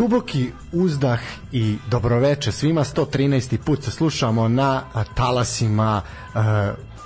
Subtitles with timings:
[0.00, 1.20] Duboki uzdah
[1.52, 3.56] i dobroveče svima 113.
[3.56, 4.82] put se slušamo na
[5.14, 6.02] talasima
[6.34, 6.40] uh,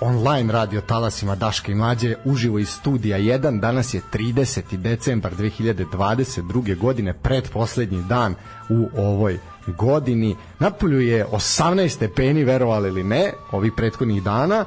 [0.00, 4.76] online radio talasima Daška i Mlađe uživo iz studija 1 danas je 30.
[4.76, 6.78] decembar 2022.
[6.78, 8.34] godine predposlednji dan
[8.68, 14.64] u ovoj godini napolju je 18 stepeni verovali ili ne ovih prethodnih dana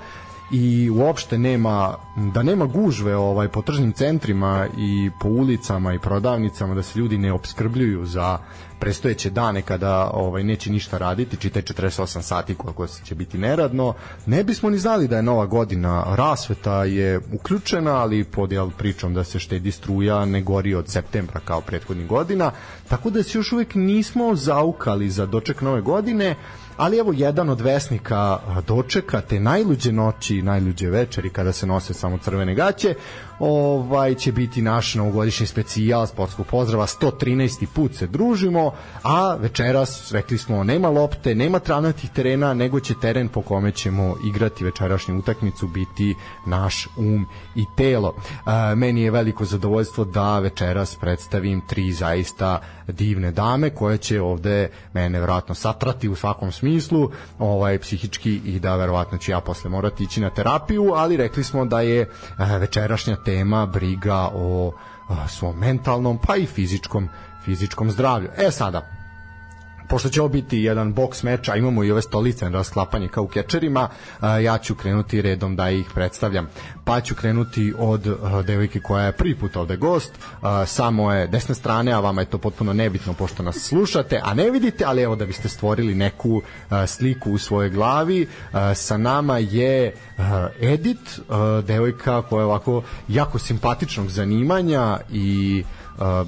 [0.52, 6.76] i uopšte nema da nema gužve ovaj po tržnim centrima i po ulicama i prodavnicama
[6.76, 8.38] da se ljudi ne obskrbljuju za
[8.80, 13.94] prestojeće dane kada ovaj neće ništa raditi, čitaj 48 sati koliko će biti neradno,
[14.26, 19.14] ne bismo ni znali da je nova godina, rasveta je uključena, ali pod jel, pričom
[19.14, 22.52] da se štedi struja ne gori od septembra kao prethodnih godina,
[22.88, 26.36] tako da se još uvek nismo zaukali za doček nove godine,
[26.78, 32.18] ali evo jedan od vesnika dočeka te najluđe noći, najluđe večeri kada se nose samo
[32.18, 32.96] crvene gaće,
[33.40, 37.66] ovaj će biti naš novogodišnji specijal sportskog pozdrava 113.
[37.66, 38.72] put se družimo
[39.04, 44.16] a večeras rekli smo nema lopte nema travnatih terena nego će teren po kome ćemo
[44.26, 50.96] igrati večerašnju utakmicu biti naš um i telo e, meni je veliko zadovoljstvo da večeras
[50.96, 57.80] predstavim tri zaista divne dame koje će ovde mene verovatno satrati u svakom smislu ovaj
[57.80, 61.82] psihički i da verovatno ću ja posle morati ići na terapiju ali rekli smo da
[61.82, 62.10] je
[62.60, 64.72] večerašnja tema briga o
[65.28, 67.10] svom mentalnom pa i fizičkom
[67.46, 68.30] fizičkom zdravlju.
[68.38, 68.97] E sada,
[69.90, 73.24] pošto će ovo biti jedan boks meč, a imamo i ove stolice na rasklapanje kao
[73.24, 73.90] u kečerima,
[74.44, 76.48] ja ću krenuti redom da ih predstavljam.
[76.84, 80.12] Pa ću krenuti od devojke koja je prvi put ovde gost,
[80.66, 84.50] sa moje desne strane, a vama je to potpuno nebitno pošto nas slušate, a ne
[84.50, 86.42] vidite, ali evo da biste stvorili neku
[86.88, 88.28] sliku u svojoj glavi,
[88.76, 89.94] sa nama je
[90.62, 91.20] Edit,
[91.64, 95.64] devojka koja je ovako jako simpatičnog zanimanja i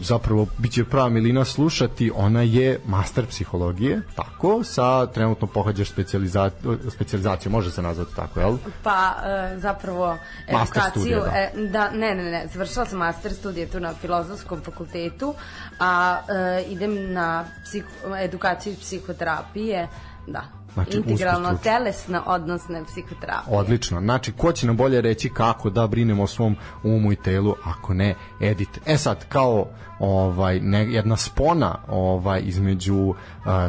[0.02, 7.52] zapravo biće prava milina slušati, ona je master psihologije, tako, sa trenutno pohađaš specijalizaciju, specijalizaciju
[7.52, 8.58] može se nazvati tako, jel?
[8.84, 11.32] Pa, e, zapravo, edukaciju, studije, da.
[11.36, 15.34] E, da, ne, ne, ne, završila sam master studije tu na filozofskom fakultetu,
[15.80, 17.88] a e, idem na psiho,
[18.20, 19.88] edukaciju psihoterapije,
[20.28, 23.58] da, Znači, Integralno telesna odnosna psihoterapija.
[23.58, 24.00] Odlično.
[24.00, 27.94] Znači, ko će nam bolje reći kako da brinemo o svom umu i telu, ako
[27.94, 28.80] ne edit.
[28.86, 29.68] E sad, kao
[30.00, 33.16] ovaj ne, jedna spona ovaj između uh,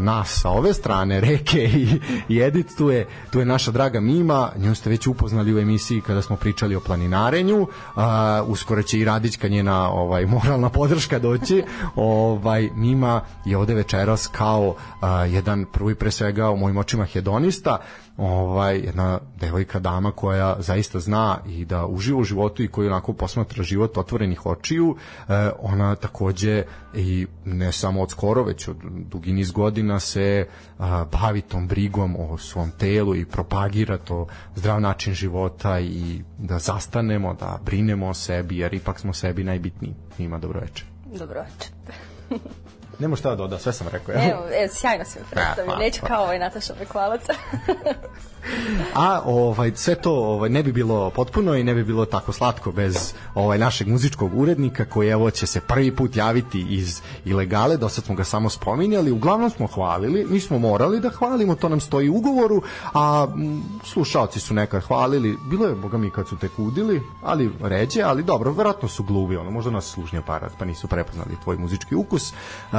[0.01, 2.77] nas sa ove strane reke i, i Edit.
[2.79, 6.37] Tu je tu je naša draga Mima nju ste već upoznali u emisiji kada smo
[6.37, 7.69] pričali o planinarenju uh,
[8.47, 11.65] uskoro će i Radićka njena ovaj moralna podrška doći.
[11.97, 14.75] Ovaj Mima je ovde večeras kao uh,
[15.29, 17.79] jedan prvi pre svega u mojim očima hedonista
[18.17, 23.13] ovaj jedna devojka dama koja zaista zna i da uživa u životu i koja onako
[23.13, 24.97] posmatra život otvorenih očiju
[25.29, 30.47] e, ona takođe i ne samo od skoro već od dugi niz godina se
[30.79, 36.59] a, bavi tom brigom o svom telu i propagira to zdrav način života i da
[36.59, 39.95] zastanemo da brinemo o sebi jer ipak smo sebi najbitniji.
[40.19, 40.85] Ima dobroveče
[41.19, 41.71] dobroveče
[43.01, 44.13] Nemo šta da doda, sve sam rekao.
[44.13, 44.31] Ja.
[44.31, 47.23] Evo, evo sjajno se predstavio, neću kao ovaj Nataša Bekvalac.
[48.95, 52.73] A ovaj sve to ovaj ne bi bilo potpuno i ne bi bilo tako slatko
[52.73, 57.89] bez ovaj našeg muzičkog urednika koji evo će se prvi put javiti iz ilegale, do
[57.89, 61.81] sad smo ga samo spominjali, uglavnom smo hvalili, mi smo morali da hvalimo, to nam
[61.81, 62.63] stoji u ugovoru,
[62.95, 63.27] a
[63.85, 68.23] slušaoci su nekad hvalili, bilo je boga mi kad su te kudili, ali ređe, ali
[68.23, 72.33] dobro, verovatno su gluvi, ono možda nas služnji aparat, pa nisu prepoznali tvoj muzički ukus.
[72.33, 72.79] Uh,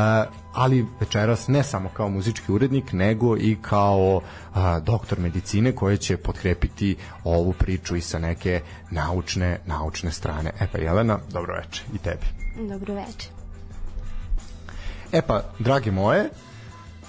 [0.54, 4.22] ali večeras ne samo kao muzički urednik, nego i kao
[4.54, 8.62] a, doktor medicine koji će potkrepiti ovu priču i sa neke
[8.92, 10.52] naučne naučne strane.
[10.60, 12.26] E pa Jelena, dobro veče i tebi.
[12.70, 13.30] Dobro veče.
[15.12, 16.30] E pa, drage moje,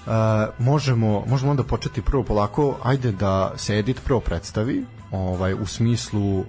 [0.06, 0.12] Uh,
[0.58, 6.38] možemo, možemo onda početi prvo polako, ajde da se Edit prvo predstavi, ovaj u smislu
[6.38, 6.46] uh,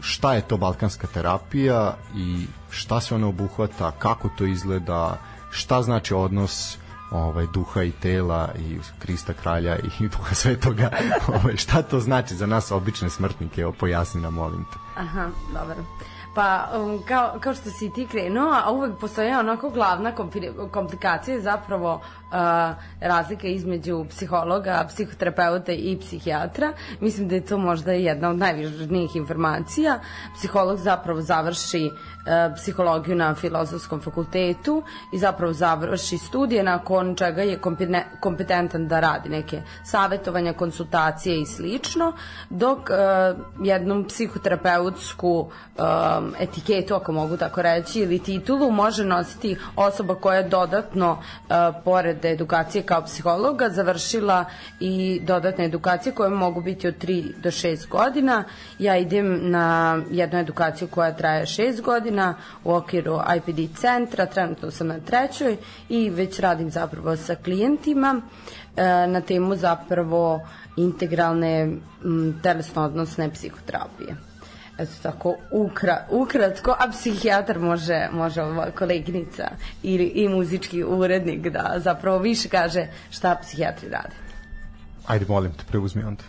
[0.00, 5.18] šta je to balkanska terapija i šta se ona obuhvata, kako to izgleda,
[5.50, 6.78] šta znači odnos
[7.18, 10.90] ovaj duha i tela i Krista kralja i duha svetoga.
[11.42, 13.60] Ovaj šta to znači za nas obične smrtnike?
[13.60, 15.00] Evo pojasni nam molim te.
[15.00, 15.84] Aha dobro.
[16.34, 20.12] Pa, um, kao, kao što si ti krenuo, a uvek postoje onako glavna
[20.70, 22.00] komplikacija zapravo
[23.00, 26.72] razlika između psihologa, psihoterapeuta i psihijatra.
[27.00, 30.00] Mislim da je to možda jedna od najvažnijih informacija.
[30.34, 34.82] Psiholog zapravo završi uh, psihologiju na filozofskom fakultetu
[35.12, 37.58] i zapravo završi studije nakon čega je
[38.20, 42.12] kompetentan da radi neke savetovanja, konsultacije i slično,
[42.50, 50.14] dok uh, jednom psihoterapeutsku um, etiketu, ako mogu tako reći, ili titulu može nositi osoba
[50.14, 51.84] koja je dodatno, uh,
[52.24, 54.44] pored edukacije kao psihologa, završila
[54.80, 58.44] i dodatne edukacije koje mogu biti od 3 do 6 godina.
[58.78, 62.34] Ja idem na jednu edukaciju koja traje 6 godina
[62.64, 65.56] u okviru IPD centra, trenutno sam na trećoj
[65.88, 68.82] i već radim zapravo sa klijentima uh,
[69.12, 70.40] na temu zapravo
[70.76, 71.68] integralne
[72.42, 74.33] telesno-odnosne psihoterapije
[74.78, 79.48] eto tako ukra, ukratko, a psihijatar može, može ova koleginica
[79.82, 84.14] i, i muzički urednik da zapravo više kaže šta psihijatri rade.
[85.06, 86.22] Ajde, molim te, preuzmi onda.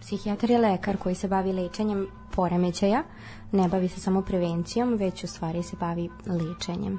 [0.00, 3.02] Psihijatar je lekar koji se bavi lečenjem poremećaja,
[3.52, 6.98] ne bavi se samo prevencijom, već u stvari se bavi lečenjem.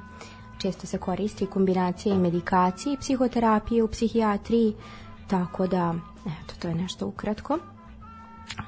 [0.58, 4.74] Često se koristi kombinacija i medikacije i psihoterapije u psihijatriji,
[5.26, 5.94] tako da,
[6.26, 7.58] eto, to je nešto ukratko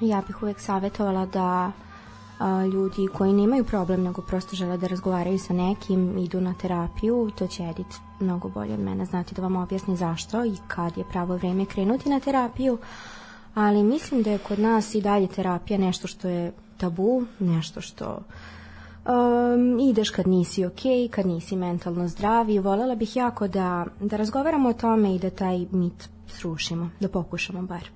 [0.00, 1.73] ja bih uvek savjetovala da
[2.38, 7.31] a, ljudi koji nemaju problem nego prosto žele da razgovaraju sa nekim idu na terapiju,
[7.38, 11.05] to će Edit mnogo bolje od mene znati da vam objasni zašto i kad je
[11.11, 12.79] pravo vreme krenuti na terapiju
[13.55, 18.19] ali mislim da je kod nas i dalje terapija nešto što je tabu, nešto što
[19.05, 20.81] um, ideš kad nisi ok,
[21.11, 25.31] kad nisi mentalno zdrav i volela bih jako da, da razgovaramo o tome i da
[25.31, 27.91] taj mit srušimo, da pokušamo bar.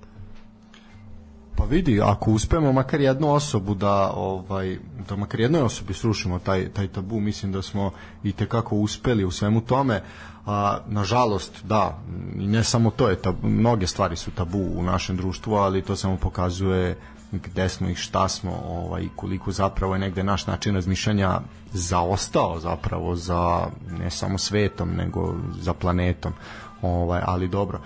[1.55, 4.77] Pa vidi, ako uspemo makar jednu osobu da ovaj
[5.09, 7.91] da makar jednoj osobi srušimo taj taj tabu, mislim da smo
[8.23, 10.01] i te kako uspeli u svemu tome.
[10.45, 11.99] A nažalost, da,
[12.35, 15.95] i ne samo to je tabu, mnoge stvari su tabu u našem društvu, ali to
[15.95, 16.95] samo pokazuje
[17.31, 21.39] gde smo i šta smo, ovaj koliko zapravo je negde naš način razmišljanja
[21.73, 23.67] zaostao zapravo za
[23.99, 26.33] ne samo svetom, nego za planetom.
[26.81, 27.79] Ovaj, ali dobro.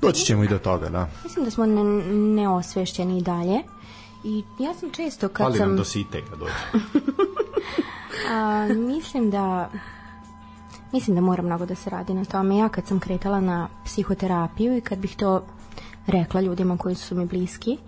[0.00, 1.08] Doći ćemo i do toga, da.
[1.24, 3.62] Mislim da smo ne, neosvešćeni i dalje.
[4.24, 5.68] I ja sam često kad Fali sam...
[5.68, 6.84] nam do site ga dođe.
[8.30, 9.70] A, mislim da
[10.92, 12.56] mislim da mora mnogo da se radi na tome.
[12.56, 15.42] Ja kad sam kretala na psihoterapiju i kad bih to
[16.06, 17.78] rekla ljudima koji su mi bliski,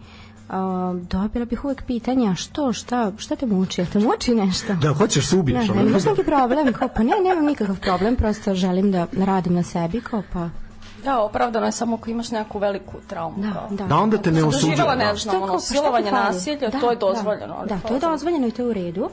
[0.48, 0.54] uh,
[1.00, 4.74] dobila bih uvek pitanja što, šta, šta te muči, te muči nešto?
[4.74, 5.68] Da, hoćeš se ubiješ.
[5.68, 9.54] Ne, ne, imaš neki problem, kao pa ne, nemam nikakav problem, prosto želim da radim
[9.54, 10.48] na sebi, kao pa
[11.04, 13.36] Da, opravdano je samo ako imaš neku veliku traumu.
[13.42, 13.68] Da, kao.
[13.70, 13.86] da.
[13.86, 14.70] Da onda te ne osuđuje.
[14.70, 15.38] Doživjela, ne da.
[15.42, 16.24] ono, pa silovanje, fali?
[16.24, 17.54] nasilje, to je dozvoljeno.
[17.58, 19.10] ali Da, da, to je dozvoljeno i to je u redu.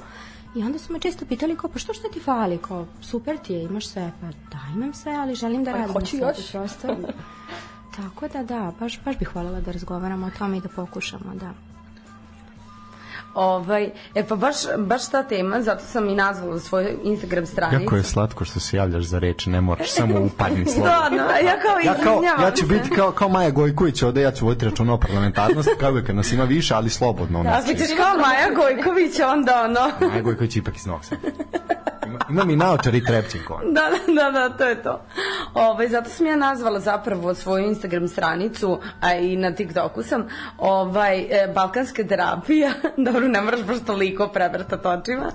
[0.56, 2.58] I onda su me često pitali kao, pa što šta ti fali?
[2.58, 4.12] Kao, super ti je, imaš sve.
[4.22, 6.52] Pa da, imam sve, ali želim da Ali radim hoću još.
[6.52, 6.88] Prosto.
[7.96, 11.54] Tako da da, baš, baš bih voljela da razgovaramo o tome i da pokušamo, da.
[13.34, 17.84] Ovaj, e pa baš, baš ta tema, zato sam i nazvala svoju Instagram stranicu.
[17.84, 20.90] Jako je slatko što se javljaš za reč, ne moraš samo upadni slovo.
[20.90, 22.74] Stvarno, ja kao Ja, kao, izvinjavam ja ću se.
[22.74, 26.32] biti kao, kao Maja Gojković, ovde ja ću voditi računa o parlamentarnosti, kao kad nas
[26.32, 27.44] ima više, ali slobodno.
[27.44, 29.92] Da, Ako ćeš kao Maja Gojković, onda ono...
[30.12, 31.22] Maja Gojković je ipak iz Sada.
[32.08, 33.74] Ima, ima mi naočar i trepčink on.
[33.74, 35.02] Da, da, da, da, to je to.
[35.54, 40.28] Ovaj, zato sam ja nazvala zapravo svoju Instagram stranicu, a i na TikToku sam,
[40.58, 42.72] ovaj, e, balkanska terapija,
[43.06, 45.32] dobro, ne moraš baš toliko prevrtati očima,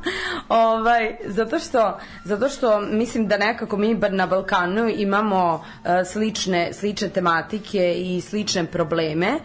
[0.48, 6.72] ovaj, zato, što, zato što mislim da nekako mi bar na Balkanu imamo e, slične,
[6.72, 9.40] slične tematike i slične probleme, e,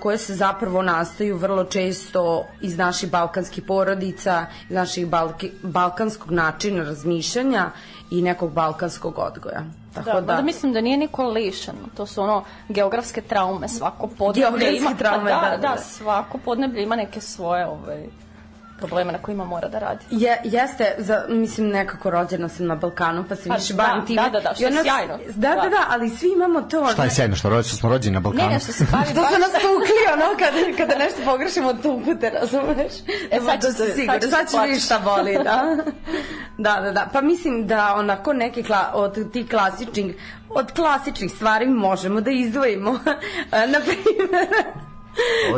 [0.00, 6.84] koje se zapravo nastaju vrlo često iz naših balkanskih porodica, iz naših balki, balkanskog načina
[6.84, 7.70] razmišljanja
[8.10, 9.85] i nekog balkanskog odgoja.
[10.04, 10.42] Tako Da, da, da.
[10.42, 11.74] mislim da nije niko lišen.
[11.96, 14.94] To su ono geografske traume, svako podneblje ima.
[14.98, 15.82] traume, pa da, da, da, da.
[15.82, 18.04] svako podneblje ima neke svoje ovaj,
[18.78, 20.04] probleme na kojima mora da radi.
[20.10, 24.06] Je, jeste, za, mislim, nekako rođena sam na Balkanu, pa se Pa više da, bavim
[24.06, 24.22] time.
[24.22, 25.18] da, da, da, što je ono- sjajno.
[25.28, 25.68] Da, da, Da.
[25.68, 26.86] da, ali svi imamo to.
[26.86, 28.44] Šta je sjajno, što, rođeni, što smo rođeni na Balkanu?
[28.44, 32.20] Ne, ne, što se bavi Što su nas tukli, ono, kada, kada nešto pogrešimo, tuku
[32.20, 32.92] te, razumeš?
[33.30, 35.76] E, sad to ću se- sigurno, sad ću sad se ću vidjeti šta boli, da.
[36.66, 37.06] da, da, da.
[37.12, 40.14] Pa mislim da onako neke kla, od tih klasičnih,
[40.50, 42.92] od klasičnih stvari možemo da izdvojimo.
[43.72, 44.48] Na primjer,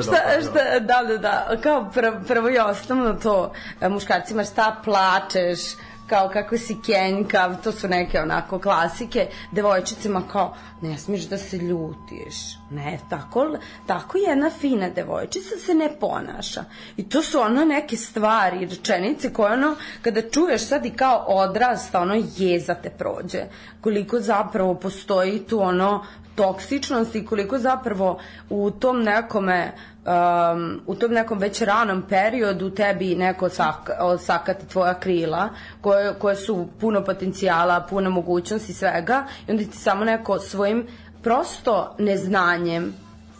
[0.02, 5.60] šta, šta, da, da, da, kao prvo, prvo i osnovno to, e, muškarcima šta plačeš,
[6.08, 11.56] kao kako si kenjkav, to su neke onako klasike, devojčicima kao ne smiješ da se
[11.56, 12.36] ljutiš.
[12.70, 13.46] Ne, tako,
[13.86, 16.64] tako jedna fina devojčica se ne ponaša.
[16.96, 22.00] I to su ono neke stvari, rečenice koje ono, kada čuješ sad i kao odrasta,
[22.00, 23.44] ono jeza te prođe.
[23.80, 28.18] Koliko zapravo postoji tu ono toksičnost i koliko zapravo
[28.50, 29.72] u tom nekome
[30.08, 35.48] um, u tom nekom već ranom periodu tebi neko sak, sakati tvoja krila
[35.80, 40.86] koje, koje su puno potencijala, puno mogućnosti svega i onda ti samo neko svojim
[41.22, 42.94] prosto neznanjem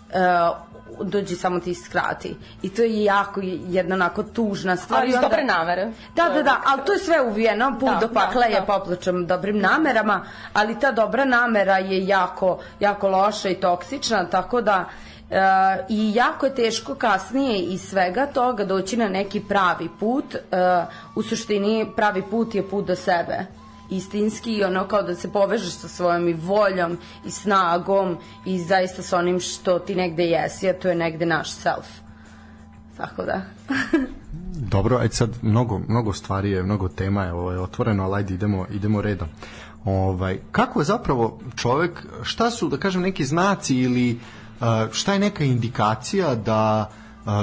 [0.09, 0.69] uh,
[1.01, 2.37] dođi samo ti skrati.
[2.63, 5.01] I to je jako jedna onako tužna stvar.
[5.01, 5.93] Ali iz dobre namere.
[6.17, 8.61] Da, To da, da, ali to je sve uvijeno, put Da, do pakla da, je
[8.61, 8.67] da.
[8.67, 14.85] popločan dobrim namerama, ali ta dobra namera je jako, jako loša i toksična, tako da
[14.85, 15.08] e,
[15.89, 20.35] i jako je teško kasnije iz svega toga doći na neki pravi put.
[20.35, 20.39] E,
[21.15, 23.47] u suštini pravi put je put do sebe
[23.91, 29.03] istinski i ono kao da se povežeš sa svojom i voljom i snagom i zaista
[29.03, 31.87] sa onim što ti negde jesi, a to je negde naš self.
[32.97, 33.43] Tako da.
[34.75, 38.67] Dobro, ajde sad mnogo, mnogo stvari je, mnogo tema je ovaj, otvoreno, ali ajde idemo,
[38.71, 39.29] idemo redom.
[39.85, 44.21] Ovaj, kako je zapravo čovek, šta su, da kažem, neki znaci ili uh,
[44.93, 46.91] šta je neka indikacija da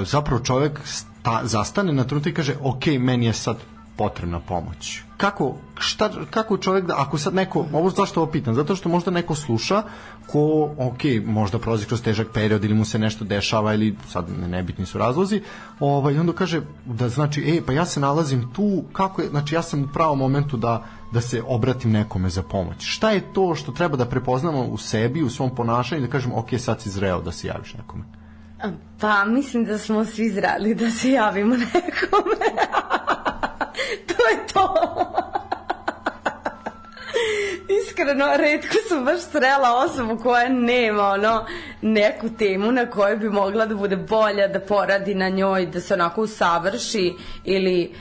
[0.05, 3.57] zapravo čovek sta, zastane na trenutak i kaže, ok, meni je sad
[3.97, 5.01] potrebna pomoć.
[5.17, 9.11] Kako, šta, kako čovek da, ako sad neko, ovo zašto ovo pitam, zato što možda
[9.11, 9.83] neko sluša
[10.27, 14.47] ko, ok, možda prolazi kroz težak period ili mu se nešto dešava ili sad ne-
[14.47, 15.41] nebitni su razlozi,
[15.79, 19.61] ovaj, onda kaže da znači, e, pa ja se nalazim tu, kako je, znači ja
[19.61, 20.83] sam u pravom momentu da,
[21.15, 22.75] da se obratim nekome za pomoć.
[22.79, 26.49] Šta je to što treba da prepoznamo u sebi, u svom ponašanju da kažemo, ok,
[26.59, 28.03] sad si zreo da se javiš nekome?
[28.99, 32.45] Pa, mislim da smo svi zrali da se javimo nekome.
[34.07, 34.75] to je to.
[37.81, 41.45] Iskreno, redko sam baš srela osobu koja nema ono
[41.81, 45.93] neku temu na kojoj bi mogla da bude bolja, da poradi na njoj, da se
[45.93, 47.93] onako usavrši ili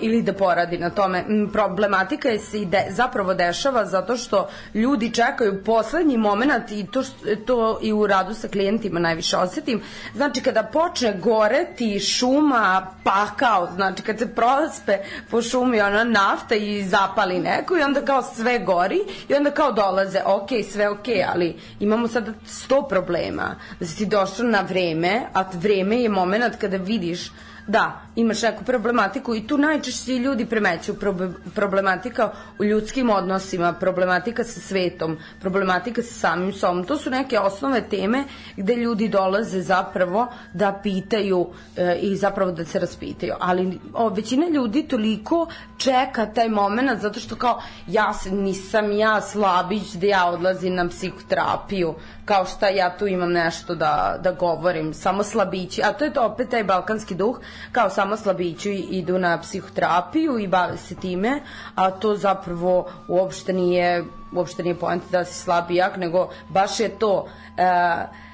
[0.00, 1.24] ili da poradi na tome.
[1.52, 7.02] Problematika je se i de, zapravo dešava zato što ljudi čekaju poslednji moment i to,
[7.46, 9.82] to i u radu sa klijentima najviše osetim.
[10.14, 14.98] Znači kada počne goreti šuma, pakao, znači kad se prospe
[15.30, 19.72] po šumi ona nafta i zapali neko i onda kao sve gori i onda kao
[19.72, 23.56] dolaze, ok, sve ok, ali imamo sada sto problema.
[23.80, 27.30] Da si ti došao na vreme, a vreme je moment kada vidiš
[27.66, 34.44] Da, imaš neku problematiku i tu najčešće ljudi premeću probe- problematika u ljudskim odnosima, problematika
[34.44, 36.84] sa svetom, problematika sa samim sobom.
[36.84, 38.24] To su neke osnovne teme
[38.56, 43.34] gde ljudi dolaze zapravo da pitaju e, i zapravo da se raspitaju.
[43.40, 45.46] Ali o, većina ljudi toliko
[45.78, 51.94] čeka taj moment zato što kao ja nisam ja slabić da ja odlazim na psihoterapiju,
[52.24, 56.26] kao šta ja tu imam nešto da, da govorim, samo slabići, a to je to
[56.26, 57.40] opet taj balkanski duh,
[57.72, 61.40] kao samo slabići idu na psihoterapiju i bave se time,
[61.74, 66.80] a to zapravo uopšte nije, uopšte nije poenta da si slab i jak, nego baš
[66.80, 67.28] je to...
[67.56, 68.24] Uh,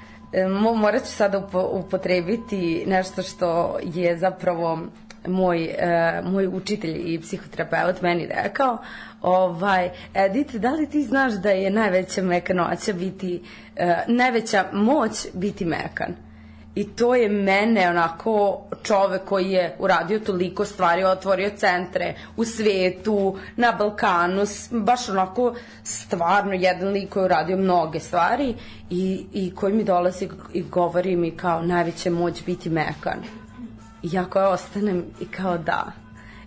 [0.60, 4.78] Mo, morat ću sada upo, upotrebiti nešto što je zapravo
[5.26, 8.78] moj, e, moj učitelj i psihoterapeut meni rekao.
[9.22, 13.42] Ovaj, Edith, da li ti znaš da je najveća mekanoća biti,
[13.76, 16.14] e, najveća moć biti mekan?
[16.74, 23.38] I to je mene onako čovek koji je uradio toliko stvari, otvorio centre u svetu,
[23.56, 28.54] na Balkanu, baš onako stvarno jedan lik koji je uradio mnoge stvari
[28.90, 33.18] i, i koji mi dolazi i govori mi kao najveća moć biti mekan.
[34.02, 35.92] I ja koja ostanem i kao da.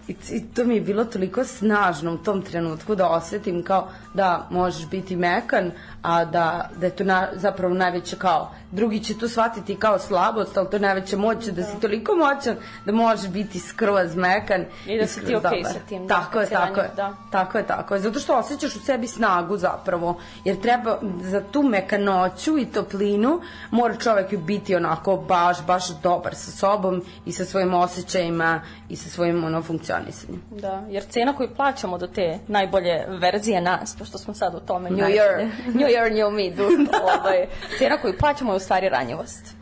[0.07, 4.47] I, I to mi je bilo toliko snažno u tom trenutku da osetim kao da
[4.49, 9.29] možeš biti mekan, a da, da je to na, zapravo najveća kao, drugi će to
[9.29, 13.59] shvatiti kao slabost, ali to je najveća moć da si toliko moćan da možeš biti
[13.59, 14.65] skroz mekan.
[14.87, 15.73] I da si ti okej dobar.
[15.73, 16.89] sa tim, da, Tako je, tako je.
[16.95, 17.15] da.
[17.31, 17.99] Tako je, tako je.
[17.99, 20.19] Zato što osjećaš u sebi snagu zapravo.
[20.45, 26.51] Jer treba za tu mekanoću i toplinu mora čovek biti onako baš, baš dobar sa
[26.51, 30.41] sobom i sa svojim osjećajima i sa svojim ono, funkcionisanjem.
[30.51, 34.89] Da, jer cena koju plaćamo do te najbolje verzije nas, pošto smo sad u tome
[34.89, 35.19] New najbolje.
[35.19, 35.49] year.
[35.67, 36.63] New year, new me, du,
[37.19, 37.47] ovaj,
[37.79, 39.55] cena koju plaćamo je stvari ranjivost.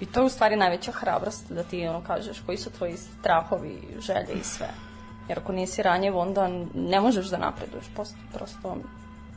[0.00, 3.82] I to je u stvari najveća hrabrost da ti ono kažeš koji su tvoji strahovi,
[4.00, 4.68] želje i sve.
[5.28, 7.84] Jer ako nisi ranjiv, onda ne možeš da napreduješ.
[7.94, 8.76] Prosto, prosto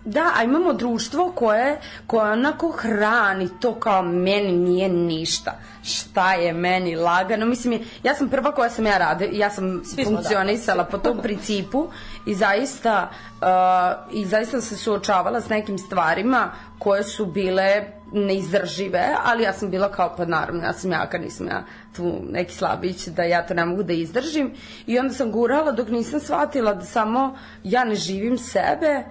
[0.05, 5.51] Da, a imamo društvo koje, koje onako hrani to kao meni nije ništa.
[5.83, 7.45] Šta je meni lagano?
[7.45, 10.09] Mislim, ja sam prva koja sam ja rade, ja sam Svi da.
[10.09, 11.87] funkcionisala po tom principu
[12.25, 13.09] i zaista,
[13.41, 19.69] uh, i zaista se suočavala s nekim stvarima koje su bile neizdržive, ali ja sam
[19.69, 21.63] bila kao, pa naravno, ja sam jaka, nisam ja
[21.95, 24.51] tu neki slabić, da ja to ne mogu da izdržim.
[24.87, 29.03] I onda sam gurala dok nisam shvatila da samo ja ne živim sebe,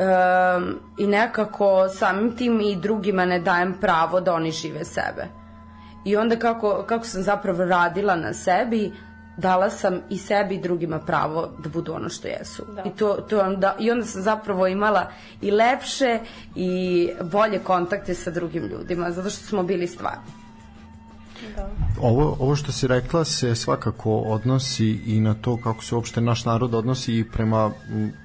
[0.00, 5.28] um, i nekako samim tim i drugima ne dajem pravo da oni žive sebe.
[6.04, 8.92] I onda kako, kako sam zapravo radila na sebi,
[9.36, 12.64] dala sam i sebi i drugima pravo da budu ono što jesu.
[12.76, 12.82] Da.
[12.82, 16.18] I, to, to onda, I onda sam zapravo imala i lepše
[16.54, 20.39] i bolje kontakte sa drugim ljudima, zato što smo bili stvarni.
[21.56, 21.68] Da.
[22.00, 26.44] Ovo, ovo što si rekla se svakako odnosi i na to kako se uopšte naš
[26.44, 27.70] narod odnosi i prema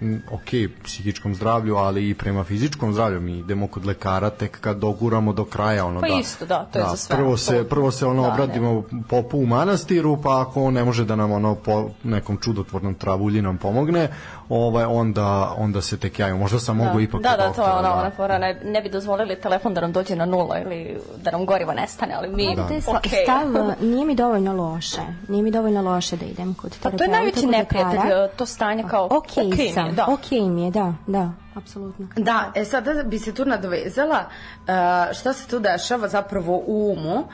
[0.02, 3.22] m, ok, psihičkom zdravlju, ali i prema fizičkom zdravlju.
[3.22, 5.86] Mi idemo kod lekara tek kad doguramo do kraja.
[5.86, 7.16] Ono, pa da, isto, da, to je da, za sve.
[7.16, 9.04] Prvo se, prvo se ono da, obradimo ne.
[9.10, 13.42] popu u manastiru, pa ako on ne može da nam ono po nekom čudotvornom travulji
[13.42, 14.10] nam pomogne,
[14.50, 16.38] ovaj, onda, onda se tek jaju.
[16.38, 16.84] Možda sam da.
[16.84, 19.82] mogu ipak da, da, to je ona, ona fora, ne, ne bi dozvolili telefon da
[19.82, 22.68] nam dođe na nula ili da nam gorivo nestane, ali mi, da.
[23.06, 23.24] Okay.
[23.24, 25.02] stav nije mi dovoljno loše.
[25.28, 26.92] Nije mi dovoljno loše da idem kod terapeuta.
[26.92, 28.02] Pa to je najveći neprijatelj,
[28.36, 30.06] to stanje kao ok, okay sam, mi je, da.
[30.08, 32.08] ok mi je, da, da, apsolutno.
[32.16, 37.18] Da, e sada bi se tu nadovezala uh, šta se tu dešava zapravo u umu,
[37.18, 37.26] uh,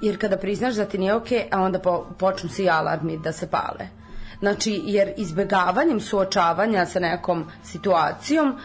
[0.00, 3.50] jer kada priznaš da ti nije ok, a onda po, počnu svi alarmi da se
[3.50, 3.88] pale.
[4.38, 8.56] Znači, jer izbegavanjem suočavanja sa nekom situacijom, uh,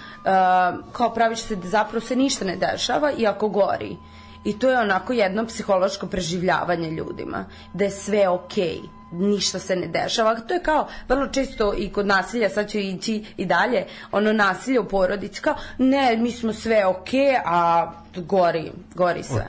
[0.92, 3.98] kao praviš se da zapravo se ništa ne dešava i ako gori.
[4.44, 8.78] I to je onako jedno psihološko preživljavanje ljudima, da je sve okej.
[8.82, 10.36] Okay ništa se ne dešava.
[10.36, 14.80] To je kao vrlo često i kod nasilja, sad ću ići i dalje, ono nasilje
[14.80, 19.48] u porodici, kao ne, mi smo sve okej, okay, a gori, gori sve.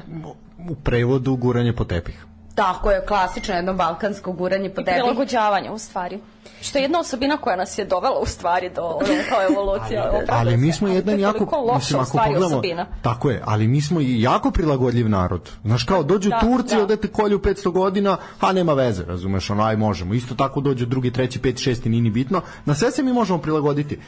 [0.70, 2.24] U prevodu guranje po tepih.
[2.54, 4.94] Tako je, klasično jedno balkansko guranje po tepih.
[4.94, 6.18] I prilagođavanje u stvari.
[6.60, 10.10] Što je jedna osobina koja nas je dovela u stvari do ono, kao evolucija.
[10.12, 12.86] ali, ali mi smo jedan jako, mislim, ako pogledamo, osobina.
[13.02, 15.50] tako je, ali mi smo i jako prilagodljiv narod.
[15.64, 16.82] Znaš, kao dođu da, Turci, da.
[16.82, 20.14] odete kolju 500 godina, a nema veze, razumeš, ono, aj možemo.
[20.14, 22.40] Isto tako dođu drugi, treći, peti, šesti, nini bitno.
[22.64, 23.98] Na sve se mi možemo prilagoditi.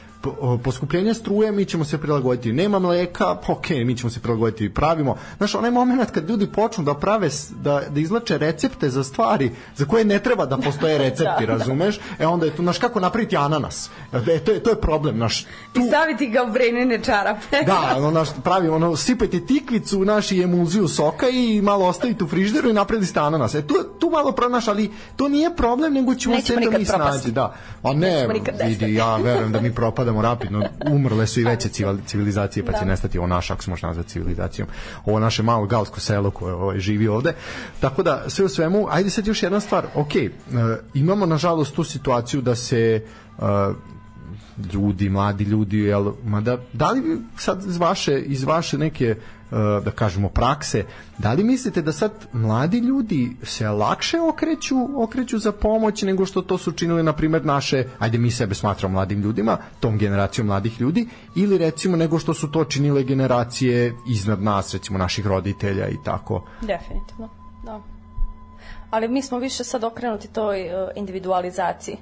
[0.65, 2.53] Poskupljenje struje, mi ćemo se prilagoditi.
[2.53, 4.75] Nema mleka, pa ok, mi ćemo se prilagoditi.
[4.75, 5.17] Pravimo.
[5.37, 9.85] Znaš, onaj moment kad ljudi počnu da prave, da, da izlače recepte za stvari za
[9.85, 11.99] koje ne treba da postoje recepti, da, razumeš?
[12.25, 13.91] E onda je tu, naš kako napraviti ananas.
[14.13, 15.47] E, to, je, to je problem, naš.
[15.73, 15.81] Tu...
[15.81, 17.63] I staviti ga u brenene čarape.
[17.67, 22.29] da, ono, naš, pravi, ono, sipajte tikvicu, naš i emulziju soka i malo ostavite u
[22.29, 23.55] frižderu i napravili ste ananas.
[23.55, 27.33] E, tu, tu malo pronaš, ali to nije problem, nego ćemo se da mi snađi.
[27.33, 27.55] Da.
[27.83, 28.29] A ne,
[28.67, 30.63] vidi, ja verujem da mi propadamo rapidno.
[30.91, 31.69] Umrle su i veće
[32.07, 32.79] civilizacije, pa da.
[32.79, 34.69] će nestati ovo naš, ako se može nazvati civilizacijom.
[35.05, 37.35] Ovo naše malo galsko selo koje ovaj, živi ovde.
[37.81, 39.87] Tako da, sve u svemu, ajde sad još jedna stvar.
[39.95, 40.31] Ok, uh,
[40.95, 43.05] imamo nažalost tu situaciju da se
[43.39, 43.45] uh,
[44.73, 49.17] ljudi, mladi ljudi, jel, mada, da li sad iz vaše, iz vaše neke
[49.85, 50.85] da kažemo prakse,
[51.19, 56.43] da li mislite da sad mladi ljudi se lakše okreću, okreću za pomoć nego što
[56.43, 60.81] to su činili na primjer naše, ajde mi sebe smatramo mladim ljudima, tom generacijom mladih
[60.81, 65.97] ljudi ili recimo nego što su to činile generacije iznad nas, recimo naših roditelja i
[66.05, 66.45] tako.
[66.61, 67.44] Definitivno.
[68.91, 71.97] Ali mi smo više sad okrenuti toj individualizaciji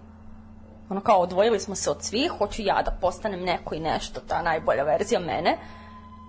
[0.92, 4.42] ono kao odvojili smo se od svih, hoću ja da postanem neko i nešto, ta
[4.42, 5.58] najbolja verzija mene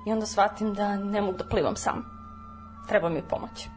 [0.07, 2.05] i onda shvatim da ne mogu da plivam sam.
[2.87, 3.67] Treba mi pomoć.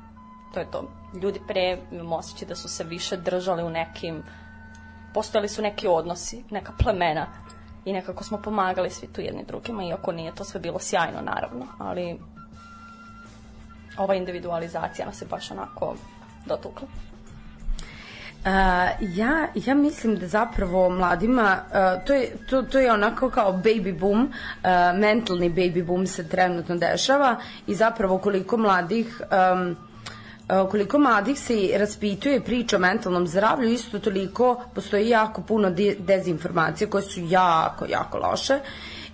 [0.55, 0.91] To je to.
[1.23, 4.23] Ljudi pre imam osjećaj da su se više držali u nekim,
[5.15, 7.27] postojali su neki odnosi, neka plemena
[7.85, 11.67] i nekako smo pomagali svi tu jedni drugima, iako nije to sve bilo sjajno, naravno,
[11.79, 12.21] ali
[13.99, 15.95] ova individualizacija nas je baš onako
[16.47, 16.87] dotukla.
[18.47, 18.53] Uh,
[19.17, 23.99] ja, ja mislim da zapravo mladima, uh, to, je, to, to je onako kao baby
[23.99, 29.21] boom, uh, mentalni baby boom se trenutno dešava i zapravo koliko mladih
[29.53, 29.77] um,
[30.71, 37.03] koliko mladih se raspituje priča o mentalnom zdravlju, isto toliko postoji jako puno dezinformacije koje
[37.03, 38.59] su jako, jako loše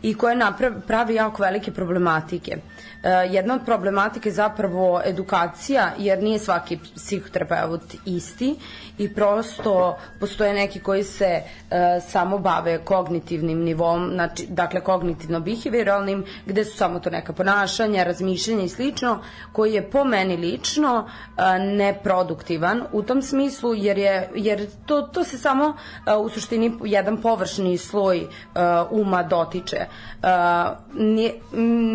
[0.02, 2.56] i koje napravi, pravi jako velike problematike.
[2.56, 2.81] Uh,
[3.30, 8.56] jedna od problematike je zapravo edukacija, jer nije svaki psihoterapeut isti
[8.98, 11.76] i prosto postoje neki koji se uh,
[12.08, 18.68] samo bave kognitivnim nivom, znači, dakle kognitivno-behavioralnim, gde su samo to neka ponašanja, razmišljanja i
[18.68, 19.18] slično,
[19.52, 21.42] koji je po meni lično uh,
[21.76, 25.76] neproduktivan u tom smislu, jer, je, jer to, to se samo
[26.20, 28.26] u suštini jedan površni sloj
[28.90, 29.86] uma dotiče.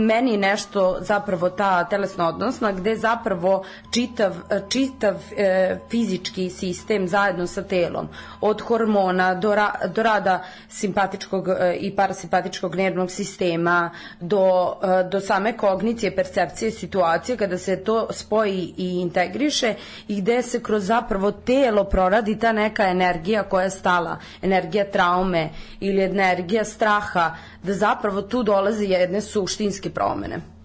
[0.08, 4.36] Meni nešto zapravo ta telesna odnosna gde zapravo čitav,
[4.70, 8.08] čitav e, fizički sistem zajedno sa telom
[8.42, 15.20] od hormona do, ra, do rada simpatičkog e, i parasimpatičkog nervnog sistema do, e, do
[15.20, 19.76] same kognicije, percepcije situacije kada se to spoji i integriše
[20.08, 25.50] i gde se kroz zapravo telo proradi ta neka energija koja je stala, energija traume
[25.80, 30.57] ili energija straha, da zapravo tu dolazi jedne suštinske promene.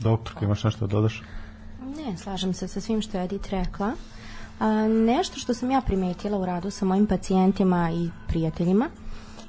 [0.00, 1.22] Doktor, imaš nešto da dodaš?
[1.96, 3.92] Ne, slažem se sa svim što je Edith rekla.
[4.60, 8.88] A, nešto što sam ja primetila u radu sa mojim pacijentima i prijateljima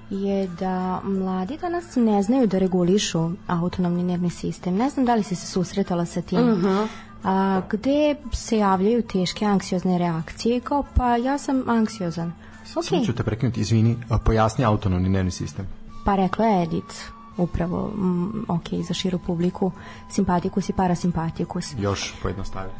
[0.09, 4.75] je da mladi danas ne znaju da regulišu autonomni nervni sistem.
[4.75, 6.39] Ne znam da li si se susretala sa tim.
[6.39, 6.87] Uh -huh.
[7.23, 12.33] a, gde se javljaju teške anksiozne reakcije kao pa ja sam anksiozan.
[12.75, 12.89] Okay.
[12.89, 15.67] Samo ću te prekinuti, izvini, pojasni autonomni nervni sistem.
[16.05, 16.95] Pa rekla je Edith
[17.39, 19.71] upravo, mm, ok, za širu publiku,
[20.09, 21.73] simpatikus i parasimpatikus.
[21.77, 22.79] Još pojednostavljeno.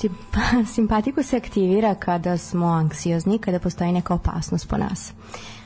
[0.74, 5.12] Simpatikus se aktivira kada smo anksiozni, kada postoji neka opasnost po nas.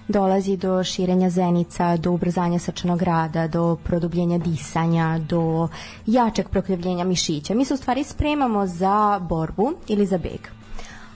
[0.09, 5.69] Dolazi do širenja zenica, do ubrzanja srčanog rada, do produbljenja disanja, do
[6.07, 7.55] jačeg prokrivljenja mišića.
[7.55, 10.49] Mi se u stvari spremamo za borbu ili za beg.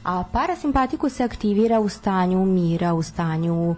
[0.05, 3.77] A parasimpatikus se aktivira u stanju mira, u stanju uh,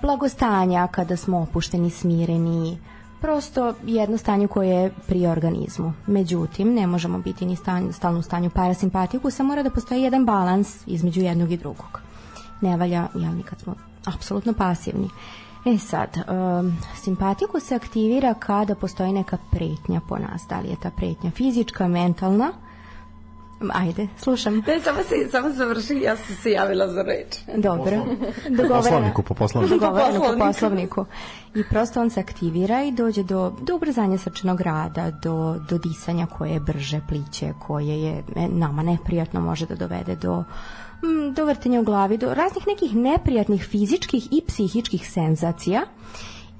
[0.00, 2.78] blagostanja kada smo opušteni, smireni,
[3.20, 5.92] prosto jedno stanje koje je pri organizmu.
[6.06, 10.86] Međutim, ne možemo biti ni stan, stalno u stanju parasimpatikusa, mora da postoji jedan balans
[10.86, 12.00] između jednog i drugog.
[12.60, 15.08] Ne valja, jel, kad smo apsolutno pasivni.
[15.66, 20.42] E sad, um, simpatikus se aktivira kada postoji neka pretnja po nas.
[20.48, 22.52] Da li je ta pretnja fizička, mentalna,
[23.74, 24.62] Ajde, slušam.
[24.66, 27.36] Ne, samo se, samo završi, ja sam se javila za reč.
[27.56, 28.04] Dobro.
[28.56, 29.78] Po poslovniku, po poslovniku.
[29.78, 31.04] Dogovoreno po poslovniku.
[31.54, 36.26] I prosto on se aktivira i dođe do, do ubrzanja srčanog rada, do, do disanja
[36.26, 40.44] koje je brže, pliće, koje je e, nama neprijatno, može da dovede do
[41.02, 45.80] mm, do vrtenja u glavi, do raznih nekih neprijatnih fizičkih i psihičkih senzacija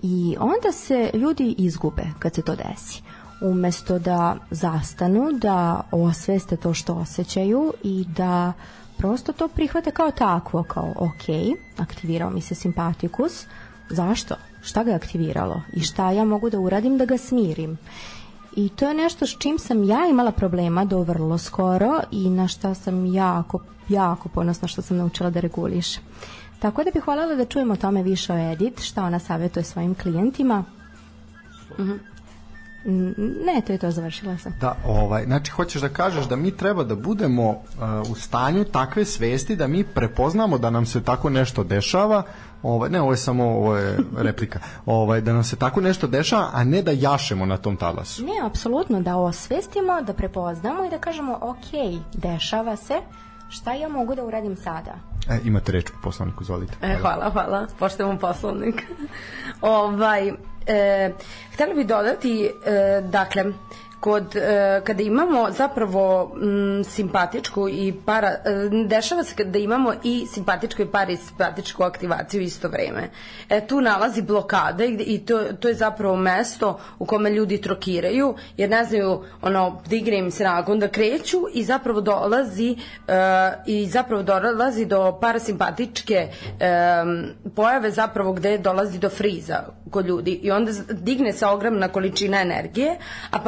[0.03, 3.03] i onda se ljudi izgube kad se to desi
[3.45, 8.53] umesto da zastanu, da osveste to što osjećaju i da
[8.99, 13.47] prosto to prihvate kao takvo, kao ok, aktivirao mi se simpatikus,
[13.91, 14.35] zašto?
[14.63, 15.63] Šta ga je aktiviralo?
[15.73, 17.79] I šta ja mogu da uradim da ga smirim?
[18.57, 22.49] I to je nešto s čim sam ja imala problema do vrlo skoro i na
[22.49, 26.03] šta sam jako, jako ponosna što sam naučila da regulišem.
[26.59, 29.95] Tako da bih voljela da čujemo o tome više o Edith, šta ona savjetuje svojim
[29.95, 30.65] klijentima.
[31.79, 32.14] -hmm.
[32.87, 34.53] Ne, to je to, završila sam.
[34.61, 39.05] Da, ovaj, znači hoćeš da kažeš da mi treba da budemo uh, u stanju takve
[39.05, 42.23] svesti da mi prepoznamo da nam se tako nešto dešava,
[42.63, 44.59] ovaj ne, ovo je samo ovo je replika.
[44.87, 48.25] Ovaj da nam se tako nešto dešava, a ne da jašemo na tom talasu.
[48.25, 52.95] Ne, apsolutno da osvestimo, da prepoznamo i da kažemo ok, dešava se,
[53.49, 54.95] šta ja mogu da uradim sada?
[55.31, 56.75] E, imate reč po poslovniku, izvolite.
[56.83, 57.67] E, hvala, hvala.
[57.79, 58.83] Poštujemo poslovnik.
[59.61, 60.33] ovaj,
[60.67, 61.13] e,
[61.55, 63.53] htjela bih dodati, e, dakle,
[64.05, 68.39] kod e, kada imamo zapravo m, simpatičku i para e,
[68.87, 73.09] dešava se da imamo i simpatičku i parasimpatičku aktivaciju isto vreme.
[73.49, 78.35] E tu nalazi blokada i, i to to je zapravo mesto u kome ljudi trokiraju
[78.57, 82.77] jer ne znaju ono digne im se nagon da kreću i zapravo dolazi
[83.09, 83.15] e,
[83.67, 86.29] i zapravo dolazi do parasimpatičke e,
[87.57, 92.97] pojave zapravo gde dolazi do friza kod ljudi i onda digne se ogromna količina energije,
[93.31, 93.39] a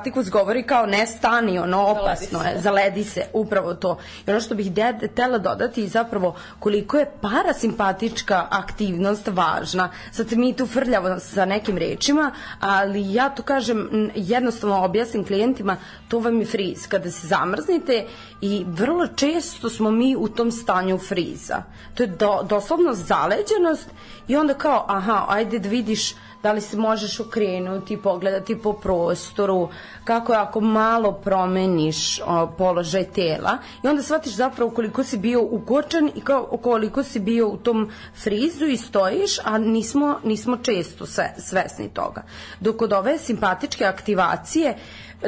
[0.00, 3.98] parasimpatikus govori kao ne stani, ono opasno zaledi je, zaledi se, upravo to.
[4.26, 4.72] I ono što bih
[5.14, 9.90] tela dodati zapravo koliko je parasimpatička aktivnost važna.
[10.12, 15.76] Sad mi tu frljavo sa nekim rečima, ali ja to kažem jednostavno objasnim klijentima,
[16.08, 16.86] to vam je friz.
[16.88, 18.06] Kada se zamrznite
[18.40, 21.62] i vrlo često smo mi u tom stanju friza.
[21.94, 23.90] To je do, doslovno zaleđenost
[24.28, 29.68] i onda kao, aha, ajde da vidiš da li se možeš okrenuti, pogledati po prostoru,
[30.04, 35.42] kako je ako malo promeniš o, položaj tela i onda shvatiš zapravo koliko si bio
[35.42, 41.06] ukočen i kao, koliko si bio u tom frizu i stojiš, a nismo, nismo često
[41.06, 42.22] sve, svesni toga.
[42.60, 44.76] Dok od ove simpatičke aktivacije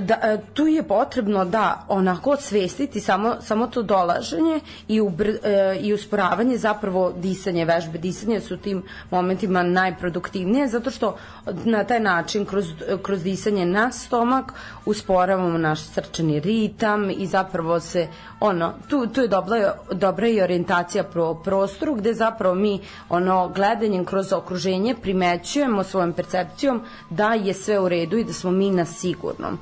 [0.00, 5.78] da, e, tu je potrebno da onako osvestiti samo, samo to dolaženje i, ubr, e,
[5.80, 11.16] i usporavanje zapravo disanje, vežbe disanja su tim momentima najproduktivnije zato što
[11.64, 12.66] na taj način kroz,
[13.02, 14.52] kroz disanje na stomak
[14.86, 18.08] usporavamo naš srčani ritam i zapravo se
[18.40, 24.04] ono, tu, tu je dobra, dobra i orijentacija pro prostoru gde zapravo mi ono gledanjem
[24.04, 28.84] kroz okruženje primećujemo svojom percepcijom da je sve u redu i da smo mi na
[28.84, 29.58] sigurnom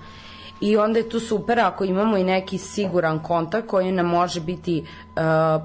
[0.60, 4.84] i onda je tu super ako imamo i neki siguran kontakt koji nam može biti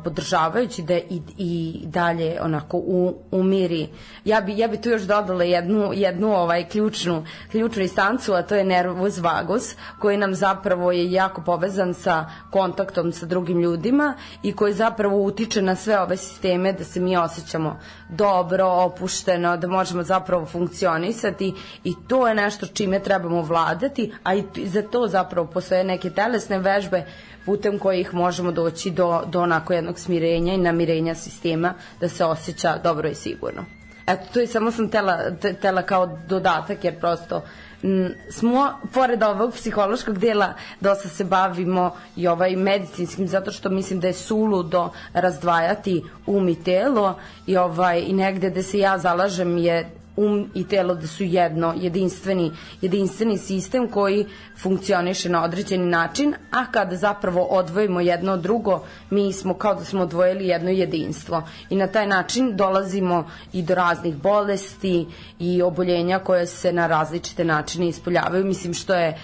[0.03, 3.87] podržavajući da i, i dalje onako u, umiri.
[4.25, 8.55] Ja bi, ja bi tu još dodala jednu, jednu ovaj ključnu, ključnu instancu, a to
[8.55, 14.13] je nervus vagus, koji nam zapravo je jako povezan sa kontaktom sa drugim ljudima
[14.43, 19.67] i koji zapravo utiče na sve ove sisteme da se mi osjećamo dobro, opušteno, da
[19.67, 25.47] možemo zapravo funkcionisati i to je nešto čime trebamo vladati, a i za to zapravo
[25.47, 27.05] postoje neke telesne vežbe
[27.45, 32.77] putem kojih možemo doći do, do onako jednog smirenja i namirenja sistema da se osjeća
[32.84, 33.65] dobro i sigurno.
[34.08, 37.41] Eto, to je samo sam tela, te- tela kao dodatak, jer prosto
[37.84, 43.99] m, smo, pored ovog psihološkog dela, dosta se bavimo i ovaj medicinskim, zato što mislim
[43.99, 49.58] da je suludo razdvajati um i telo i, ovaj, i negde gde se ja zalažem
[49.58, 52.51] je um i telo da su jedno, jedinstveni,
[52.82, 54.25] jedinstveni sistem koji
[54.58, 59.84] funkcioniše na određeni način, a kada zapravo odvojimo jedno od drugo, mi smo kao da
[59.84, 61.43] smo odvojili jedno jedinstvo.
[61.69, 65.08] I na taj način dolazimo i do raznih bolesti
[65.39, 68.45] i oboljenja koje se na različite načine ispoljavaju.
[68.45, 69.17] Mislim što je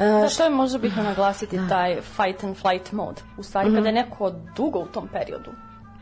[0.00, 3.20] Da, što je možda bitno naglasiti taj fight and flight mode.
[3.38, 5.50] U stvari, kada je neko dugo u tom periodu,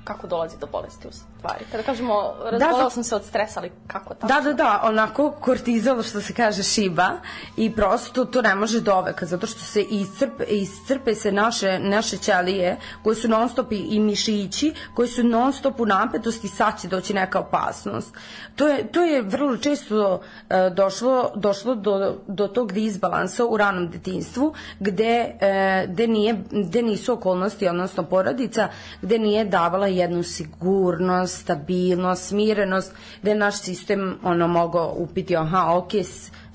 [0.05, 1.65] kako dolazi do bolesti u stvari?
[1.71, 4.27] Kada kažemo, razbolao za- sam se od stresa, ali kako tako?
[4.27, 7.09] Da, da, da, onako kortizol što se kaže šiba
[7.57, 12.17] i prosto to ne može do veka zato što se iscrpe, iscrpe se naše, naše
[12.17, 16.81] ćelije koje su non stop i, i mišići koji su non stop u napetosti sad
[16.81, 18.15] će doći neka opasnost.
[18.57, 20.21] To je, to je vrlo često
[20.51, 26.83] e, došlo, došlo do, do tog disbalansa u ranom detinstvu gde, e, gde, nije, gde
[26.83, 28.69] nisu okolnosti, odnosno porodica,
[29.03, 35.75] gde nije davala jednu sigurnost, stabilnost, smirenost, gde je naš sistem ono mogao upiti, aha,
[35.75, 35.93] ok,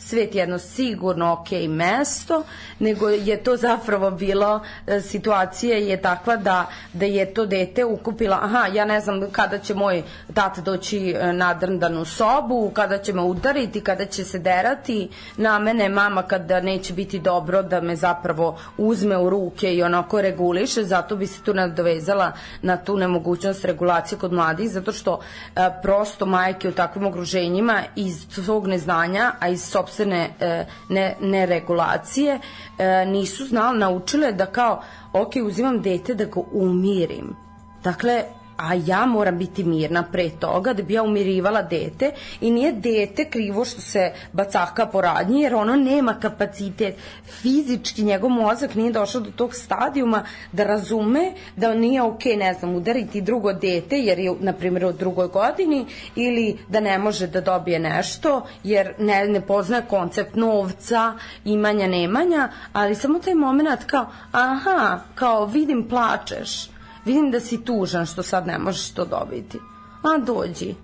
[0.07, 2.43] svet je jedno sigurno ok mesto,
[2.79, 8.39] nego je to zapravo bilo, e, situacija je takva da, da je to dete ukupila,
[8.41, 13.13] aha, ja ne znam kada će moj tata doći e, nadrndan u sobu, kada će
[13.13, 17.95] me udariti, kada će se derati na mene, mama kada neće biti dobro da me
[17.95, 23.65] zapravo uzme u ruke i onako reguliše, zato bi se tu nadovezala na tu nemogućnost
[23.65, 25.19] regulacije kod mladih, zato što
[25.55, 29.63] e, prosto majke u takvim okruženjima iz svog neznanja, a iz
[29.93, 32.39] sobstvene e, ne, neregulacije
[32.77, 34.81] e, nisu znali, naučile da kao,
[35.13, 37.35] ok, uzimam dete da ga umirim.
[37.83, 38.23] Dakle,
[38.57, 40.03] a ja moram biti mirna.
[40.11, 42.11] Pre toga da bi ja umirivala dete
[42.41, 46.95] i nije dete krivo što se bacaka po radnji jer ono nema kapacitet.
[47.41, 52.75] Fizički njegov mozak nije došao do tog stadijuma da razume da nije ok ne znam
[52.75, 55.85] udariti drugo dete jer je na primjer u drugoj godini
[56.15, 61.13] ili da ne može da dobije nešto jer ne, ne poznaje koncept novca
[61.45, 66.72] imanja nemanja ali samo taj moment kao aha kao vidim plačeš
[67.05, 69.59] vidim da si tužan što sad ne možeš to dobiti.
[70.03, 70.75] A dođi,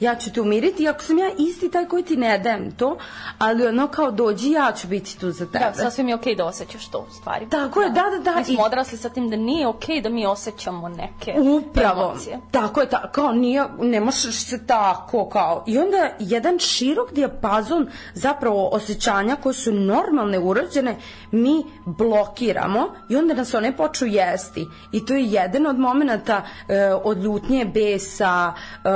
[0.00, 2.96] ja ću te umiriti, iako sam ja isti taj koji ti ne dajem to,
[3.38, 5.64] ali ono kao dođi, ja ću biti tu za tebe.
[5.66, 7.48] Da, sasvim je okej da osjećaš to u stvari.
[7.48, 8.38] Tako je, da, da, da.
[8.38, 12.02] Mi smo i- odrasli sa tim da nije okej da mi osjećamo neke Upravo.
[12.04, 12.38] emocije.
[12.50, 15.64] Tako je, ta, kao nije, ne možeš se tako, kao.
[15.66, 20.96] I onda jedan širok dijapazon zapravo osjećanja koje su normalne, urađene,
[21.30, 24.66] mi blokiramo i onda nas one počnu jesti.
[24.92, 28.52] I to je jedan od momenta e, od ljutnje, besa,
[28.84, 28.88] e,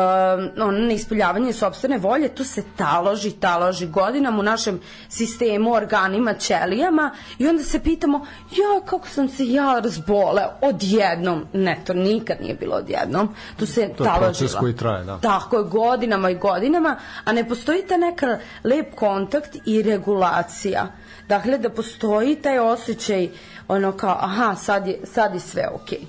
[0.63, 7.49] ono, neispoljavanje sobstvene volje, to se taloži, taloži godinama u našem sistemu, organima, ćelijama i
[7.49, 11.47] onda se pitamo, ja, kako sam se ja razboleo odjednom.
[11.53, 13.35] Ne, to nikad nije bilo odjednom.
[13.57, 14.27] Tu se To je taložila.
[14.27, 15.19] proces koji traje, da.
[15.19, 20.87] Tako je, godinama i godinama, a ne postoji ta neka lep kontakt i regulacija.
[21.29, 23.29] Dakle, da postoji taj osjećaj,
[23.69, 26.01] ono kao, aha, sad je, sad je sve okej.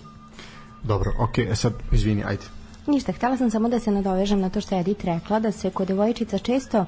[0.84, 2.59] Dobro, okej, okay, sad, izvini, ajde.
[2.90, 5.70] Ništa, htela sam samo da se nadovežem na to što je Edith rekla, da se
[5.70, 6.86] kod devojčica često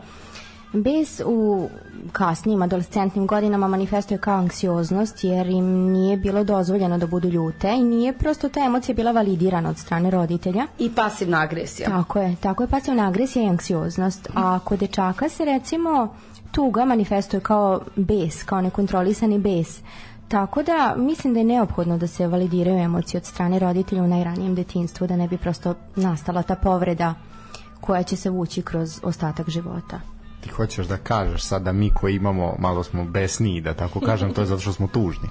[0.73, 1.69] bez u
[2.11, 7.83] kasnijim adolescentnim godinama manifestuje kao anksioznost jer im nije bilo dozvoljeno da budu ljute i
[7.83, 10.67] nije prosto ta emocija bila validirana od strane roditelja.
[10.79, 11.89] I pasivna agresija.
[11.89, 14.29] Tako je, tako je pasivna agresija i anksioznost.
[14.35, 16.15] A kod dečaka se recimo
[16.51, 19.79] tuga manifestuje kao bes, kao nekontrolisani bes.
[20.31, 24.55] Tako da mislim da je neophodno da se validiraju emocije od strane roditelja u najranijem
[24.55, 27.13] detinstvu, da ne bi prosto nastala ta povreda
[27.81, 29.99] koja će se vući kroz ostatak života.
[30.41, 34.33] Ti hoćeš da kažeš sad da mi koji imamo, malo smo besniji, da tako kažem,
[34.33, 35.29] to je zato što smo tužni.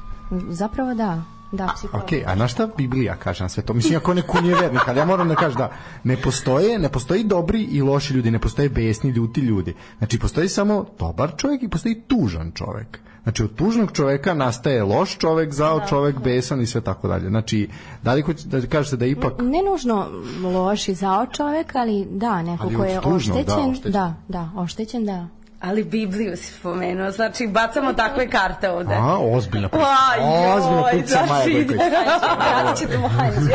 [0.48, 2.04] Zapravo da, da, psiholog.
[2.04, 3.74] Ok, a na šta Biblija kaže na sve to?
[3.74, 5.70] Mislim, ako neko nije vernik, ali ja moram da kažem da
[6.04, 9.74] ne postoje, ne postoji dobri i loši ljudi, ne postoje besni, ljuti ljudi.
[9.98, 13.00] Znači, postoji samo dobar čovjek i postoji tužan čovjek.
[13.22, 17.28] Znači, od tužnog čoveka nastaje loš čovjek, zao čovjek, besan i sve tako dalje.
[17.28, 17.68] Znači,
[18.02, 19.33] da li hoće da kažete da ipak...
[19.38, 20.09] Ne nužno
[20.42, 23.92] loš i zao čovek, ali da, neko Ali ko je tužnog, da, oštećen, oštećen.
[23.92, 25.28] da, da, oštećen, da.
[25.61, 28.94] Ali Bibliju si spomenuo, znači bacamo takve karte ovde.
[28.94, 29.87] A, ozbiljna priča.
[29.87, 30.18] Aj,
[30.57, 31.81] Ozbiljna joj, priča Maja znači, Gojković.
[32.62, 33.53] Vratit ćete mu Hanđe.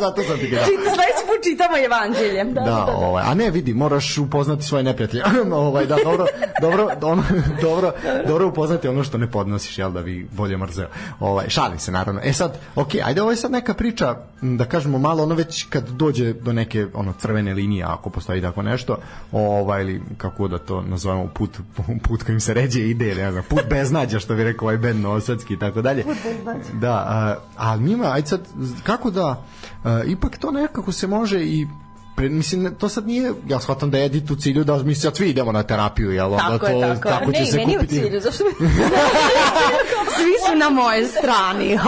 [0.00, 0.64] Zato sam ti dao.
[0.64, 2.44] Čita, sledeći put čitamo evanđelje.
[2.44, 5.22] Da, ovaj, a ne vidi, moraš upoznati svoje neprijatelje.
[5.52, 6.26] ovaj, da, dobro,
[6.60, 7.22] dobro, ono,
[7.62, 7.92] dobro,
[8.26, 10.88] dobro upoznati ono što ne podnosiš, jel da bi bolje mrzeo.
[11.20, 12.20] Ovaj, šalim se naravno.
[12.24, 15.88] E sad, ok, ajde, ovo je sad neka priča, da kažemo malo, ono već kad
[15.88, 18.98] dođe do neke ono crvene linije, ako postoji tako nešto,
[19.32, 21.60] ovaj, ili kako da to nazovemo, put,
[22.02, 25.54] put kojim se ređe ide, ne znam, put beznađa, što bi rekao ovaj band Novosadski
[25.54, 26.04] i tako dalje.
[26.72, 28.48] Da, a, ali njima, ajde sad,
[28.82, 29.44] kako da,
[29.84, 31.66] a, ipak to nekako se može i
[32.16, 34.94] pre, mislim, ne- to sad nije, ja shvatam da je edit u cilju da mi
[34.94, 36.36] sad svi idemo na terapiju, jel?
[36.38, 37.14] Tako je, to, tako je.
[37.14, 37.94] tako Ne, će i se meni u kupiti.
[37.94, 38.50] cilju, zašto mi...
[40.14, 41.78] Svi su na moje strani.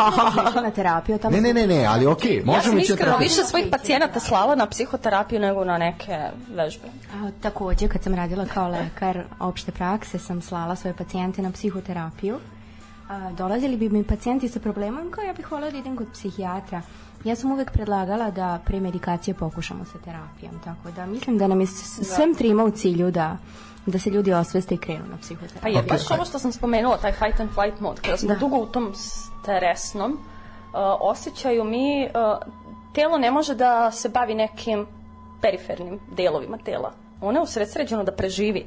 [0.57, 2.99] Na terapiju, tamo Ne, ne, ne, ne, ali okej, Ja možemo sam ići na iskreno
[3.05, 3.25] terapiju.
[3.27, 6.87] više svojih pacijenata slala na psihoterapiju nego na neke vežbe.
[7.15, 12.39] A, takođe, kad sam radila kao lekar opšte prakse, sam slala svoje pacijente na psihoterapiju.
[13.09, 16.83] A, dolazili bi mi pacijenti sa problemom kao ja bih volila da idem kod psihijatra.
[17.25, 21.61] Ja sam uvek predlagala da pre medikacije pokušamo sa terapijom, tako da mislim da nam
[21.61, 23.37] je s- svem trima u cilju da
[23.87, 25.73] da se ljudi osveste i krenu na Pa psihoterapiju.
[25.73, 28.35] je baš ovo što sam spomenula, taj fight and flight mod, kada smo Da.
[28.35, 30.19] dugo u tom stresnom uh,
[31.03, 32.53] osjećaju mi, uh,
[32.95, 34.87] telo ne može da se bavi nekim
[35.41, 36.93] perifernim delovima tela.
[37.21, 38.67] Ono je usredsređeno da preživi.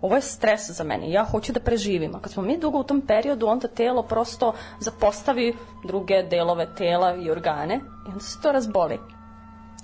[0.00, 1.10] Ovo je stres za mene.
[1.10, 2.14] Ja hoću da preživim.
[2.14, 5.54] A kad smo mi dugo u tom periodu, onda telo prosto zapostavi
[5.84, 8.98] druge delove tela i organe i onda se to razboli.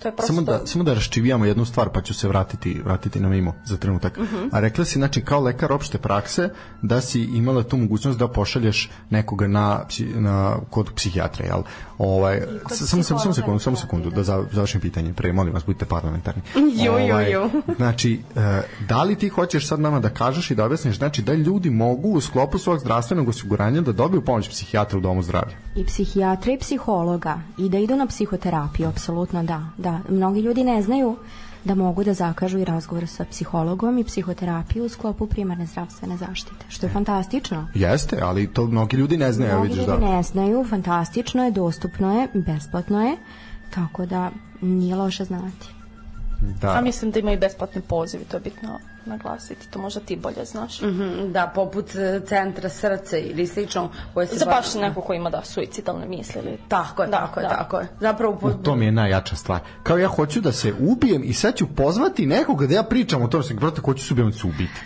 [0.02, 0.32] To je prosto...
[0.32, 3.76] Samo da, samo da raščivijamo jednu stvar, pa ću se vratiti, vratiti na mimo za
[3.76, 4.18] trenutak.
[4.52, 6.48] A rekla si, znači, kao lekar opšte prakse,
[6.82, 9.80] da si imala tu mogućnost da pošalješ nekoga na,
[10.14, 11.62] na kod psihijatra, jel?
[11.98, 15.64] Ovaj, samo, samo, samo sekundu, samo na sekundu, da za- završim pitanje pre, molim vas,
[15.64, 16.42] budite parlamentarni.
[16.84, 17.50] Ju, Ovaj, ju.
[17.76, 18.40] Znači, e,
[18.88, 22.08] da li ti hoćeš sad nama da kažeš i da objasniš, znači, da ljudi mogu
[22.08, 25.54] u sklopu svog zdravstvenog osiguranja da dobiju pomoć psihijatra u domu zdravlja?
[25.76, 29.62] I psihijatra i psihologa i da idu na psihoterapiju, apsolutno da.
[29.78, 31.16] Da, mnogi ljudi ne znaju
[31.64, 36.64] da mogu da zakažu i razgovor sa psihologom i psihoterapiju u sklopu primarne zdravstvene zaštite,
[36.68, 37.68] što je fantastično.
[37.74, 40.16] Jeste, ali to mnogi ljudi ne znaju, Mnogi vidiš ljudi da.
[40.16, 43.16] ne znaju, fantastično je, dostupno je, besplatno je,
[43.74, 45.68] tako da nije loše znati.
[46.60, 46.68] da.
[46.68, 49.68] A mislim da ima i besplatni poziv, to je bitno naglasiti.
[49.68, 50.80] To možda ti bolje znaš.
[50.80, 53.90] Mhm, Da, poput e, centra srca ili slično.
[54.14, 56.58] Koje se Za ba- baš neko ko ima da suicidalne misli ili...
[56.68, 57.48] Tako je, Da, tako je, da.
[57.50, 57.86] tako je.
[58.00, 58.50] Zapravo, po...
[58.52, 59.60] To mi je najjača stvar.
[59.82, 63.28] Kao ja hoću da se ubijem i sad ću pozvati nekoga da ja pričam o
[63.28, 64.80] tom, sam brate, ko ću se ubijem da se ubiti.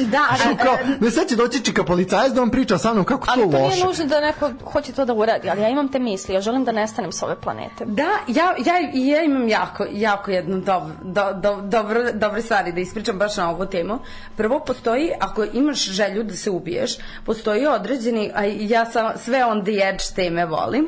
[0.00, 3.04] da, Što a- kao, ne sad će doći čika policajac da vam priča sa mnom
[3.04, 3.74] kako Ali to to loše.
[3.74, 6.64] nije nužno da neko hoće to da uradi, ali ja imam te misli, ja želim
[6.64, 7.84] da nestanem sa ove planete.
[7.86, 12.80] Da, ja, ja, ja imam jako, jako jednu dobro, do, do, dobro, dobre stvari da
[12.80, 13.98] ispričam baš na ovu temu.
[14.36, 19.64] Prvo, postoji, ako imaš želju da se ubiješ, postoji određeni, a ja sam sve on
[19.64, 20.86] the edge teme volim,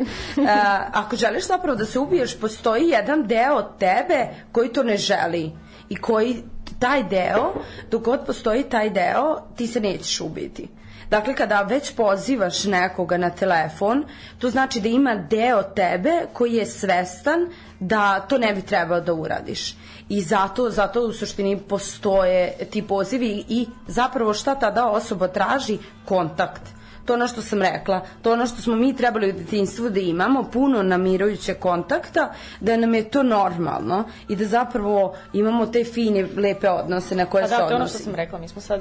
[0.48, 5.52] a, ako želiš zapravo da se ubiješ, postoji jedan deo tebe koji to ne želi
[5.88, 6.42] i koji
[6.78, 7.52] taj deo,
[7.90, 10.68] dok god postoji taj deo, ti se nećeš ubiti.
[11.10, 14.04] Dakle, kada već pozivaš nekoga na telefon,
[14.38, 17.48] to znači da ima deo tebe koji je svestan
[17.80, 19.74] da to ne bi trebao da uradiš.
[20.10, 25.78] I zato, zato u suštini postoje ti pozivi i zapravo šta tada osoba traži?
[26.04, 26.62] Kontakt.
[27.04, 30.42] To ono što sam rekla, to ono što smo mi trebali u detinstvu da imamo,
[30.42, 36.68] puno namirujuće kontakta, da nam je to normalno i da zapravo imamo te fine, lepe
[36.68, 38.80] odnose na koje Pa se da, to je ono što sam rekla, mi smo sad...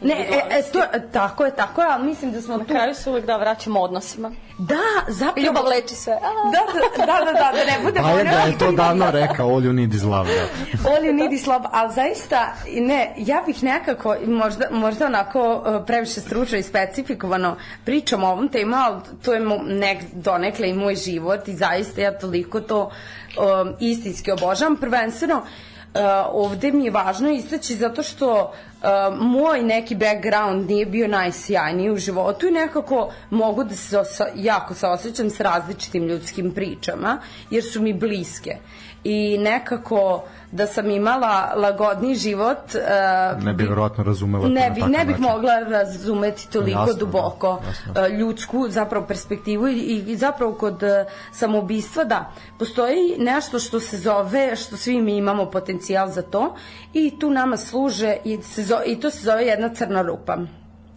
[0.00, 0.80] Ne, e, e, to,
[1.12, 2.74] tako je, tako je, ali mislim da smo Na tu...
[2.74, 4.32] kraju se uvek da vraćamo odnosima.
[4.58, 4.76] Da,
[5.08, 5.46] zapravo...
[5.46, 6.12] Ljubav leči sve.
[6.12, 6.18] A,
[6.52, 9.48] Da, da, da, da, da, da ne bude Pa je da je to davno rekao,
[9.48, 10.28] all you need is love.
[10.34, 10.90] Da.
[10.90, 15.86] All you need is love, ali zaista, ne, ja bih nekako, možda, možda onako uh,
[15.86, 20.94] previše stručno i specifikovano pričam o ovom temu, ali to je nek, donekle i moj
[20.94, 24.76] život i zaista ja toliko to um, istinski obožavam.
[24.76, 26.00] Prvenstveno, uh,
[26.32, 31.96] ovde mi je važno istaći zato što uh, moj neki background nije bio najsjajniji u
[31.96, 37.64] životu i nekako mogu da se osa, jako se osjećam s različitim ljudskim pričama jer
[37.64, 38.56] su mi bliske
[39.04, 40.22] i nekako
[40.52, 45.22] da sam imala lagodni život uh, Ne bi verovatno razumela ne, bi, ne bih način.
[45.24, 47.92] mogla razumeti toliko Jasno, duboko da, jasno.
[47.92, 50.88] uh, ljudsku zapravo perspektivu i, i zapravo kod uh,
[51.32, 56.54] samoubistva da postoji nešto što se zove što svi mi imamo potencijal za to
[56.92, 60.36] i tu nama služe i, se zove, i to se zove jedna crna rupa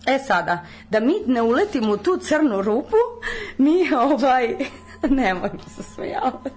[0.07, 2.95] E sada, da mi ne uletimo u tu crnu rupu,
[3.57, 4.55] mi ovaj,
[5.09, 6.49] nemoj mi se smijavati.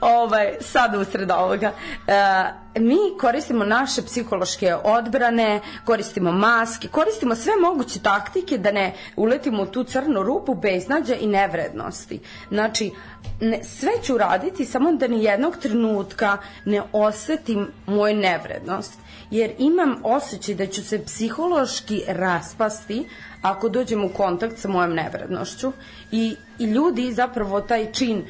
[0.00, 1.72] Ovaj, sad usred ovoga.
[2.06, 2.44] E,
[2.80, 9.66] mi koristimo naše psihološke odbrane, koristimo maske, koristimo sve moguće taktike da ne uletimo u
[9.66, 12.20] tu crnu rupu beznađa i nevrednosti.
[12.48, 12.92] Znači,
[13.40, 18.98] ne, sve ću raditi samo da ni jednog trenutka ne osetim moju nevrednost
[19.30, 23.08] jer imam osjećaj da ću se psihološki raspasti
[23.42, 25.72] ako dođem u kontakt sa mojom nevrednošću.
[26.12, 28.24] I, i ljudi zapravo taj čin uh,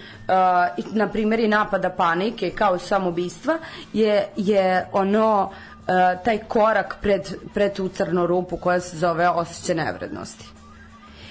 [0.93, 3.59] na primjer i napada panike kao i samobistva
[3.93, 9.75] je, je ono uh, taj korak pred, pred tu crnu rupu koja se zove osjećaj
[9.75, 10.45] nevrednosti.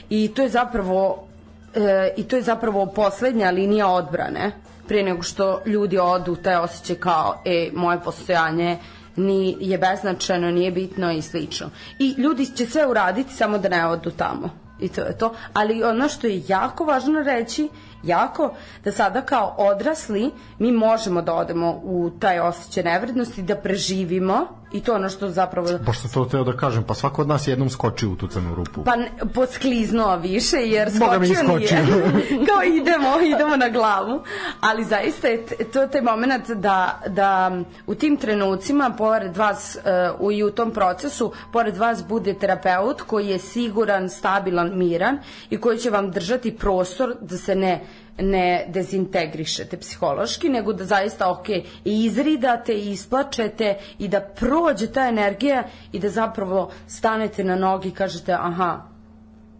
[0.10, 1.28] I to je zapravo
[1.76, 4.52] e, i to je zapravo poslednja linija odbrane
[4.88, 8.78] pre nego što ljudi odu taj osjećaj kao e, moje postojanje
[9.20, 11.70] ni je beznačajno, nije bitno i slično.
[12.00, 14.50] I ljudi će sve uraditi samo da ne odu tamo.
[14.80, 15.34] I to je to.
[15.54, 17.70] Ali ono što je jako važno reći
[18.04, 24.60] jako da sada kao odrasli mi možemo da odemo u taj osjećaj nevrednosti, da preživimo
[24.72, 25.68] i to ono što zapravo...
[25.86, 28.84] Pošto to teo da kažem, pa svako od nas jednom skoči u tu crnu rupu.
[28.84, 28.94] Pa
[29.34, 31.70] podskliznuo više, jer skočio nije.
[32.48, 34.22] kao idemo, idemo na glavu.
[34.60, 37.52] Ali zaista je to taj moment da, da
[37.88, 39.78] u tim trenucima, pored vas
[40.20, 45.18] uh, i u tom procesu, pored vas bude terapeut koji je siguran, stabilan, miran
[45.50, 47.82] i koji će vam držati prostor da se ne
[48.18, 51.48] ne dezintegrišete psihološki, nego da zaista, ok,
[51.86, 53.70] izridate i isplačete
[54.00, 58.82] i da prođe ta energija i da zapravo stanete na nogi i kažete, aha,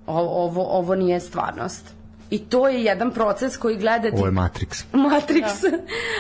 [0.08, 1.99] ovo, ovo nije stvarnost.
[2.30, 4.16] I to je jedan proces koji gledati...
[4.18, 4.84] Ovo je Matrix.
[4.94, 5.62] Matrix.
[5.62, 5.78] Da.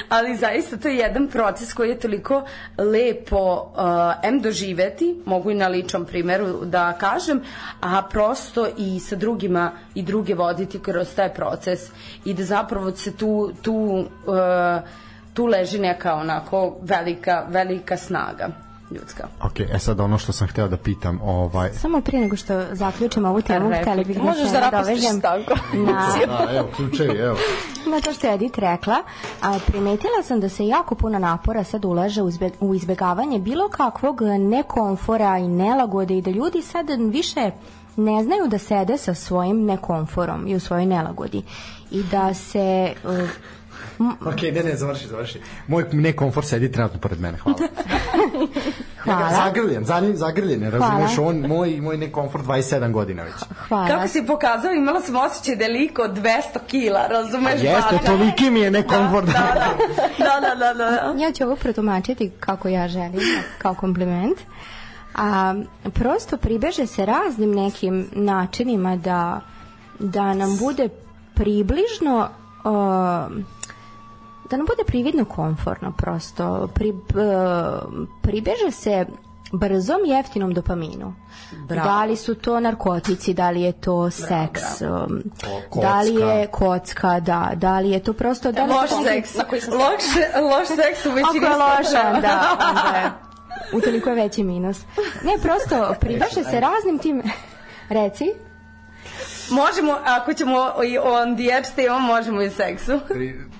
[0.15, 2.43] Ali zaista to je jedan proces koji je toliko
[2.77, 3.81] lepo uh,
[4.23, 7.41] em doživeti, mogu i na ličnom primeru da kažem,
[7.81, 11.79] a prosto i sa drugima i druge voditi kroz taj proces
[12.25, 14.35] i da zapravo se tu, tu, uh,
[15.33, 19.27] tu leži neka onako velika, velika snaga ljudska.
[19.43, 21.69] Ok, e sad ono što sam hteo da pitam, ovaj...
[21.73, 25.21] Samo prije nego što zaključimo ovu temu, hteli bih da se da nadovežem
[25.73, 26.11] na...
[26.27, 27.37] da, evo, ključevi, evo.
[27.87, 28.95] Na to što je Edith rekla,
[29.41, 32.21] a, primetila sam da se jako puno napora sad ulaže
[32.59, 37.51] u izbegavanje bilo kakvog nekomfora i nelagode i da ljudi sad više
[37.95, 41.43] ne znaju da sede sa svojim nekomforom i u svojoj nelagodi
[41.91, 43.29] i da se uh,
[43.99, 45.41] Ok, ne, ne, završi, završi.
[45.67, 47.57] Moj nekomfort sedi trenutno pored mene, hvala.
[49.03, 49.21] hvala.
[49.21, 53.33] Ja zagrljen, za njim zagrljen, razumeš, on, moj, moj nekomfort 27 godina već.
[53.67, 53.87] Hvala.
[53.87, 57.61] Kako si pokazao, imala sam osjećaj da je liko 200 kila, razumeš?
[57.61, 58.05] A jeste, baka.
[58.05, 59.25] toliki mi je nekomfort.
[59.25, 59.33] Da,
[60.17, 61.23] da, da, da, da, da.
[61.23, 63.21] Ja ću ovo protumačiti kako ja želim,
[63.57, 64.37] kao kompliment.
[65.15, 65.55] A,
[65.93, 69.41] prosto pribeže se raznim nekim načinima da,
[69.99, 70.89] da nam bude
[71.33, 72.29] približno
[72.63, 73.43] uh,
[74.49, 76.93] da nam bude prividno komforno prosto pri,
[78.21, 79.05] pribeže se
[79.51, 81.13] brzom jeftinom dopaminu.
[81.51, 81.89] Bravo.
[81.89, 85.57] Da li su to narkotici, da li je to seks, bravo, bravo.
[85.73, 88.51] Um, da li je kocka, da, da li je to prosto...
[88.51, 89.35] Da li loš seks,
[89.67, 90.03] loš,
[90.51, 93.11] loš seks u većini Ako je lošan, da, onda je,
[93.77, 94.77] utoliko je veći minus.
[95.23, 97.23] Ne, prosto pribaše se raznim tim...
[97.89, 98.48] Reci?
[99.51, 100.57] Možemo, ako ćemo
[101.03, 102.99] on dijač tema, možemo i seksu.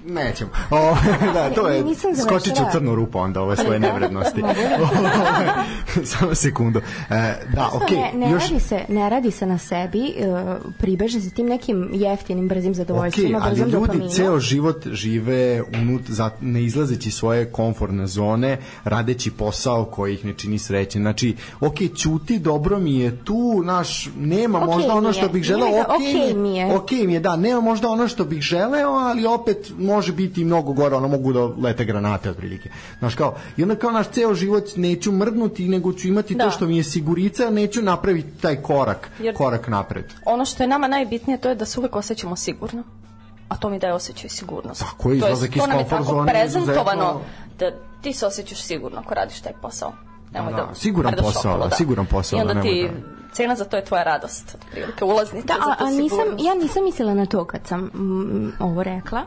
[0.06, 0.52] Nećemo.
[0.72, 0.96] O,
[1.34, 1.84] da, to je,
[2.26, 4.44] skočit ću crnu rupu onda ove svoje nevrednosti.
[6.12, 6.82] Samo sekundu.
[7.10, 7.98] E, da, okej.
[7.98, 8.44] Okay, ne, ne, još...
[8.44, 13.40] radi se, ne radi se na sebi, uh, pribeže se tim nekim jeftinim, brzim zadovoljstvima,
[13.40, 13.92] okay, brzim dopaminu.
[13.92, 20.14] ali ljudi ceo život žive unut, za, ne izlazeći svoje komfortne zone, radeći posao koji
[20.14, 21.02] ih ne čini srećen.
[21.02, 25.44] Znači, okej, okay, ćuti, dobro mi je tu, naš, nema okay, možda ono što bih
[25.44, 26.76] želeo, okej okay, mi je.
[26.76, 30.74] Okej mi je, da, nema možda ono što bih želeo, ali opet može biti mnogo
[30.74, 32.70] gore, ono mogu da lete granate otprilike.
[33.00, 36.44] Znaš kao, i onda kao naš ceo život neću mrdnuti, nego ću imati da.
[36.44, 40.06] to što mi je sigurica, neću napraviti taj korak, Jer korak napred.
[40.26, 42.84] Ono što je nama najbitnije to je da se uvek osjećamo sigurno.
[43.50, 44.84] A to mi daje osjećaj sigurnosti.
[44.84, 46.32] Tako je, izlazak iz komfort zone.
[46.32, 47.22] To je prezentovano
[47.60, 47.72] da
[48.02, 49.94] ti se osjećaš sigurno ako radiš taj posao.
[50.32, 51.76] Nemoj da, da, siguran posao, da.
[51.76, 52.38] siguran posao.
[52.38, 55.86] I onda da ti da cena za to je tvoja radost, otprilike ulaznica da, a,
[55.86, 59.22] a nisam, ja nisam mislila na to kad sam mm, ovo rekla.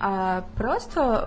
[0.00, 1.22] A, prosto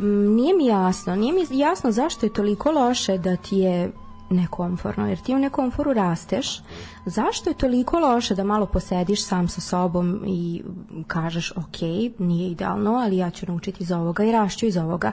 [0.00, 3.90] mm, nije mi jasno, nije mi jasno zašto je toliko loše da ti je
[4.30, 6.60] nekomforno, jer ti u nekomforu rasteš.
[7.06, 10.62] Zašto je toliko loše da malo posediš sam sa sobom i
[11.06, 11.80] kažeš ok,
[12.18, 15.12] nije idealno, ali ja ću naučiti iz ovoga i rašću iz ovoga.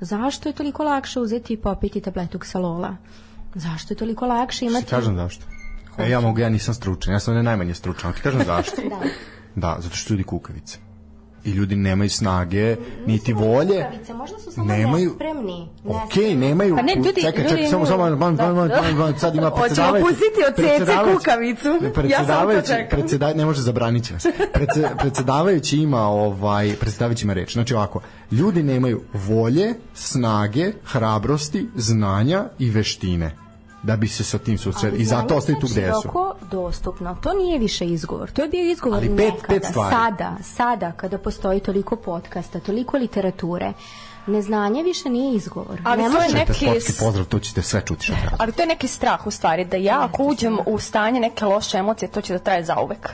[0.00, 2.96] Zašto je toliko lakše uzeti i popiti tabletu ksalola?
[3.54, 4.86] Zašto je toliko lakše imati...
[4.86, 5.44] Što kažem zašto?
[5.98, 8.82] E, ja mogu, ja nisam stručan, ja sam ne najmanje stručan, ali ti kažem zašto.
[8.88, 9.00] da.
[9.54, 10.78] Da, zato što ljudi kukavice.
[11.44, 12.76] I ljudi nemaju snage,
[13.06, 13.86] niti volje.
[14.14, 15.68] Možda su samo nemaju, nespremni.
[15.84, 16.76] Okej, nemaju.
[16.76, 18.52] Pa ne, ljudi- čekaj, ljudi čekaj, samo samo man, man, da.
[18.52, 20.08] man, man, sad ima Hoćemo predsjedavajući.
[20.08, 21.68] pustiti od cece kukavicu?
[22.08, 22.86] Ja samo to čekam.
[22.90, 24.26] predsjeda, ne može zabraniti vas.
[24.52, 27.52] Predse, predsjedavajući ima ovaj predsjedavajući ima reč.
[27.52, 33.43] Znači ovako, ljudi nemaju volje, snage, hrabrosti, znanja i veštine
[33.84, 34.98] da bi se sa tim susreli.
[34.98, 36.00] I zato ostaju tu gde su.
[36.00, 37.16] Široko dostupno.
[37.16, 38.30] To nije više izgovor.
[38.30, 39.48] To je bio izgovor Ali pet- nekada.
[39.48, 39.96] pet stvari.
[39.96, 43.72] Sada, sada, kada postoji toliko podcasta, toliko literature,
[44.26, 45.80] neznanje više nije izgovor.
[45.84, 48.36] Ali ne to je neki- sportski pozdrav, tu ćete sve čuti što treba.
[48.38, 51.78] Ali to je neki strah u stvari, da ja ako uđem u stanje neke loše
[51.78, 53.10] emocije, to će da traje zauvek.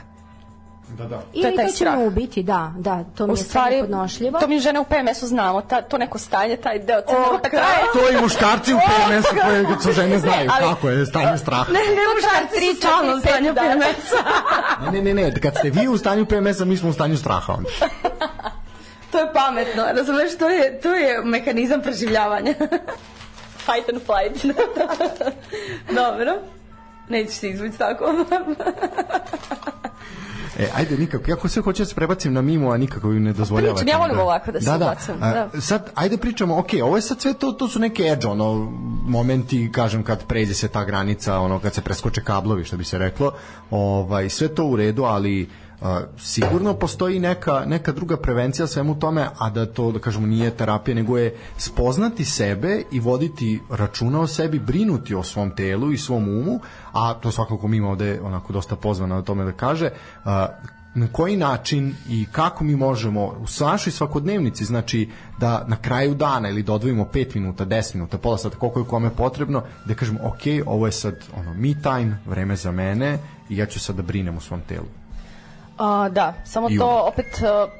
[0.91, 1.21] Da, da.
[1.33, 1.99] Ili to je taj to će me strah.
[1.99, 4.39] ubiti, da, da, to mi U je stvari, stvari podnošljivo.
[4.39, 7.83] to mi žene u PMS-u znamo, ta, to neko stanje, taj deo crne rupe traje.
[7.93, 11.65] To i muškarci u PMS-u koje su žene znaju Ali- kako je stanje straha.
[11.67, 13.53] Ne, ne, muškarci tri, su stalno stanju.
[13.55, 14.23] PMS-a.
[14.83, 17.53] Ne, ne, ne, ne, kad ste vi u stanju PMS-a, mi smo u stanju straha
[17.53, 17.69] onda.
[19.11, 22.53] To je pametno, razumeš, to je, to je mehanizam preživljavanja.
[23.65, 24.57] Fight and flight.
[25.95, 26.33] Dobro.
[27.09, 28.13] Nećeš se izvući tako.
[30.59, 33.33] E, ajde, nikako, jako sve hoću da se prebacim na mimo, a nikako mi ne
[33.33, 33.83] dozvoljavate.
[33.83, 35.61] Pričam, ja volim ovako da se ubacam, A, da.
[35.61, 38.71] Sad, ajde pričamo, ok, ovo je sad sve, to, to su neke edge, ono,
[39.05, 42.97] momenti, kažem, kad pređe se ta granica, ono, kad se preskoče kablovi, što bi se
[42.97, 43.31] reklo,
[43.69, 45.70] ovaj, sve to u redu, ali a,
[46.17, 50.95] sigurno postoji neka, neka druga prevencija svemu tome, a da to, da kažemo, nije terapija,
[50.95, 56.27] nego je spoznati sebe i voditi računa o sebi, brinuti o svom telu i svom
[56.27, 56.59] umu,
[56.91, 59.89] a to svakako mi ovde onako dosta pozvana o tome da kaže,
[60.95, 65.09] na koji način i kako mi možemo u našoj svakodnevnici, znači
[65.39, 68.85] da na kraju dana ili da odvojimo 5 minuta, 10 minuta, pola sata, koliko je
[68.85, 73.17] kome potrebno, da kažemo, ok, ovo je sad ono, me time, vreme za mene
[73.49, 75.00] i ja ću sad da brinem u svom telu.
[75.81, 77.03] A, da, samo I to ono.
[77.03, 77.71] opet uh,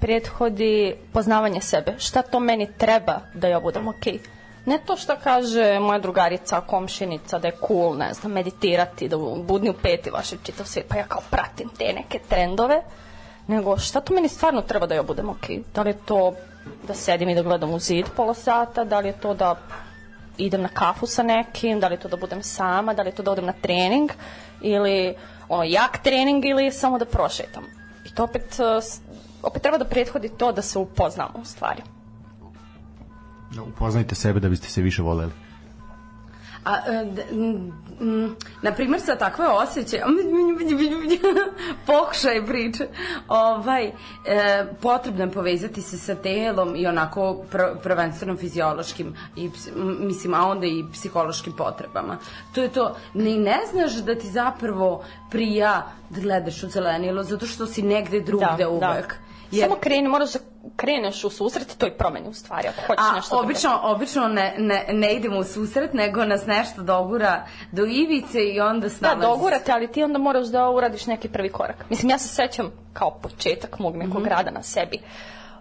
[0.00, 1.94] prethodi poznavanje sebe.
[1.98, 4.18] Šta to meni treba da ja budem okej?
[4.66, 9.16] Ne to što kaže moja drugarica, komšinica, da je cool, ne znam, meditirati, da
[9.46, 12.82] budni u peti vaše čitav svijet, pa ja kao pratim te neke trendove,
[13.46, 15.62] nego šta to meni stvarno treba da ja budem okej?
[15.74, 16.32] Da li je to
[16.86, 19.56] da sedim i da gledam u zid pola sata, da li je to da
[20.38, 23.14] idem na kafu sa nekim, da li je to da budem sama, da li je
[23.14, 24.10] to da odem na trening
[24.60, 25.14] ili
[25.48, 27.64] ono jak trening ili samo da prošetam.
[28.06, 29.00] I to opet, s-
[29.42, 31.82] opet treba da prethodi to da se upoznamo u stvari.
[33.50, 35.32] Da upoznajte sebe da biste se više voleli.
[36.64, 37.06] A, e,
[38.62, 40.04] na primjer sa takve osjećaje
[41.86, 42.86] pokušaj priče
[43.28, 43.92] ovaj, e,
[44.80, 49.50] potrebno je povezati se sa telom i onako pr prvenstveno fiziološkim i,
[50.00, 52.18] mislim, a onda i psihološkim potrebama.
[52.54, 57.46] To je to, ni ne znaš da ti zapravo prija da gledaš u zelenilo zato
[57.46, 59.14] što si negde drugde uvek.
[59.50, 60.38] Jer- Samo kreni, moraš da
[60.76, 64.86] kreneš u susret toj promeni u stvari, ako hoćeš A nešto obično, obično ne, ne,
[64.92, 69.20] ne idemo u susret, nego nas nešto dogura do ivice i onda s Da, nama...
[69.22, 71.84] dogurate, ali ti onda moraš da uradiš neki prvi korak.
[71.90, 74.28] Mislim, ja se sećam kao početak mog nekog Mhm.
[74.28, 74.98] rada na sebi.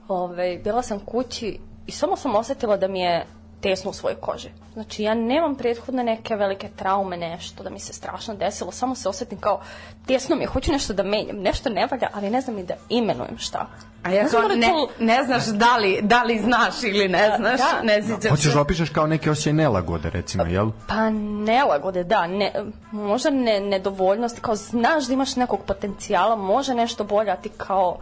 [0.08, 3.26] Ove, bila sam kući i samo sam osetila da mi je
[3.62, 4.50] tesno u svojoj koži.
[4.74, 9.10] Znači, ja nemam prethodne neke velike traume, nešto da mi se strašno desilo, samo se
[9.10, 9.62] osetim kao
[10.08, 12.74] tesno mi je, hoću nešto da menjam, nešto ne valja, ali ne znam i da
[12.90, 13.68] imenujem šta.
[14.04, 17.34] A ja kao, da ne, to- ne znaš da li, da li znaš ili ne
[17.38, 17.82] znaš, da.
[17.84, 18.54] ne sjećam Hoćeš se.
[18.54, 20.70] da opišeš kao neke osjećaje nelagode, recimo, jel?
[20.88, 21.10] Pa
[21.46, 22.52] nelagode, da, ne,
[22.92, 27.98] možda ne, nedovoljnost, kao znaš da imaš nekog potencijala, može nešto bolje, a ti kao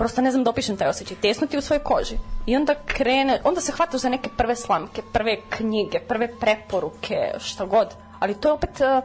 [0.00, 2.16] prosto ne znam da opišem taj osjećaj, tesno ti u svojoj koži.
[2.46, 7.64] I onda krene, onda se hvataš za neke prve slamke, prve knjige, prve preporuke, šta
[7.64, 7.94] god.
[8.18, 9.04] Ali to je opet, uh,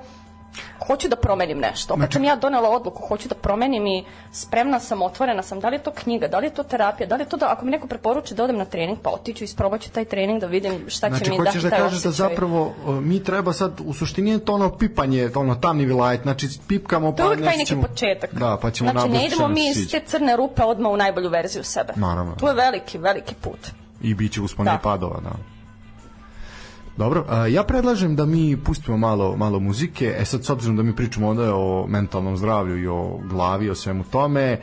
[0.79, 1.93] hoću da promenim nešto.
[1.93, 5.59] Opet Znači- sam ja donela odluku, hoću da promenim i spremna sam, otvorena sam.
[5.59, 7.51] Da li je to knjiga, da li je to terapija, da li je to da,
[7.51, 10.41] ako mi neko preporuči da odem na trening, pa otiću i isprobat ću taj trening
[10.41, 13.23] da vidim šta će Znači, mi hoćeš dati da taj kažeš da zapravo o, mi
[13.23, 17.15] treba sad, u suštini je to ono pipanje, to ono tamni vilajt, znači pipkamo To
[17.15, 18.33] pa je uvijek taj nešto neki ćemo- početak.
[18.33, 21.63] Da, pa ćemo znači, ne idemo mi iz te crne rupe odmah u najbolju verziju
[21.63, 21.93] sebe.
[21.95, 22.35] Naravno.
[22.35, 23.59] To je veliki, veliki put.
[24.01, 24.77] I bit će uspona Da.
[24.77, 25.54] i padova, da.
[26.97, 30.15] Dobro, a, ja predlažem da mi pustimo malo, malo muzike.
[30.19, 33.75] E sad, s obzirom da mi pričamo onda o mentalnom zdravlju i o glavi, o
[33.75, 34.59] svemu tome,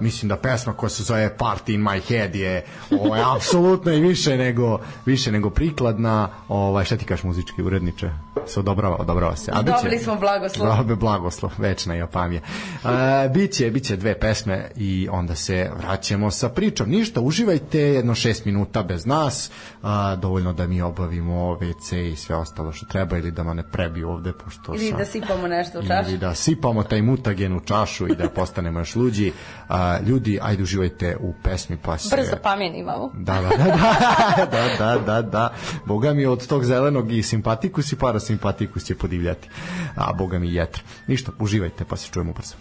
[0.00, 4.36] mislim da pesma koja se zove Party in my head je ovaj, apsolutno i više
[4.36, 6.28] nego, više nego prikladna.
[6.48, 8.10] Ovaj, šta ti kažeš muzički uredniče?
[8.46, 9.50] Se odobrava, odobrava se.
[9.54, 10.76] A biće- Dobili smo blagoslov.
[10.76, 12.40] Dobe blagoslov, večna Japamija.
[12.84, 16.90] E, biće, biće dve pesme i onda se vraćamo sa pričom.
[16.90, 19.50] Ništa, uživajte jedno šest minuta bez nas,
[19.82, 23.62] a, dovoljno da mi obavimo WC i sve ostalo što treba ili da me ne
[23.62, 24.98] prebiju ovde, pošto Ili sam...
[24.98, 26.08] da sipamo nešto u čašu.
[26.08, 29.32] Ili da sipamo taj mutagen u čašu i da postanemo još luđi.
[29.68, 32.16] A, ljudi, ajde uživajte u pesmi pa se...
[32.16, 33.10] Brzo pamen imamo.
[33.14, 35.54] Da, da, da, da, da, da, da, da.
[35.86, 39.48] Boga mi od tog zelenog i simpatikus i parasimpatikus će podivljati.
[39.96, 40.82] A boga mi jetra.
[41.06, 42.54] Ništa, uživajte pa se čujemo brzo.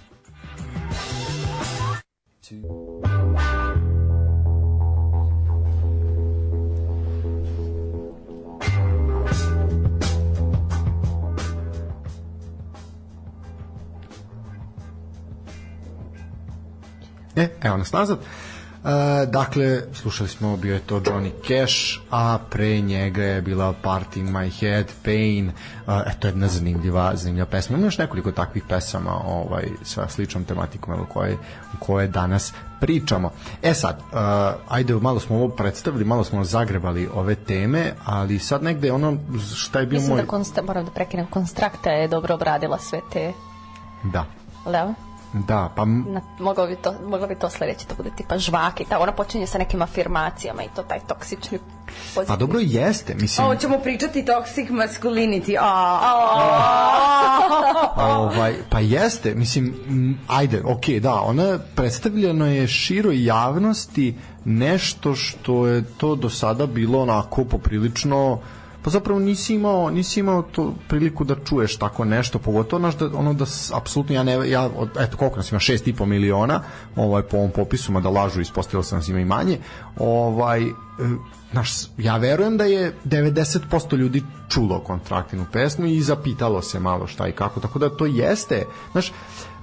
[17.40, 18.20] E, evo nas nazad.
[18.20, 24.18] E, dakle, slušali smo, bio je to Johnny Cash, a pre njega je bila Part
[24.18, 25.52] in My Head, Pain, e,
[26.08, 27.78] eto jedna zanimljiva, zanimljiva pesma.
[27.78, 31.38] Ima još nekoliko takvih pesama ovaj, sa sličnom tematikom evo, koje,
[31.80, 33.32] koje danas pričamo.
[33.62, 34.20] E sad, uh,
[34.70, 39.18] ajde, malo smo ovo predstavili, malo smo zagrebali ove teme, ali sad negde ono
[39.56, 40.22] šta je bio Mislim moj...
[40.22, 43.34] da konsta, moram da prekinem, Konstrakta je dobro obradila sve te...
[44.04, 44.26] Da,
[44.66, 45.09] Leo?
[45.34, 48.86] Da, pa Na, moglo, bi to, moglo bi to sledeće da bude tipa žvake i
[48.86, 51.60] ta, ona počinje sa nekim afirmacijama i to taj toksični
[52.16, 52.28] pozitiv.
[52.28, 53.46] pa dobro jeste, mislim...
[53.48, 55.58] Ovo ćemo pričati toxic masculinity.
[55.62, 56.00] A,
[58.18, 59.74] ovaj, pa jeste, mislim,
[60.28, 64.16] ajde, ok, da, ona predstavljeno je široj javnosti
[64.46, 68.40] nešto što je to do sada bilo onako poprilično
[68.84, 73.18] pa zapravo nisi imao nisi imao to priliku da čuješ tako nešto pogotovo naš da
[73.18, 74.70] ono da apsolutno ja ne ja
[75.00, 76.62] eto koliko nas ima 6,5 miliona
[76.96, 79.58] ovaj po ovom popisu mada lažu ispostavilo se nas ima i manje
[79.98, 80.72] ovaj e,
[81.54, 87.28] naš, ja verujem da je 90% ljudi čulo kontraktinu pesmu i zapitalo se malo šta
[87.28, 89.12] i kako, tako da to jeste, znaš,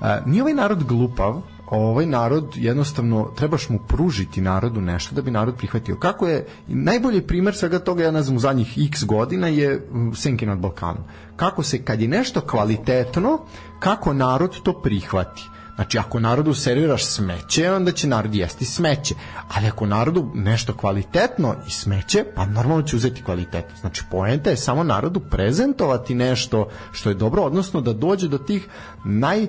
[0.01, 5.31] a, nije ovaj narod glupav, ovaj narod jednostavno trebaš mu pružiti narodu nešto da bi
[5.31, 5.97] narod prihvatio.
[5.97, 10.47] Kako je najbolji primer svega toga ja ne znam u zadnjih x godina je Senke
[10.47, 11.03] nad Balkanom.
[11.37, 13.39] Kako se kad je nešto kvalitetno,
[13.79, 15.43] kako narod to prihvati.
[15.77, 19.15] Znači, ako narodu serviraš smeće, onda će narod jesti smeće.
[19.55, 23.77] Ali ako narodu nešto kvalitetno i smeće, pa normalno će uzeti kvalitetno.
[23.81, 28.69] Znači, poenta je samo narodu prezentovati nešto što je dobro, odnosno da dođe do tih
[29.05, 29.47] naj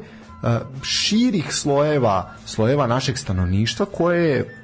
[0.82, 4.58] širih slojeva slojeva našeg stanovništva koje je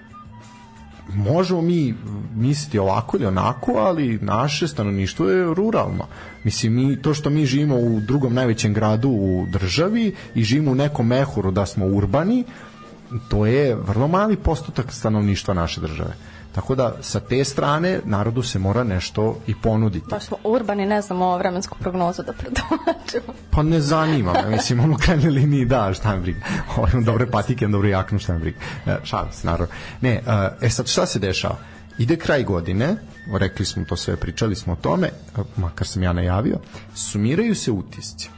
[1.08, 1.96] možemo mi
[2.36, 6.08] misliti ovako ili onako, ali naše stanovništvo je ruralno.
[6.44, 10.76] Mislim, mi, to što mi živimo u drugom najvećem gradu u državi i živimo u
[10.76, 12.44] nekom mehuru da smo urbani,
[13.30, 16.14] to je vrlo mali postotak stanovništva naše države.
[16.56, 20.06] Tako da sa te strane narodu se mora nešto i ponuditi.
[20.10, 23.34] Baš smo urbani, ne znamo vremensku prognozu da predomačimo.
[23.50, 26.40] Pa ne zanima me, mislim, ono u krajnjoj liniji da, šta me briga.
[26.78, 28.58] Ovo imam dobre patike, imam dobru jaknu, šta me briga.
[28.86, 29.74] E, šalim se, naravno.
[30.02, 30.22] Ne, e,
[30.62, 31.58] e sad šta se dešava?
[31.98, 32.96] Ide kraj godine,
[33.40, 36.58] rekli smo to sve, pričali smo o tome, e, makar sam ja najavio,
[36.96, 38.30] sumiraju se utisci.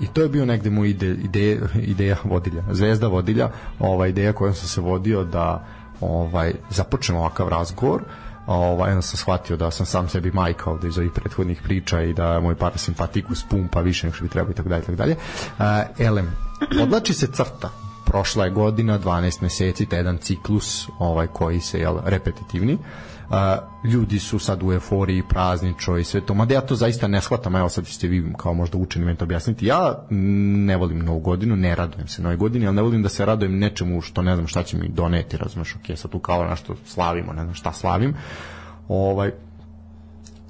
[0.00, 4.54] I to je bio negde moj ide, ideja, ideja vodilja, zvezda vodilja, ova ideja kojom
[4.54, 5.66] sam se vodio da
[6.00, 8.02] ovaj započnemo ovakav razgovor
[8.46, 12.12] ovaj, onda sam shvatio da sam sam sebi majka ovde iz ovih prethodnih priča i
[12.12, 15.16] da moj parasimpatikus pumpa više nego što bi trebao i tako dalje, tako dalje.
[15.58, 15.64] Uh,
[15.98, 16.32] elem,
[16.82, 17.70] odlači se crta
[18.04, 22.74] prošla je godina, 12 meseci, taj jedan ciklus ovaj koji se jel, repetitivni.
[22.74, 22.80] Uh,
[23.84, 27.56] ljudi su sad u euforiji prazničo i sve to, mada ja to zaista ne shvatam,
[27.56, 31.56] evo sad ćete vi kao možda učeni meni to objasniti, ja ne volim novu godinu,
[31.56, 34.46] ne radujem se novoj godini, ali ne volim da se radujem nečemu što ne znam
[34.46, 38.14] šta će mi doneti, razumeš, ok, sad tu kao nešto slavimo, ne znam šta slavim,
[38.88, 39.32] ovaj,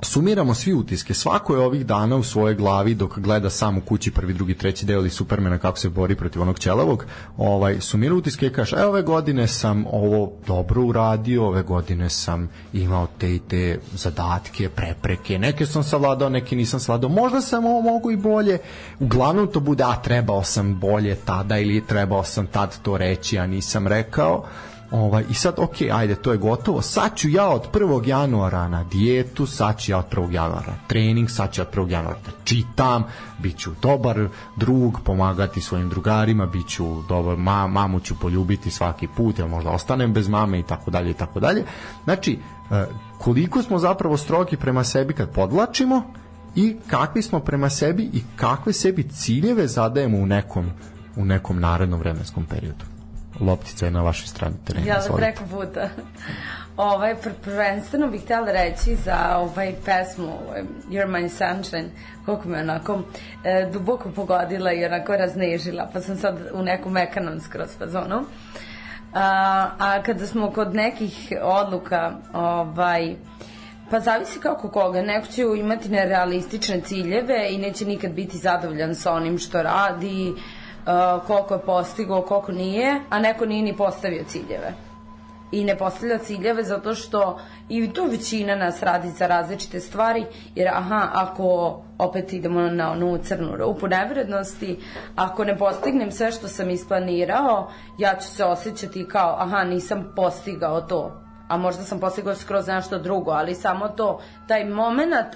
[0.03, 1.15] sumiramo svi utiske.
[1.15, 4.87] Svako je ovih dana u svojoj glavi dok gleda sam u kući prvi, drugi, treći
[4.87, 8.85] deo ili Supermana kako se bori protiv onog ćelavog, ovaj, sumira utiske i kaže, e,
[8.85, 15.39] ove godine sam ovo dobro uradio, ove godine sam imao te i te zadatke, prepreke,
[15.39, 18.59] neke sam savladao, neke nisam savladao, možda sam ovo mogu i bolje,
[19.01, 23.47] uglavnom to bude, a trebao sam bolje tada ili trebao sam tad to reći, a
[23.47, 24.45] nisam rekao,
[24.91, 26.83] Ovaj, I sad, ok, ajde, to je gotovo.
[26.83, 28.09] Sad ću ja od 1.
[28.09, 30.33] januara na dijetu, sad ću ja od 1.
[30.33, 31.91] januara na trening, sad ću ja od 1.
[31.91, 33.05] januara da čitam,
[33.39, 39.09] bit ću dobar drug, pomagati svojim drugarima, bit ću dobar, ma, mamu ću poljubiti svaki
[39.17, 41.65] put, jer možda ostanem bez mame i tako dalje i tako dalje.
[42.05, 42.39] Znači,
[42.71, 42.87] e,
[43.19, 46.03] koliko smo zapravo strogi prema sebi kad podlačimo
[46.55, 50.71] i kakvi smo prema sebi i kakve sebi ciljeve zadajemo u nekom,
[51.17, 52.96] u nekom narednom vremenskom periodu
[53.41, 54.87] loptica je na vašoj strani terena.
[54.87, 55.89] Ja da preko puta.
[56.77, 61.91] Ovaj, pr prvenstveno bih htjela reći za ovaj pesmu ovaj, You're My Sunshine,
[62.25, 63.03] koliko me onako
[63.45, 68.25] e, duboko pogodila i onako raznežila, pa sam sad u nekom ekanom skroz fazonu.
[69.15, 73.17] A, a kada smo kod nekih odluka, ovaj,
[73.91, 75.03] Pa zavisi kako koga.
[75.03, 80.35] Neko će imati nerealistične ciljeve i neće nikad biti zadovoljan sa onim što radi.
[80.87, 84.75] Uh, koliko je postigao, koliko nije, a neko nije ni postavio ciljeve.
[85.53, 90.69] I ne postavlja ciljeve zato što i tu većina nas radi za različite stvari jer
[90.69, 94.79] aha ako opet idemo na onu crnu rupu nevrednosti
[95.17, 100.81] ako ne postignem sve što sam isplanirao ja ću se osjećati kao aha nisam postigao
[100.81, 101.23] to.
[101.49, 105.27] A možda sam postigao skroz nešto drugo ali samo to taj moment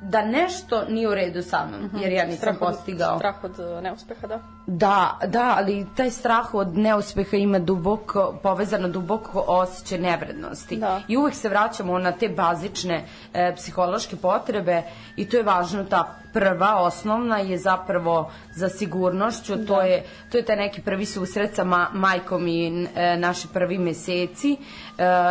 [0.00, 1.96] da nešto nije u redu sa mnom, mhm.
[1.98, 3.18] jer ja nisam strah od, postigao.
[3.18, 4.40] Strah od uh, neuspeha, da?
[4.66, 10.76] Da, da, ali taj strah od neuspeha ima duboko, povezano duboko osjećaj nevrednosti.
[10.76, 11.00] Da.
[11.08, 14.82] I uvek se vraćamo na te bazične e, psihološke potrebe
[15.16, 19.66] i to je važno, ta prva, osnovna je zapravo za sigurnošću, da.
[19.66, 23.78] to, je, to je taj neki prvi susret sa ma, majkom i e, naši prvi
[23.78, 24.58] meseci, e,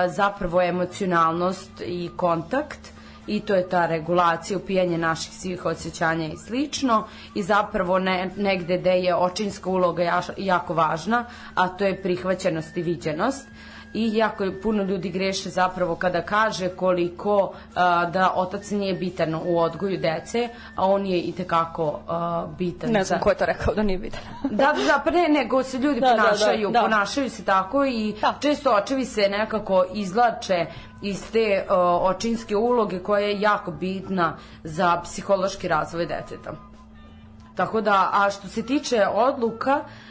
[0.07, 2.98] zapravo emocionalnost i kontakt,
[3.29, 7.03] i to je ta regulacija, upijanje naših svih osjećanja i slično.
[7.35, 11.25] I zapravo ne, negde gde je očinska uloga jako važna,
[11.55, 13.47] a to je prihvaćenost i viđenost
[13.93, 19.35] i jako je puno ljudi greše zapravo kada kaže koliko a, da otac nije bitan
[19.35, 22.91] u odgoju dece, a on je i tekako a, bitan.
[22.91, 23.23] Ne znam za...
[23.23, 24.21] ko je to rekao da nije bitan.
[24.49, 26.81] da, da, pa ne, nego se ljudi da, ponašaju, da, da, da.
[26.81, 28.33] ponašaju se tako i da.
[28.39, 30.65] često očevi se nekako izlače
[31.01, 36.51] iz te uh, očinske uloge koja je jako bitna za psihološki razvoj deteta.
[37.55, 40.08] Tako da, a što se tiče odluka, Uh,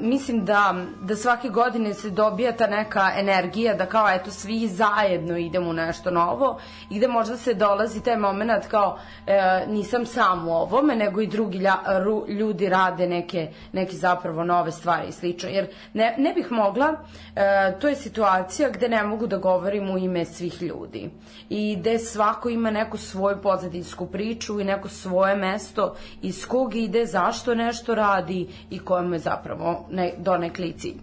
[0.00, 5.38] mislim da, da svake godine se dobija ta neka energija da kao eto svi zajedno
[5.38, 6.58] idemo u nešto novo
[6.90, 11.26] i da možda se dolazi taj moment kao uh, nisam sam u ovome nego i
[11.26, 11.74] drugi lja,
[12.04, 15.48] ru, ljudi rade neke, neke zapravo nove stvari i slično.
[15.48, 19.98] Jer ne, ne bih mogla uh, to je situacija gde ne mogu da govorim u
[19.98, 21.10] ime svih ljudi
[21.48, 27.06] i gde svako ima neku svoju pozadinsku priču i neko svoje mesto iz kog ide
[27.06, 30.96] zašto nešto radi i kojem je zapravo zapravo ne, donekli cilj.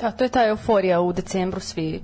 [0.00, 2.02] Da, to je ta euforija u decembru svi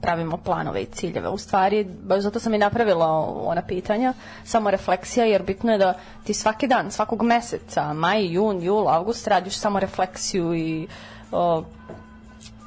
[0.00, 1.28] pravimo planove i ciljeve.
[1.28, 3.06] U stvari, baš zato sam i napravila
[3.44, 4.12] ona pitanja,
[4.44, 9.26] samo refleksija, jer bitno je da ti svaki dan, svakog meseca, maj, jun, jul, avgust,
[9.26, 10.88] radiš samo refleksiju i
[11.32, 11.64] o,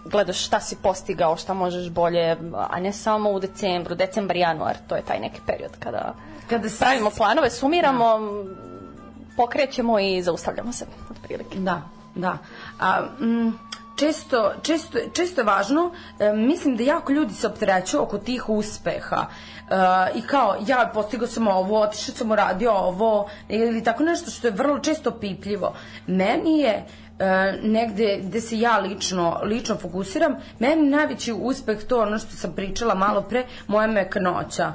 [0.06, 2.38] gledaš šta si postigao, šta možeš bolje,
[2.70, 6.14] a ne samo u decembru, decembar, januar, to je taj neki period kada,
[6.50, 8.73] kada pravimo planove, sumiramo, da
[9.38, 11.60] pokrećemo i zaustavljamo se, otprilike.
[11.60, 11.82] Da,
[12.16, 12.38] da.
[12.80, 13.54] A, mm,
[13.96, 19.26] često, često, često je važno, e, mislim da jako ljudi se opterećuju oko tih uspeha
[19.26, 19.76] e,
[20.16, 24.54] i kao ja postigao sam ovo, otišao sam uradio ovo ili tako nešto što je
[24.54, 25.74] vrlo često pipljivo.
[26.08, 26.86] Meni je
[27.20, 32.54] e, negde gde se ja lično, lično fokusiram, meni najveći uspeh to ono što sam
[32.56, 34.74] pričala malo pre, moja meknoća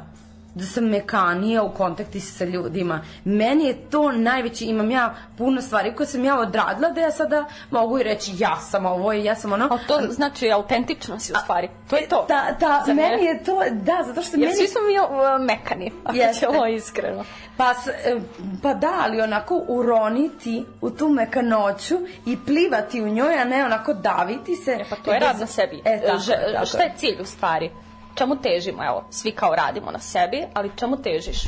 [0.58, 3.00] da sam mekanija u kontakti sa ljudima.
[3.24, 7.44] Meni je to najveći, imam ja puno stvari koje sam ja odradila da ja sada
[7.70, 9.64] mogu i reći ja sam ovo i ja sam ono.
[9.64, 11.68] A to znači autentično si u stvari.
[11.90, 12.24] To je to.
[12.28, 14.56] Da, da, Za meni je to, da, zato što Jer meni...
[14.56, 16.46] svi smo mi uh, mekani, ako Jeste.
[16.46, 17.24] ćemo iskreno.
[17.56, 18.16] Pa, e,
[18.62, 23.94] pa da, ali onako uroniti u tu mekanoću i plivati u njoj, a ne onako
[23.94, 24.70] daviti se.
[24.70, 25.82] E, pa to je rad na sebi.
[25.84, 26.66] E, tako, Ž, tako.
[26.66, 27.70] Šta je cilj u stvari?
[28.18, 28.84] Čemu težimo?
[28.84, 31.38] Evo, svi kao radimo na sebi, ali čemu težiš?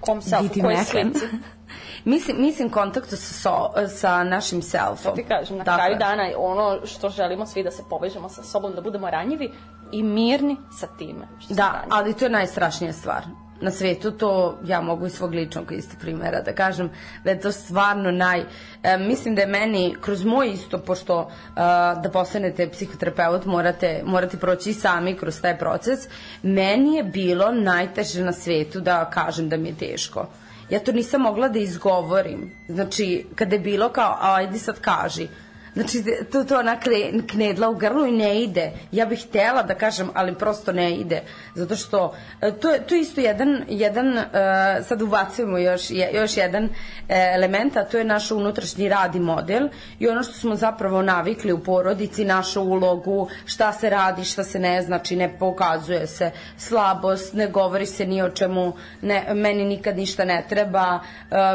[0.00, 1.24] Kom self, kojoj slici?
[2.04, 5.14] mislim, mislim kontaktu sa, so, sa našim selfom.
[5.16, 5.78] Da ti kažem, na dakle.
[5.78, 9.52] kraju dana ono što želimo svi da se povežemo sa sobom, da budemo ranjivi
[9.92, 11.28] i mirni sa time.
[11.40, 13.22] Što da, ali to je najstrašnija stvar
[13.60, 16.90] na svetu, to ja mogu iz svog ličnog isto primjera da kažem
[17.24, 18.44] da je to stvarno naj...
[18.82, 21.60] E, mislim da je meni, kroz moj isto, pošto e,
[22.02, 26.08] da postanete psihoterapeut morate, morate proći sami kroz taj proces,
[26.42, 30.26] meni je bilo najteže na svetu da kažem da mi je teško.
[30.70, 32.50] Ja to nisam mogla da izgovorim.
[32.68, 35.28] Znači, kada je bilo kao, ajde sad kaži,
[35.78, 36.76] Znači, to, to ona
[37.26, 38.72] knedla u grlu i ne ide.
[38.92, 41.22] Ja bih htela da kažem, ali prosto ne ide.
[41.54, 44.24] Zato što, e, to to je isto jedan, jedan uh,
[44.88, 46.70] sad ubacujemo još, još jedan uh,
[47.08, 49.68] element, a to je naš unutrašnji rad i model
[49.98, 54.58] i ono što smo zapravo navikli u porodici, našu ulogu, šta se radi, šta se
[54.58, 58.72] ne znači, ne pokazuje se slabost, ne govori se ni o čemu,
[59.02, 61.00] ne, meni nikad ništa ne treba,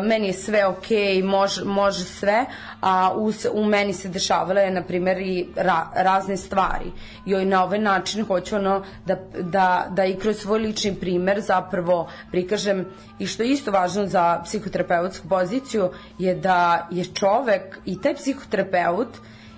[0.04, 2.46] meni je sve okej, okay, može, može sve,
[2.82, 6.92] a u, u meni se dešavale, na primjer, i ra, razne stvari.
[7.26, 12.08] I na ovaj način hoću ono da, da, da i kroz svoj lični primer zapravo
[12.32, 12.86] prikažem
[13.20, 15.90] i što je isto važno za psihoterapeutsku poziciju
[16.20, 19.18] je da je čovek i taj psihoterapeut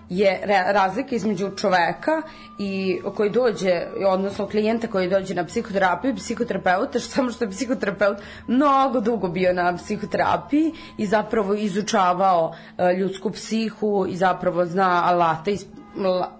[0.09, 0.41] je
[0.73, 2.21] razlika između čoveka
[2.57, 8.17] i koji dođe, odnosno klijenta koji dođe na psihoterapiju psihoterapeuta, što samo što je psihoterapeut
[8.47, 15.51] mnogo dugo bio na psihoterapiji i zapravo izučavao e, ljudsku psihu i zapravo zna alate
[15.51, 15.65] iz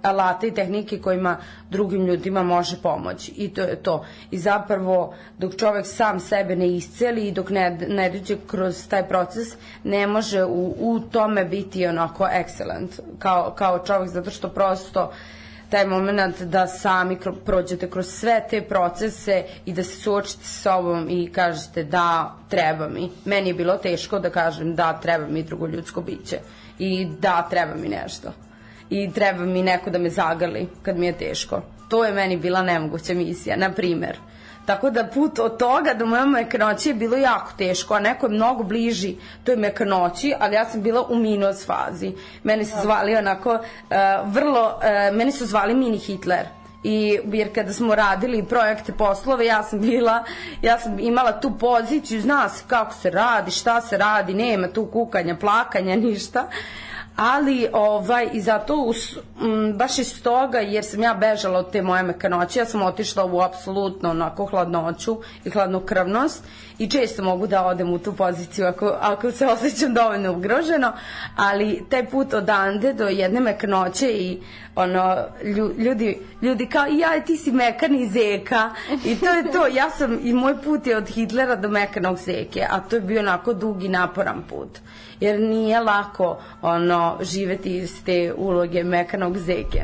[0.01, 1.37] alate i tehnike kojima
[1.69, 3.31] drugim ljudima može pomoći.
[3.31, 4.05] I to je to.
[4.31, 9.07] I zapravo dok čovek sam sebe ne isceli i dok ne, ne dođe kroz taj
[9.07, 9.47] proces
[9.83, 12.99] ne može u, u tome biti onako excellent.
[13.19, 15.11] Kao, kao čovek zato što prosto
[15.75, 21.09] taj moment da sami prođete kroz sve te procese i da se suočite s sobom
[21.09, 23.09] i kažete da treba mi.
[23.25, 26.39] Meni je bilo teško da kažem da treba mi drugo ljudsko biće
[26.79, 28.31] i da treba mi nešto
[28.89, 31.61] i treba mi neko da me zagrli kad mi je teško.
[31.89, 34.17] To je meni bila nemoguća misija, na primer.
[34.65, 38.33] Tako da put od toga do moje mekanoći je bilo jako teško, a neko je
[38.33, 42.13] mnogo bliži toj mekanoći, ali ja sam bila u minus fazi.
[42.43, 43.59] Meni su zvali onako uh,
[44.25, 46.45] vrlo, uh, meni su zvali mini Hitler.
[46.83, 50.23] I jer kada smo radili projekte poslove ja sam bila
[50.61, 54.85] ja sam imala tu poziciju zna se kako se radi šta se radi nema tu
[54.85, 56.47] kukanja plakanja ništa
[57.15, 61.81] ali ovaj i zato us, m, baš iz toga jer sam ja bežala od te
[61.81, 66.43] moje mekanoće ja sam otišla u apsolutno onako hladnoću i hladnokrvnost
[66.77, 70.93] i često mogu da odem u tu poziciju ako, ako se osjećam dovoljno ugroženo
[71.35, 74.39] ali taj put od Ande do jedne mekanoće i
[74.75, 75.17] ono
[75.77, 78.69] ljudi, ljudi kao ja ti si mekani zeka
[79.05, 79.67] i to je to.
[79.67, 83.19] Ja sam i moj put je od Hitlera do mekanog zeke a to je bio
[83.19, 84.79] onako dugi naporan put.
[85.19, 89.83] Jer nije lako ono živeti iz te uloge mekanog zeke.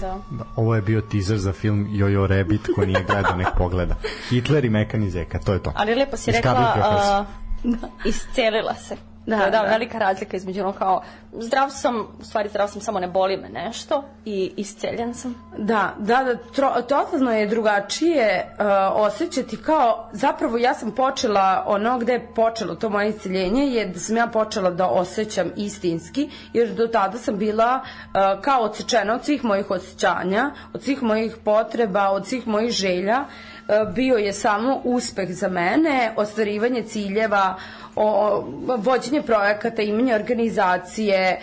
[0.00, 0.18] Da.
[0.30, 0.44] da.
[0.56, 3.94] Ovo je bio teaser za film Jojo Rabbit ko nije gledao nek pogleda.
[4.28, 5.72] Hitler i Mekani Zeka, to je to.
[5.76, 7.88] Ali lepo si rekla, uh, da.
[8.04, 9.11] iscelila se.
[9.26, 11.02] Da, da, da, velika razlika između ono kao
[11.32, 15.34] zdrav sam, u stvari zdrav sam, samo ne boli me nešto i isceljen sam.
[15.58, 18.64] Da, da, da tro, totalno je drugačije uh,
[18.94, 23.98] osjećati kao, zapravo ja sam počela, ono gde je počelo to moje isceljenje je da
[23.98, 29.24] sam ja počela da osjećam istinski, jer do tada sam bila uh, kao odsečena od
[29.24, 34.80] svih mojih osjećanja, od svih mojih potreba, od svih mojih želja, uh, bio je samo
[34.84, 37.56] uspeh za mene, ostvarivanje ciljeva,
[37.96, 38.44] o,
[38.78, 41.40] vođenje projekata, imanje organizacije,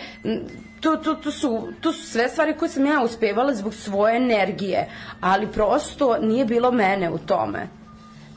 [0.80, 4.88] to, to, to, su, to su sve stvari koje sam ja uspevala zbog svoje energije,
[5.20, 7.79] ali prosto nije bilo mene u tome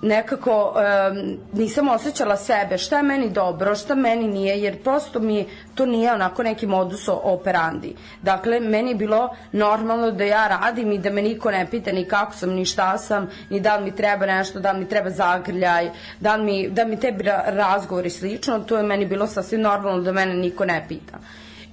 [0.04, 5.46] nekako um, nisam osjećala sebe, šta je meni dobro, šta meni nije, jer prosto mi
[5.76, 7.96] to nije onako neki modus operandi.
[8.22, 12.06] Dakle, meni je bilo normalno da ja radim i da me niko ne pita ni
[12.06, 15.10] kako sam, ni šta sam, ni da li mi treba nešto, da li mi treba
[15.10, 15.90] zagrljaj,
[16.20, 20.02] da li mi, da mi tebi razgovor i slično, to je meni bilo sasvim normalno
[20.04, 21.20] da mene niko ne pita.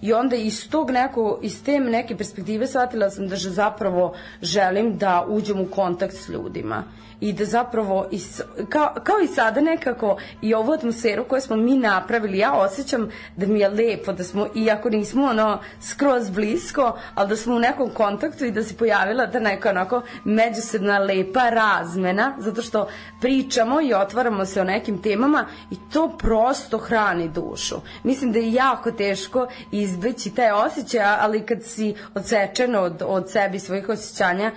[0.03, 5.25] I onda iz tog neko, iz te neke perspektive shvatila sam da zapravo želim da
[5.29, 6.85] uđem u kontakt s ljudima
[7.21, 11.79] i da zapravo is, kao, kao i sada nekako i ovu atmosferu koju smo mi
[11.79, 17.29] napravili ja osjećam da mi je lepo da smo iako nismo ono skroz blisko ali
[17.29, 22.37] da smo u nekom kontaktu i da se pojavila ta neka onako međusobna lepa razmena
[22.39, 22.89] zato što
[23.21, 27.77] pričamo i otvaramo se o nekim temama i to prosto hrani dušu.
[28.03, 33.59] Mislim da je jako teško izbeći taj osjećaj ali kad si odsečen od, od sebi
[33.59, 34.53] svojih osjećanja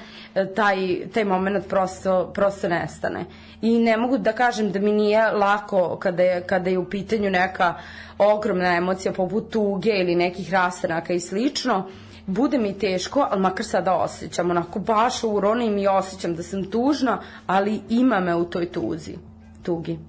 [0.55, 3.25] taj, taj moment prosto, prosto nestane.
[3.61, 7.29] I ne mogu da kažem da mi nije lako kada je, kada je u pitanju
[7.29, 7.73] neka
[8.17, 11.87] ogromna emocija poput tuge ili nekih rastanaka i slično,
[12.25, 17.21] bude mi teško, ali makar sada osjećam, onako baš uronim i osjećam da sam tužna,
[17.47, 19.15] ali ima me u toj tuzi,
[19.63, 19.99] tugi.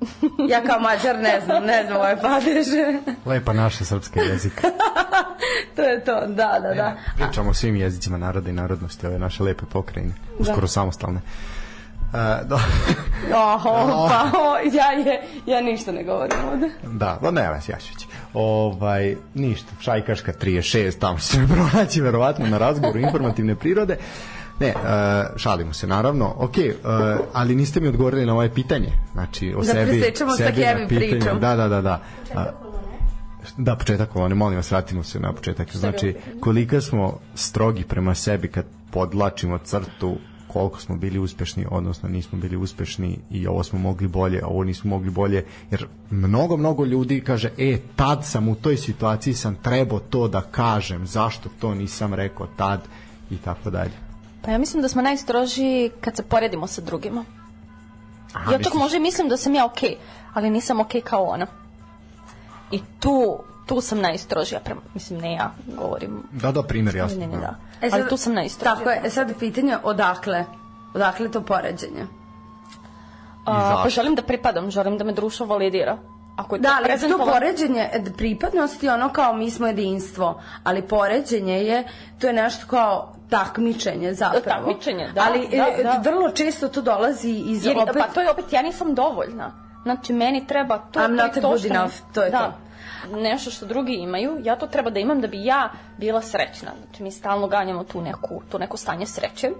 [0.52, 2.98] ja kao mađar ne znam, ne znam ove padeže.
[3.26, 4.68] Lepa naša srpska jezika.
[5.76, 6.96] to je to, da, da, da.
[7.06, 10.66] E, pričamo o svim jezicima naroda i narodnosti, ove naše lepe pokrajine, uskoro da.
[10.66, 11.20] samostalne.
[12.08, 12.60] Uh, da.
[13.54, 16.70] Oho, pa o, ja, je, ja ništa ne govorim ovde.
[16.82, 22.58] Da, da ne, vas ja ću Ovaj, ništa, Šajkaška 36, tamo se pronaći verovatno na
[22.58, 23.96] razgovoru informativne prirode.
[24.00, 26.34] Uh, Ne, uh, šalimo se naravno.
[26.36, 26.92] Ok, uh,
[27.32, 28.92] ali niste mi odgovorili na moje pitanje.
[29.12, 29.80] Znači, o da sebi.
[29.80, 31.40] Da presečemo sa Kevin pričom.
[31.40, 32.00] Da, da, da, da.
[32.34, 32.68] Uh,
[33.56, 35.76] da, početak kolone, molim vas, vratimo se na početak.
[35.76, 40.16] Znači, koliko smo strogi prema sebi kad podlačimo crtu
[40.48, 44.64] koliko smo bili uspešni, odnosno nismo bili uspešni i ovo smo mogli bolje, a ovo
[44.64, 49.54] nismo mogli bolje, jer mnogo, mnogo ljudi kaže, e, tad sam u toj situaciji sam
[49.54, 52.80] trebao to da kažem, zašto to nisam rekao tad
[53.30, 54.07] i tako dalje.
[54.48, 57.24] Pa ja mislim da smo najstrožiji kad se poredimo sa drugima.
[58.32, 59.96] Aha, ja čak možda mislim da sam ja okej, okay,
[60.34, 61.46] ali nisam okej okay kao ona.
[62.70, 66.22] I tu tu sam najstrožija prema, mislim ne ja govorim.
[66.32, 67.18] Da, da, primjer, jasno.
[67.18, 67.56] Ne, ne, da.
[67.82, 68.74] E sad- Ali tu sam najstrožija.
[68.74, 70.44] Tako je, e sad pitanje odakle?
[70.94, 72.06] Odakle to poređenje?
[73.46, 75.98] A, pa želim da pripadam, želim da me društvo validira.
[76.38, 80.82] Ako je Da, ali to poređenje, e, pripadnost je ono kao mi smo jedinstvo, ali
[80.82, 81.84] poređenje je,
[82.20, 84.66] to je nešto kao takmičenje zapravo.
[84.66, 86.02] Takmičenje, da, Ali da, e, da.
[86.04, 87.96] vrlo često to dolazi iz Jer, opet...
[87.98, 89.52] pa to je opet, ja nisam dovoljna.
[89.82, 92.56] Znači, meni treba to, I'm to not to good što enough, to je da,
[93.16, 96.70] nešto što drugi imaju, ja to treba da imam da bi ja bila srećna.
[96.84, 99.50] Znači, mi stalno ganjamo tu neku, tu neko stanje sreće.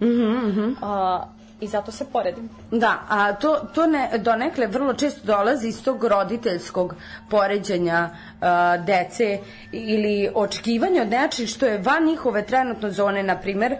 [0.00, 1.24] Mhm, A,
[1.62, 2.48] I zato se poredim.
[2.70, 6.94] Da, a to, to ne, donekle vrlo često dolazi iz tog roditeljskog
[7.30, 8.46] poređenja uh,
[8.84, 9.38] dece
[9.72, 13.76] ili očekivanja od nečeg što je van njihove trenutno zone, na primer,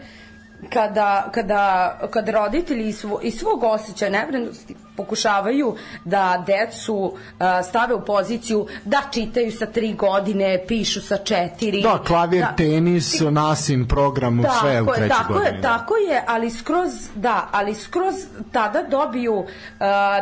[0.72, 7.94] kada, kada, kada roditelji iz, svo, iz svog osjećaja nevrednosti pokušavaju da decu uh, stave
[7.94, 11.82] u poziciju da čitaju sa tri godine, pišu sa četiri.
[11.82, 15.56] Da, klavir, tenis, nasin, program, sve u trećoj tako godini.
[15.56, 15.68] Je, da.
[15.68, 18.14] tako je, ali skroz, da, ali skroz
[18.52, 19.46] tada dobiju, uh,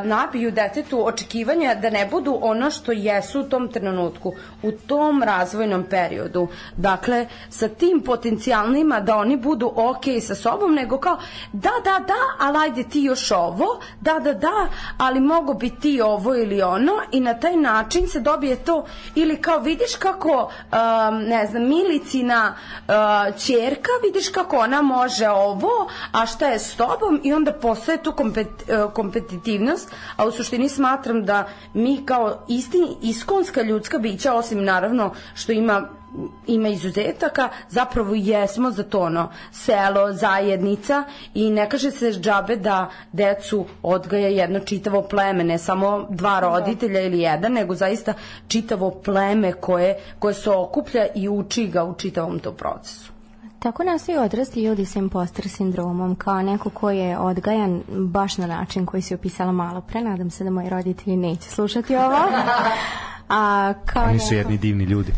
[0.04, 5.84] nabiju detetu očekivanja da ne budu ono što jesu u tom trenutku, u tom razvojnom
[5.84, 6.48] periodu.
[6.76, 11.18] Dakle, sa tim potencijalnima da oni budu ok sa sobom, nego kao,
[11.52, 14.59] da, da, da, ali ajde ti još ovo, da, da, da,
[14.98, 18.84] ali mogo bi ti ovo ili ono i na taj način se dobije to.
[19.14, 22.94] Ili kao vidiš kako um, ne znam Milicina uh,
[23.36, 28.12] ćerka vidiš kako ona može ovo a šta je s tobom i onda postaje tu
[28.12, 34.64] kompet, uh, kompetitivnost a u suštini smatram da mi kao isti iskonska ljudska bića osim
[34.64, 35.99] naravno što ima
[36.46, 41.04] ima izuzetaka, zapravo jesmo za to ono, selo, zajednica
[41.34, 47.00] i ne kaže se džabe da decu odgaja jedno čitavo pleme, ne samo dva roditelja
[47.00, 48.14] ili jedan, nego zaista
[48.48, 53.12] čitavo pleme koje, koje se okuplja i uči ga u čitavom tom procesu.
[53.58, 58.86] Tako nastaju odrasli ljudi sa imposter sindromom, kao neko ko je odgajan baš na način
[58.86, 60.00] koji si opisala malo pre.
[60.00, 62.16] Nadam se da moji roditelji neće slušati ovo.
[63.31, 65.12] A, kao Oni su neko- jedni divni ljudi.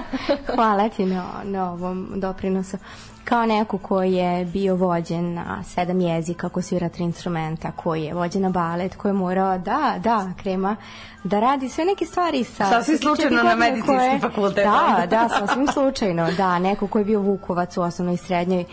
[0.54, 2.76] Hvala ti na, na ovom doprinosu.
[3.24, 8.14] Kao neko koji je bio vođen na sedam jezika, ko svira tri instrumenta, koji je
[8.14, 10.76] vođen na balet, koji je morao, da, da, krema,
[11.24, 12.64] da radi sve neke stvari sa...
[12.66, 14.64] Sasvim sa slučajno na medicinski koje- fakultet.
[14.64, 18.64] Da, da, sasvim slučajno, da, neko koji je bio Vukovac u osnovnoj i srednjoj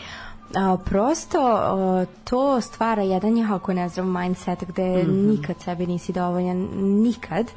[0.55, 7.51] A, prosto a, to stvara jedan jako nezdrav mindset gde nikad sebi nisi dovoljan, nikad.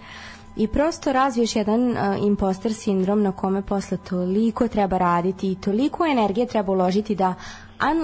[0.59, 6.06] I prosto razviješ jedan a, imposter sindrom na kome posle toliko treba raditi i toliko
[6.06, 7.34] energije treba uložiti da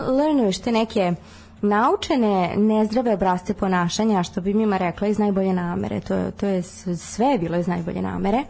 [0.08, 1.12] unlearnuješ te neke
[1.62, 6.00] naučene nezdrave obrasce ponašanja, što bi mima rekla iz najbolje namere.
[6.00, 6.62] To, to je
[6.96, 8.44] sve je bilo iz najbolje namere,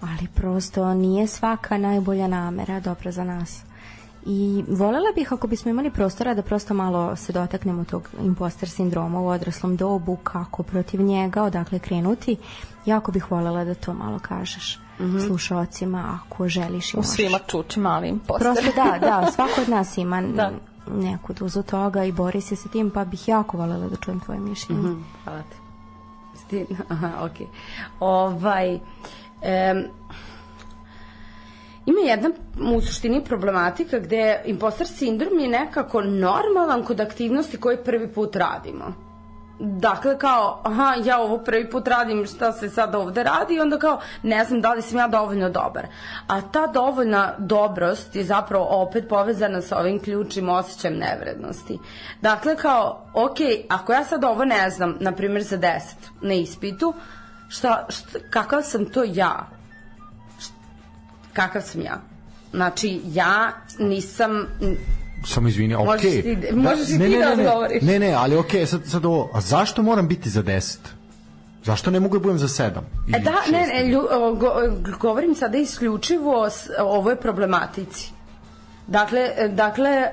[0.00, 3.62] ali prosto nije svaka najbolja namera dobra za nas.
[4.26, 9.20] I volela bih ako bismo imali prostora da prosto malo se dotaknemo tog imposter sindroma
[9.20, 12.36] u odraslom dobu, kako protiv njega, odakle krenuti.
[12.86, 14.80] Jako bih volela da to malo kažeš
[15.26, 17.10] slušalcima ako želiš i U možeš.
[17.10, 18.40] svima čuči mali imposter.
[18.54, 20.50] Prosto da, da, svako od nas ima Da.
[20.88, 24.40] neku dozu toga i bori se sa tim, pa bih jako volela da čujem tvoje
[24.40, 24.94] mišljenje.
[25.24, 25.42] Hvala
[26.50, 26.66] ti.
[26.88, 27.46] Aha, okej.
[28.00, 28.78] Ovaj,
[29.42, 29.84] em,
[31.86, 32.30] ima jedna
[32.76, 39.04] u suštini problematika gde imposter sindrom je nekako normalan kod aktivnosti koje prvi put radimo.
[39.58, 43.78] Dakle, kao, aha, ja ovo prvi put radim, šta se sad ovde radi, i onda
[43.78, 45.86] kao, ne znam da li sam ja dovoljno dobar.
[46.26, 51.78] A ta dovoljna dobrost je zapravo opet povezana sa ovim ključnim osjećajem nevrednosti.
[52.20, 53.36] Dakle, kao, ok,
[53.68, 55.80] ako ja sad ovo ne znam, na primjer za 10
[56.20, 56.94] na ispitu,
[57.48, 59.46] šta, šta, kakav sam to ja?
[61.34, 62.00] Kakav sam ja.
[62.50, 64.46] Znači, ja nisam...
[65.26, 65.86] Samo izvini, okej.
[65.86, 67.82] Možeš ti- možeš i ne, ti ne, da odgovoriš.
[67.82, 70.76] Ne, ne, ali okej, sad, sad ovo, a zašto moram biti za 10?
[71.64, 72.70] Zašto ne mogu da budem za 7?
[73.14, 74.52] E da, ne, ne, lju, o, go,
[75.00, 78.12] govorim sada isključivo s ovoj problematici.
[78.86, 80.10] Dakle, dakle e,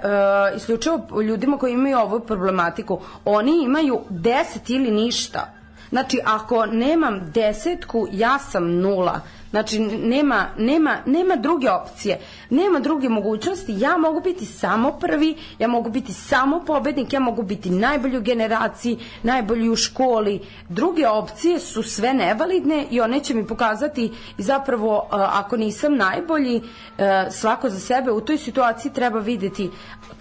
[0.56, 4.36] isključivo ljudima koji imaju ovu problematiku, oni imaju 10
[4.68, 5.54] ili ništa.
[5.90, 9.20] Znači, ako nemam desetku, ja sam nula.
[9.52, 13.76] Znači, nema, nema, nema druge opcije, nema druge mogućnosti.
[13.78, 18.22] Ja mogu biti samo prvi, ja mogu biti samo pobednik, ja mogu biti najbolji u
[18.22, 20.40] generaciji, najbolji u školi.
[20.70, 25.96] Druge opcije su sve nevalidne i one će mi pokazati i zapravo uh, ako nisam
[25.96, 29.70] najbolji, uh, svako za sebe u toj situaciji treba videti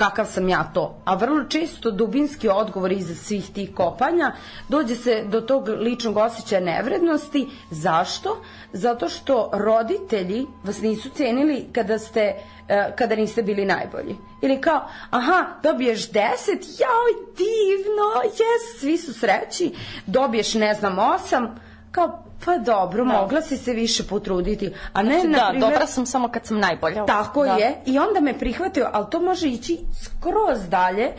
[0.01, 1.03] kakav sam ja to.
[1.05, 4.33] A vrlo često dubinski odgovor iza svih tih kopanja
[4.69, 7.49] dođe se do tog ličnog osjećaja nevrednosti.
[7.71, 8.43] Zašto?
[8.73, 12.35] Zato što roditelji vas nisu cenili kada ste
[12.69, 14.17] e, kada niste bili najbolji.
[14.43, 16.21] Ili kao, aha, dobiješ 10,
[16.81, 19.73] jao, divno, jes, svi su sreći,
[20.07, 21.49] dobiješ, ne znam, 8,
[21.91, 23.13] kao, pa dobro, da.
[23.13, 24.73] mogla si se više potruditi.
[24.93, 27.07] A ne, znači, na da, primjer, dobra sam samo kad sam najbolja.
[27.07, 27.53] Tako da.
[27.53, 27.75] je.
[27.87, 31.13] I onda me prihvatio, ali to može ići skroz dalje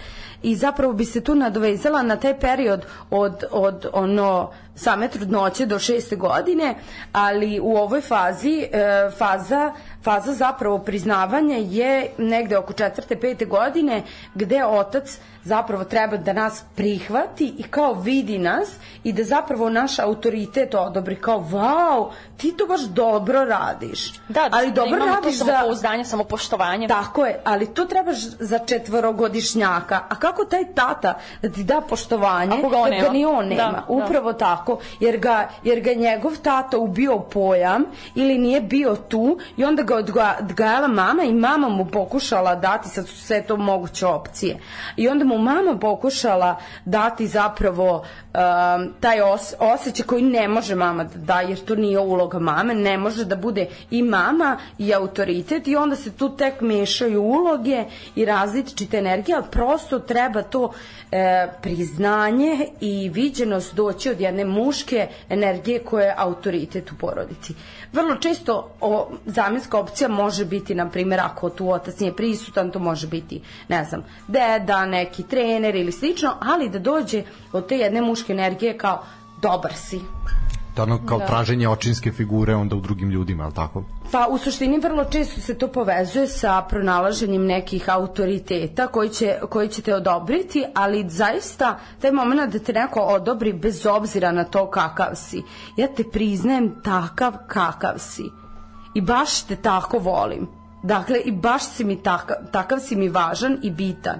[0.43, 5.79] i zapravo bi se tu nadovezala na taj period od, od ono same trudnoće do
[5.79, 6.75] šeste godine,
[7.13, 9.73] ali u ovoj fazi e, faza
[10.03, 14.03] faza zapravo priznavanja je negde oko četvrte, pete godine
[14.35, 18.69] gde otac zapravo treba da nas prihvati i kao vidi nas
[19.03, 24.13] i da zapravo naš autoritet odobri kao wow, ti to baš dobro radiš.
[24.13, 26.87] Da, da, ali da dobro imamo radiš to za samopouzdanje, samopoštovanje.
[26.87, 29.99] Tako je, ali to trebaš za četvorogodišnjaka.
[30.09, 33.03] A kako taj tata da ti da poštovanje Ako ga on nema?
[33.03, 33.71] ga ni on Da, nema?
[33.71, 33.83] da.
[33.87, 37.83] Upravo tako, jer ga, jer ga njegov tata ubio pojam
[38.15, 39.21] ili nije bio tu
[39.57, 43.57] i onda ga odga- odgajala mama i mama mu pokušala dati, sad su sve to
[43.57, 44.57] moguće opcije,
[44.97, 46.55] i onda mu mama pokušala
[46.85, 48.41] dati zapravo um,
[48.99, 52.97] taj os, osjećaj koji ne može mama da da, jer to nije uloga mame, ne
[52.97, 57.83] može da bude i mama i autoritet i onda se tu tek mešaju uloge
[58.15, 60.71] i različite energije, ali prosto treba to
[61.11, 67.53] e, priznanje i viđenost doći od jedne muške energije koja je autoritet u porodici.
[67.93, 72.79] Vrlo često o, zamjenska opcija može biti, na primjer, ako tu otac nije prisutan, to
[72.79, 78.01] može biti, ne znam, deda, neki trener ili slično, ali da dođe od te jedne
[78.01, 79.03] muške energije kao
[79.41, 79.99] dobar si,
[80.73, 81.25] To ono kao da.
[81.25, 83.83] traženje očinske figure onda u drugim ljudima, ali tako?
[84.11, 89.67] Pa u suštini vrlo često se to povezuje sa pronalaženjem nekih autoriteta koji će, koji
[89.67, 94.69] će te odobriti, ali zaista taj moment da te neko odobri bez obzira na to
[94.69, 95.43] kakav si.
[95.77, 98.23] Ja te priznajem takav kakav si.
[98.93, 100.47] I baš te tako volim.
[100.83, 104.19] Dakle, i baš si mi takav, takav si mi važan i bitan.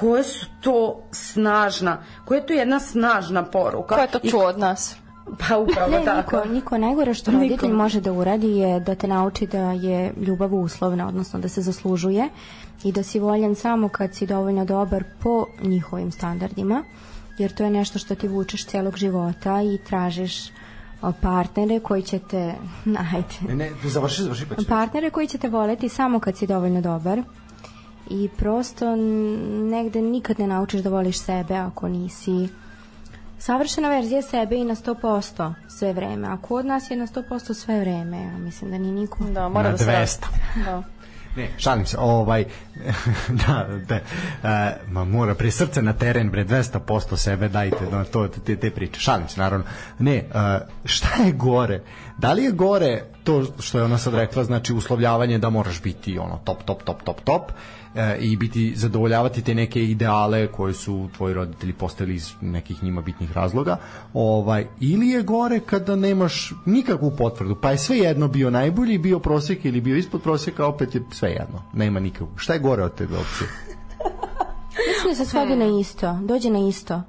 [0.00, 3.94] Koje su to snažna, koja je to jedna snažna poruka.
[3.94, 4.96] Ko je to čuo od nas?
[5.38, 6.36] Pa upravo Ne, tako.
[6.36, 7.42] niko, niko najgore što Niko.
[7.42, 11.62] roditelj može da uradi je da te nauči da je ljubav uslovna, odnosno da se
[11.62, 12.28] zaslužuje
[12.84, 16.82] i da si voljen samo kad si dovoljno dobar po njihovim standardima,
[17.38, 20.50] jer to je nešto što ti vučeš celog života i tražiš
[21.12, 22.54] partnere koji će te,
[22.86, 24.68] najde, Ne, ne, završi, završi pa će.
[24.68, 27.22] partnere koji će te voleti samo kad si dovoljno dobar
[28.08, 28.96] i prosto
[29.62, 32.48] negde nikad ne naučiš da voliš sebe ako nisi
[33.38, 37.80] savršena verzija sebe i na 100% sve vreme, a kod nas je na 100% sve
[37.80, 39.24] vreme, ja mislim da ni niko.
[39.24, 39.84] Da, mora Na da se...
[39.84, 40.26] 200.
[40.64, 40.82] Da.
[41.36, 42.44] Ne, šalim se, ovaj,
[43.46, 48.28] da, da, e, ma mora pre srce na teren, bre, 200% sebe dajte, no, to,
[48.28, 49.64] te, te priče, šalim se, naravno.
[49.98, 50.24] Ne, e,
[50.84, 51.80] šta je gore?
[52.18, 56.18] Da li je gore to što je ona sad rekla, znači uslovljavanje da moraš biti
[56.18, 57.42] ono top, top, top, top, top,
[57.94, 63.00] e, i biti zadovoljavati te neke ideale koje su tvoji roditelji postavili iz nekih njima
[63.00, 63.76] bitnih razloga
[64.14, 69.18] ovaj ili je gore kada nemaš nikakvu potvrdu pa je sve jedno bio najbolji bio
[69.18, 72.94] prosjek ili bio ispod prosjeka opet je sve jedno nema nikakvu šta je gore od
[72.94, 73.48] te dve opcije
[74.88, 77.02] Mislim da se svodi na isto, dođe na isto.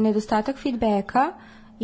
[0.00, 1.32] Nedostatak feedbacka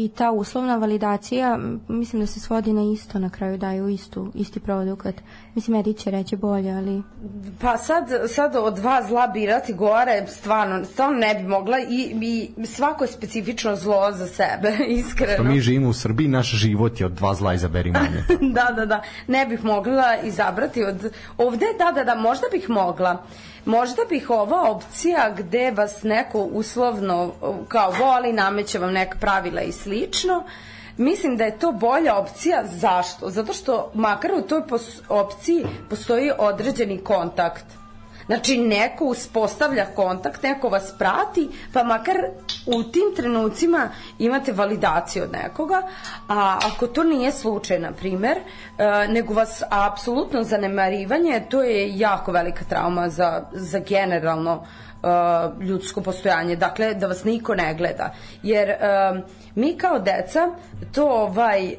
[0.04, 4.60] i ta uslovna validacija, mislim da se svodi na isto, na kraju daju istu, isti
[4.60, 5.14] produkat.
[5.54, 7.02] Mislim, Edi će reći bolje, ali...
[7.60, 12.66] Pa sad, sad od dva zla birati gore, stvarno, stvarno ne bi mogla i, i
[12.66, 15.34] svako je specifično zlo za sebe, iskreno.
[15.34, 18.24] što mi živimo u Srbiji naš život je od dva zla izaberi manje
[18.56, 19.02] da, da, da.
[19.26, 21.12] Ne bih mogla izabrati od...
[21.38, 23.22] Ovde, da, da, da, možda bih mogla.
[23.68, 27.32] Možda bih ova opcija gde vas neko uslovno
[27.68, 30.44] kao voli, nameće vam neka pravila i slično,
[30.98, 32.64] Mislim da je to bolja opcija.
[32.66, 33.30] Zašto?
[33.30, 37.64] Zato što makar u toj pos- opciji postoji određeni kontakt.
[38.28, 42.16] Znači, neko uspostavlja kontakt, neko vas prati, pa makar
[42.66, 43.88] u tim trenucima
[44.18, 45.82] imate validaciju od nekoga,
[46.28, 52.32] a ako to nije slučaj, na primer, e, nego vas apsolutno zanemarivanje, to je jako
[52.32, 54.66] velika trauma za, za generalno
[55.02, 56.56] e, ljudsko postojanje.
[56.56, 58.14] Dakle, da vas niko ne gleda.
[58.42, 58.76] Jer e,
[59.54, 60.48] mi kao deca,
[60.92, 61.76] to ovaj, e,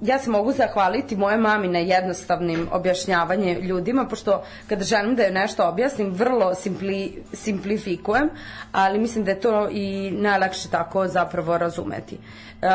[0.00, 5.32] ja se mogu zahvaliti moje mami na jednostavnim objašnjavanje ljudima, pošto kada želim da je
[5.32, 8.30] nešto objasnim, vrlo simpli, simplifikujem,
[8.72, 12.18] ali mislim da je to i najlakše tako zapravo razumeti.
[12.62, 12.68] Uh,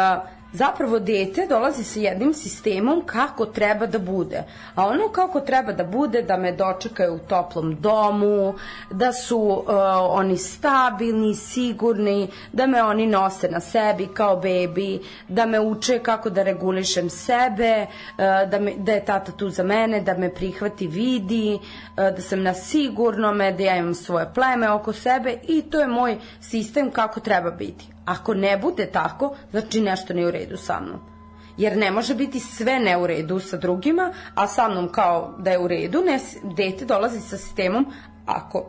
[0.54, 4.44] zapravo dete dolazi sa jednim sistemom kako treba da bude.
[4.76, 8.54] A ono kako treba da bude, da me dočekaju u toplom domu,
[8.92, 9.64] da su uh,
[10.10, 16.30] oni stabilni, sigurni, da me oni nose na sebi kao bebi, da me uče kako
[16.30, 20.88] da regulišem sebe, uh, da, me, da je tata tu za mene, da me prihvati,
[20.88, 25.80] vidi, uh, da sam na sigurnome, da ja imam svoje pleme oko sebe i to
[25.80, 27.93] je moj sistem kako treba biti.
[28.06, 31.00] Ako ne bude tako, znači nešto nije u redu sa mnom.
[31.58, 35.52] Jer ne može biti sve ne u redu sa drugima, a sa mnom kao da
[35.52, 36.20] je u redu, ne,
[36.58, 37.94] dete dolazi sa sistemom,
[38.26, 38.66] ako,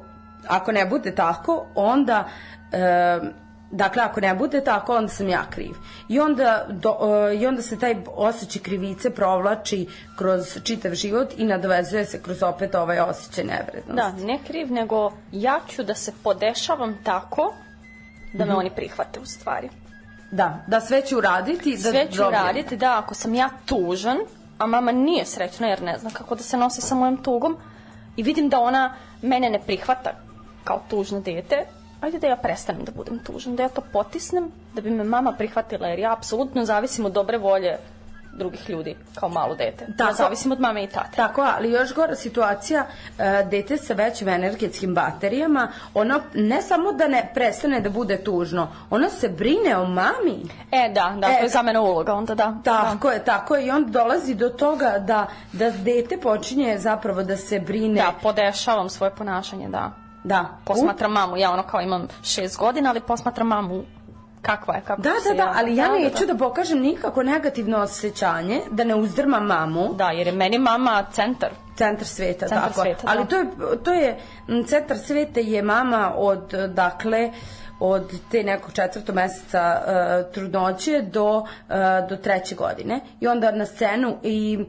[0.49, 2.29] ako ne bude tako, onda...
[2.73, 5.73] E, Dakle, ako ne bude tako, onda sam ja kriv.
[6.09, 9.87] I onda, do, uh, i onda se taj osjećaj krivice provlači
[10.19, 14.21] kroz čitav život i nadovezuje se kroz opet ovaj osjećaj nevrednosti.
[14.21, 17.55] Da, ne kriv, nego ja ću da se podešavam tako
[18.35, 18.59] da me mm -hmm.
[18.59, 19.69] oni prihvate u stvari.
[20.31, 21.77] Da, da sve ću uraditi.
[21.77, 24.19] Da sve ću uraditi, da, ako sam ja tužan,
[24.59, 27.57] a mama nije srećna jer ne zna kako da se nosi sa mojom tugom
[28.17, 30.11] i vidim da ona mene ne prihvata
[30.65, 31.67] kao tužno dete,
[32.01, 35.33] ajde da ja prestanem da budem tužan, da ja to potisnem, da bi me mama
[35.33, 37.79] prihvatila, jer ja apsolutno zavisim od dobre volje
[38.37, 39.87] drugih ljudi kao malo dete.
[39.99, 41.17] Tako, ja zavisim od mame i tate.
[41.17, 47.09] Tako, ali još gora situacija, uh, dete sa većim energetskim baterijama, ono ne samo da
[47.09, 50.43] ne prestane da bude tužno, ono se brine o mami.
[50.73, 52.57] E, da, da, e, to je za mene uloga, onda da.
[52.65, 53.15] Tako da.
[53.15, 57.61] je, tako je, i on dolazi do toga da, da dete počinje zapravo da se
[57.61, 58.01] brine.
[58.01, 59.91] Da, podešavam svoje ponašanje, da.
[60.25, 60.49] Da.
[60.65, 63.85] Posmatram mamu, ja ono kao imam šest godina, ali posmatram mamu
[64.45, 66.33] kakva je, kako da, se da, da, ali ja da, neću da, da.
[66.33, 69.95] da pokažem nikako negativno osjećanje, da ne uzdrmam mamu.
[69.95, 71.51] Da, jer je meni mama centar.
[71.77, 72.83] Centar sveta, centar tako.
[72.83, 73.13] Sveta, da.
[73.13, 73.47] ali to je,
[73.85, 74.19] to je,
[74.67, 81.37] centar sveta je mama od, dakle, uh, od te nekog četvrtog meseca uh, trudnoće do,
[81.37, 81.47] uh,
[82.09, 83.01] do treće godine.
[83.21, 84.67] I onda na scenu i uh,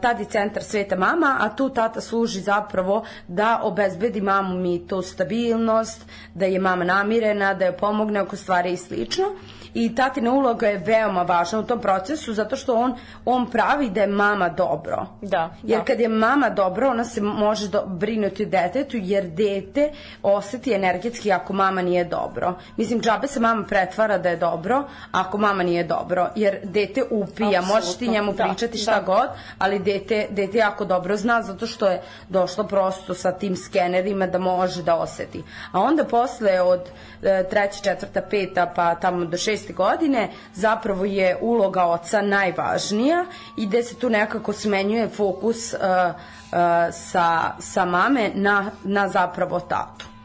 [0.00, 5.02] tad je centar sveta mama, a tu tata služi zapravo da obezbedi mamu mi to
[5.02, 9.24] stabilnost, da je mama namirena, da je pomogne oko stvari i slično
[9.74, 14.00] i tatina uloga je veoma važna u tom procesu zato što on, on pravi da
[14.00, 15.06] je mama dobro.
[15.22, 15.84] Da, jer da.
[15.84, 19.90] kad je mama dobro, ona se može do, brinuti o detetu jer dete
[20.22, 22.54] oseti energetski ako mama nije dobro.
[22.76, 27.62] Mislim, džabe se mama pretvara da je dobro ako mama nije dobro, jer dete upija,
[27.62, 29.00] možeš ti njemu da, pričati šta da.
[29.00, 29.28] god,
[29.58, 34.38] ali dete, dete jako dobro zna zato što je došlo prosto sa tim skenerima da
[34.38, 35.42] može da oseti.
[35.72, 36.80] A onda posle od
[37.22, 39.74] e, treće, četvrta, peta pa tamo do šest 6.
[39.74, 43.24] godine zapravo je uloga oca najvažnija
[43.56, 46.58] i gde se tu nekako smenjuje fokus uh, uh,
[46.92, 50.17] sa, sa mame na, na zapravo tatu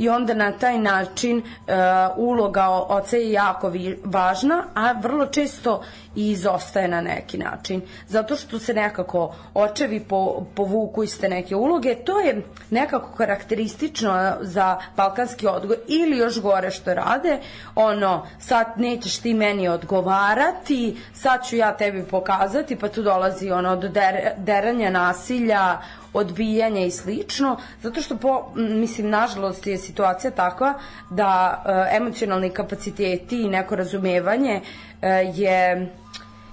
[0.00, 1.74] i onda na taj način uh,
[2.16, 3.72] uloga oca je jako
[4.04, 5.82] važna, a vrlo često
[6.16, 7.82] i izostaje na neki način.
[8.08, 14.32] Zato što se nekako očevi po, povuku iz te neke uloge, to je nekako karakteristično
[14.40, 17.38] za balkanski odgoj ili još gore što rade,
[17.74, 23.76] ono, sad nećeš ti meni odgovarati, sad ću ja tebi pokazati, pa tu dolazi ono
[23.76, 25.78] do der, deranja nasilja,
[26.12, 30.74] odbijanja i slično, zato što po, mislim, nažalost je situacija takva
[31.10, 34.60] da e, emocionalni kapaciteti i neko razumevanje
[35.02, 35.90] e, je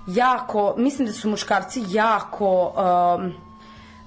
[0.08, 2.74] jako, mislim da su muškarci jako
[3.18, 3.34] um,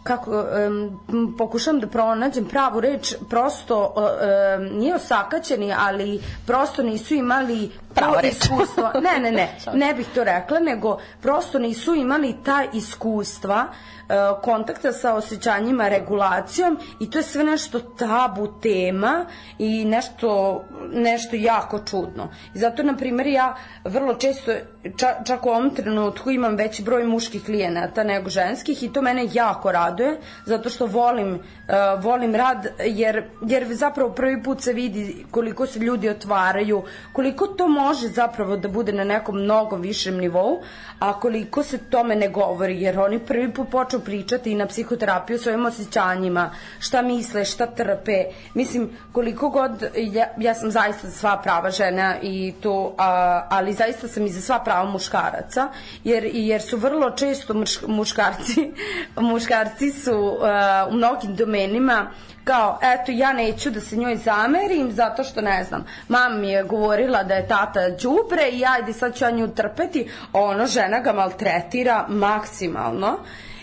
[0.02, 7.70] kako um, pokušam da pronađem pravu reč prosto um, nije osakaćeni ali prosto nisu imali
[7.94, 8.92] pravo iskustva.
[9.02, 9.56] Ne ne ne.
[9.72, 13.66] Ne bih to rekla nego prosto nisu imali ta iskustva
[14.10, 19.26] E, kontakta sa osjećanjima regulacijom i to je sve nešto tabu tema
[19.58, 20.62] i nešto,
[20.92, 22.28] nešto jako čudno.
[22.54, 24.52] I zato, na primjer, ja vrlo često,
[24.96, 29.28] ča, čak u ovom trenutku imam veći broj muških klijenata nego ženskih i to mene
[29.32, 35.26] jako raduje, zato što volim, uh, volim rad, jer, jer zapravo prvi put se vidi
[35.30, 40.62] koliko se ljudi otvaraju, koliko to može zapravo da bude na nekom mnogo višem nivou,
[40.98, 45.38] a koliko se tome ne govori, jer oni prvi put počnu pričati i na psihoterapiju
[45.38, 48.24] svojim osjećanjima, šta misle, šta trpe.
[48.54, 53.72] Mislim, koliko god, ja, ja sam zaista za sva prava žena i to, a, ali
[53.72, 55.68] zaista sam i za sva prava muškaraca,
[56.04, 58.72] jer, jer su vrlo često muš, muškarci,
[59.30, 62.10] muškarci su a, u mnogim domenima
[62.50, 66.62] kao, eto, ja neću da se njoj zamerim zato što, ne znam, mama mi je
[66.62, 71.12] govorila da je tata đubre i ajde sad ću ja nju trpeti, ono, žena ga
[71.12, 73.18] maltretira maksimalno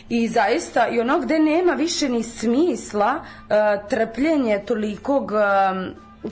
[0.09, 5.31] i zaista i ono gde nema više ni smisla uh, trpljenje tolikog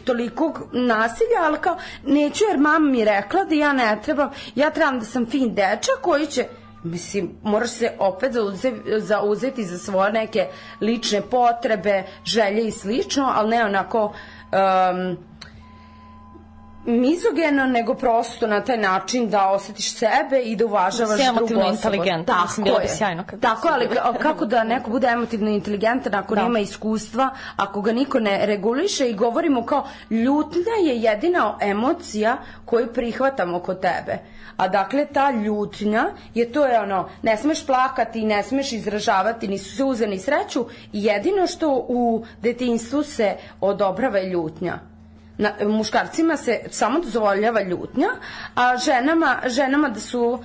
[0.05, 4.99] tolikog nasilja, ali kao neću jer mama mi rekla da ja ne trebam, ja trebam
[4.99, 6.45] da sam fin dečak koji će
[6.85, 8.31] mislim, moraš se opet
[8.97, 10.47] zauzeti, za svoje neke
[10.81, 15.17] lične potrebe, želje i slično, ali ne onako um,
[16.85, 21.75] mizogeno, nego prosto na taj način da osetiš sebe i da uvažavaš drugu emotivno osobu.
[21.75, 22.87] inteligentna, Tako mislim, je.
[22.87, 23.89] sjajno kad Tako, ali
[24.19, 26.43] kako da neko bude emotivno inteligentan ako Da.
[26.43, 32.93] nema iskustva, ako ga niko ne reguliše i govorimo kao ljutnja je jedina emocija koju
[32.93, 34.17] prihvatamo kod tebe.
[34.57, 39.57] A dakle, ta ljutnja je to je ono, ne smeš plakati, ne smeš izražavati ni
[39.57, 44.94] suze ni sreću i jedino što u detinstvu se odobrava je ljutnja
[45.37, 48.09] na, muškarcima se samo dozvoljava ljutnja,
[48.55, 50.39] a ženama, ženama da su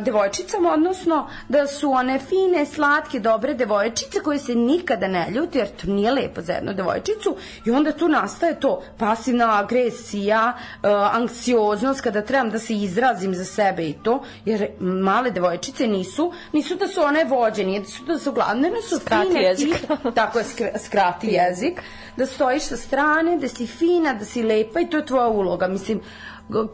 [0.00, 1.18] devojčicama, odnosno
[1.48, 6.10] da su one fine, slatke, dobre devojčice koje se nikada ne ljuti, jer to nije
[6.12, 12.50] lepo za jednu devojčicu i onda tu nastaje to pasivna agresija, e, anksioznost kada trebam
[12.50, 17.24] da se izrazim za sebe i to, jer male devojčice nisu, nisu da su one
[17.24, 19.68] vođe, nije da su da su gladne, ne su Skrati fine, jezik.
[19.70, 21.82] ti- tako je skra- skrati jezik,
[22.16, 25.68] da stojiš sa strane, da si fina, da si lepa i to je tvoja uloga.
[25.68, 26.04] Mislim, g-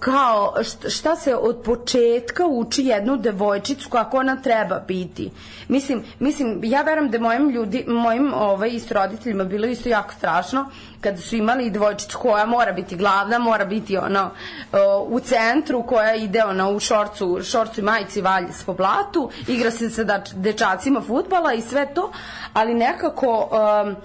[0.01, 5.31] kao št- šta se od početka uči jednu devojčicu kako ona treba biti.
[5.69, 10.71] Mislim, mislim ja veram da mojim ljudi, mojim ovaj, isto roditeljima bilo isto jako strašno
[11.01, 14.31] kada su imali devojčicu koja mora biti glavna, mora biti ono
[14.73, 19.71] o, u centru, koja ide ono u šorcu, šorcu i majici valje po blatu, igra
[19.71, 20.05] se sa
[20.35, 22.13] dečacima futbala i sve to,
[22.53, 23.49] ali nekako
[23.87, 23.97] um,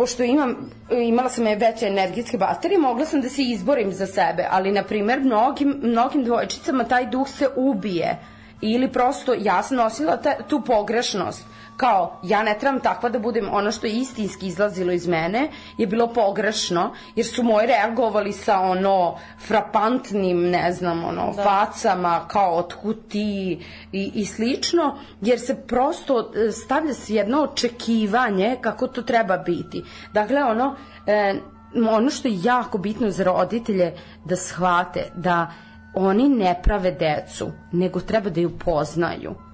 [0.00, 4.72] pošto imam, imala sam veće energetske baterije, mogla sam da se izborim za sebe, ali,
[4.72, 8.16] na primer, mnogim, mnogim dvojčicama taj duh se ubije.
[8.60, 11.44] Ili prosto ja sam nosila ta, tu pogrešnost
[11.80, 15.48] kao ja ne trebam takva da budem ono što je istinski izlazilo iz mene
[15.78, 21.42] je bilo pogrešno jer su moji reagovali sa ono frapantnim ne znam ono da.
[21.42, 23.64] facama kao otkud ti?
[23.92, 29.84] I, i slično jer se prosto e, stavlja se jedno očekivanje kako to treba biti.
[30.12, 30.76] Dakle ono
[31.06, 31.34] e,
[31.90, 33.92] ono što je jako bitno za roditelje
[34.24, 35.52] da shvate da
[35.94, 39.49] oni ne prave decu nego treba da ju poznaju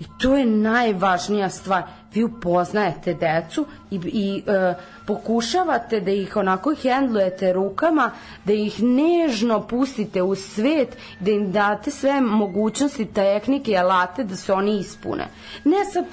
[0.00, 1.82] I to je najvažnija stvar.
[2.14, 4.74] Vi upoznajete decu i, i e,
[5.06, 8.10] pokušavate da ih onako hendlujete rukama,
[8.44, 14.36] da ih nežno pustite u svet, da im date sve mogućnosti, tehnike i alate da
[14.36, 15.26] se oni ispune.
[15.64, 16.04] Ne sad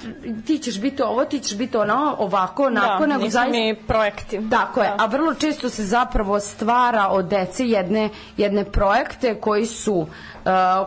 [0.46, 3.50] ti ćeš biti ovo, ti ćeš biti ono, ovako, onako, da, nego zaista...
[3.50, 4.40] mi projekti.
[4.50, 5.04] Tako je, Da.
[5.04, 10.08] a vrlo često se zapravo stvara od dece jedne, jedne projekte koji su, uh,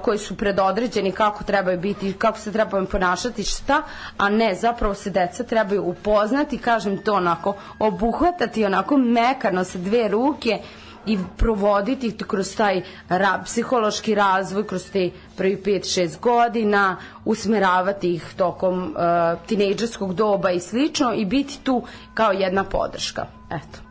[0.01, 3.81] koji su predodređeni kako trebaju biti, kako se trebaju ponašati, šta,
[4.17, 10.07] a ne, zapravo se deca trebaju upoznati, kažem to onako, obuhvatati onako mekano sa dve
[10.07, 10.59] ruke
[11.05, 18.83] i provoditi kroz taj ra, psihološki razvoj, kroz te prvi 5-6 godina, usmeravati ih tokom
[18.83, 23.25] uh, tinejdžerskog doba i slično i biti tu kao jedna podrška.
[23.49, 23.90] Eto.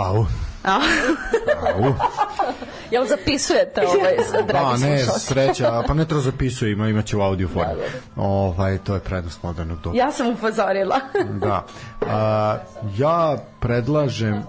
[0.00, 0.26] Au.
[0.64, 0.80] Au.
[2.90, 4.16] Jel zapisujete ovaj,
[4.46, 5.26] dragi A, ne, slušalci?
[5.26, 7.72] sreća, pa ne treba zapisuje, ima, imaće u audio formu.
[8.16, 9.96] Ovaj, to je prednost modernog doba.
[9.96, 11.00] Ja sam upozorila.
[11.40, 11.66] Da.
[12.06, 12.56] A,
[12.96, 14.42] ja predlažem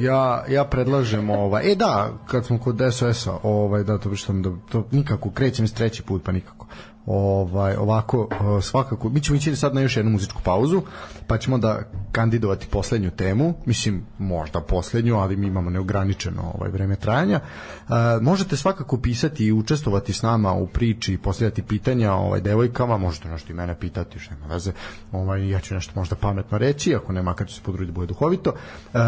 [0.00, 4.32] ja ja predlažem ovaj e da kad smo kod SOS-a ovaj da to bi što
[4.32, 6.66] da to nikako krećem s treći put pa nikako
[7.06, 8.28] ovaj ovako
[8.62, 10.82] svakako mi ćemo ići sad na još jednu muzičku pauzu
[11.32, 11.82] pa ćemo da
[12.12, 17.40] kandidovati poslednju temu mislim možda poslednju ali mi imamo neograničeno ovaj vreme trajanja.
[17.40, 22.96] E, možete svakako pisati i učestvovati s nama u priči i postavljati pitanja ovaj devojkama
[22.96, 24.72] možete nešto i mene pitati što nema veze.
[25.12, 28.06] Ovaj ja ću nešto možda pametno reći ako ne makar ću se potruditi da bude
[28.06, 28.52] duhovito.
[28.52, 28.98] E,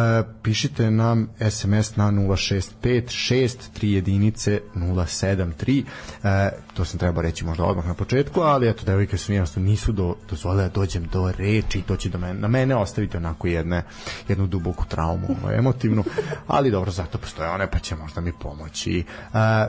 [0.42, 5.84] pišite nam SMS na 065 6 3 jedinice 073
[6.22, 9.92] e, to sam trebao reći možda odmah na početku ali eto devojke su jednostavno nisu
[9.92, 13.82] do, dozvolile da dođem do reči to će do mene, na mene ostaviti onako jedne,
[14.28, 15.28] jednu duboku traumu
[15.58, 16.04] emotivnu
[16.46, 19.04] ali dobro zato postoje one pa će možda mi pomoći e,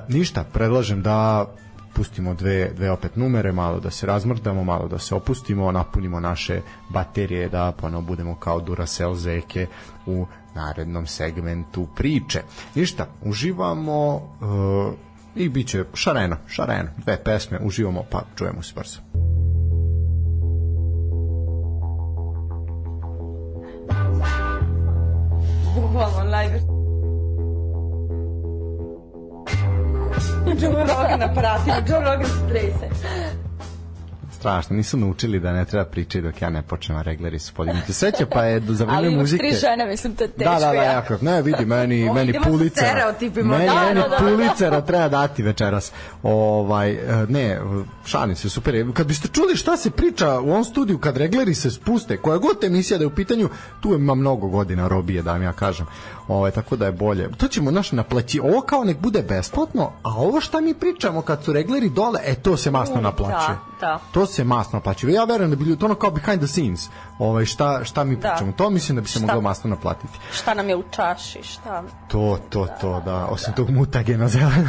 [0.10, 1.46] ništa predlažem da
[1.96, 6.62] pustimo dve, dve opet numere, malo da se razmrdamo, malo da se opustimo, napunimo naše
[6.90, 9.68] baterije, da ponovo budemo kao Duracell zeke
[10.06, 12.42] u narednom segmentu priče.
[12.76, 14.94] Ništa, uživamo uh,
[15.36, 19.05] i bit će šareno, šareno, dve pesme, uživamo, pa čujemo se brzo.
[25.76, 26.60] Bukvalno live.
[30.56, 32.26] Joe Rogan aparatima, Joe Rogan
[32.80, 33.45] se.
[34.46, 34.76] Strašno.
[34.76, 37.94] Nisu naučili da ne treba pričati dok ja ne počnem, a regleri su podignuti.
[37.94, 39.48] Sveća pa je za vreme Ali muzike...
[39.48, 40.54] tri žene, mislim, to je teško.
[40.54, 40.92] Da, da, da, ja.
[40.92, 41.18] jako.
[41.22, 43.14] Ne, vidi, meni, meni pulicera.
[43.22, 44.18] Meni, Da, meni da, da, da.
[44.18, 45.92] pulicera treba dati večeras.
[46.24, 47.60] Ovaj, e, ne,
[48.06, 48.76] šalim se, super.
[48.76, 48.88] je.
[48.94, 52.64] Kad biste čuli šta se priča u ovom studiju kad regleri se spuste, koja god
[52.64, 53.50] emisija da je u pitanju,
[53.82, 55.86] tu ima mnogo godina robije, da vam ja kažem.
[56.28, 57.30] Ovaj, tako da je bolje.
[57.32, 58.40] To ćemo naš naplaći.
[58.40, 62.36] Ovo kao nek bude besplatno, a ovo šta mi pričamo kad su regleri dole, e
[62.36, 63.58] to se masno U, naplaćuje.
[63.82, 64.00] da, da.
[64.12, 65.14] To se masno naplaćuje.
[65.14, 66.90] Ja verujem da bi ljudi- to ono kao behind the scenes.
[67.20, 68.30] Ovaj, šta, šta mi Da.
[68.30, 68.52] pričamo.
[68.52, 69.26] To mislim da bi se Šta?
[69.28, 70.20] moglo masno naplatiti.
[70.34, 71.84] Šta nam je u čaši, šta...
[72.08, 73.26] To, to, to, da.
[73.26, 74.68] Osim tog mutagena zelenog.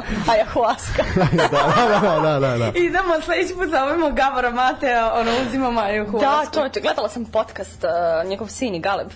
[0.32, 1.02] Ayahuasca.
[1.32, 2.66] da, da, da, da, da, da.
[2.68, 8.28] Idemo sledeći put zovemo Gabora Matea, ono uzimamo Mariju da, čovječe, gledala sam podcast, uh,
[8.28, 9.08] njegov sin i Galeb.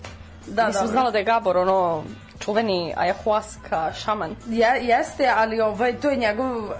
[0.47, 0.93] Da, Nisam dobro.
[0.93, 2.03] znala da je Gabor, ono,
[2.39, 4.37] čuveni ayahuasca šaman.
[4.47, 6.71] Je, jeste, ali ovaj, to je njegov, uh,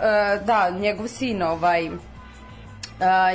[0.45, 1.97] da, njegov sin, ovaj, uh,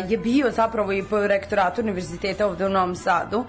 [0.07, 3.45] je bio zapravo i po rektoratu univerziteta ovde u Novom Sadu,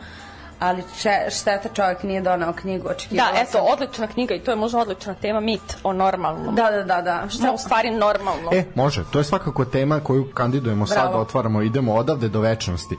[0.59, 3.61] ali če, šteta čovjek nije donao knjigu, Da, očekivala eto, sam.
[3.73, 6.55] odlična knjiga i to je možda odlična tema, mit o normalnom.
[6.55, 7.29] Da, da, da, da.
[7.29, 8.51] Šta je u stvari normalno?
[8.53, 9.05] E, može.
[9.13, 11.01] To je svakako tema koju kandidujemo Bravo.
[11.01, 12.97] sada, otvaramo, idemo odavde do večnosti.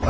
[0.00, 0.06] Uh,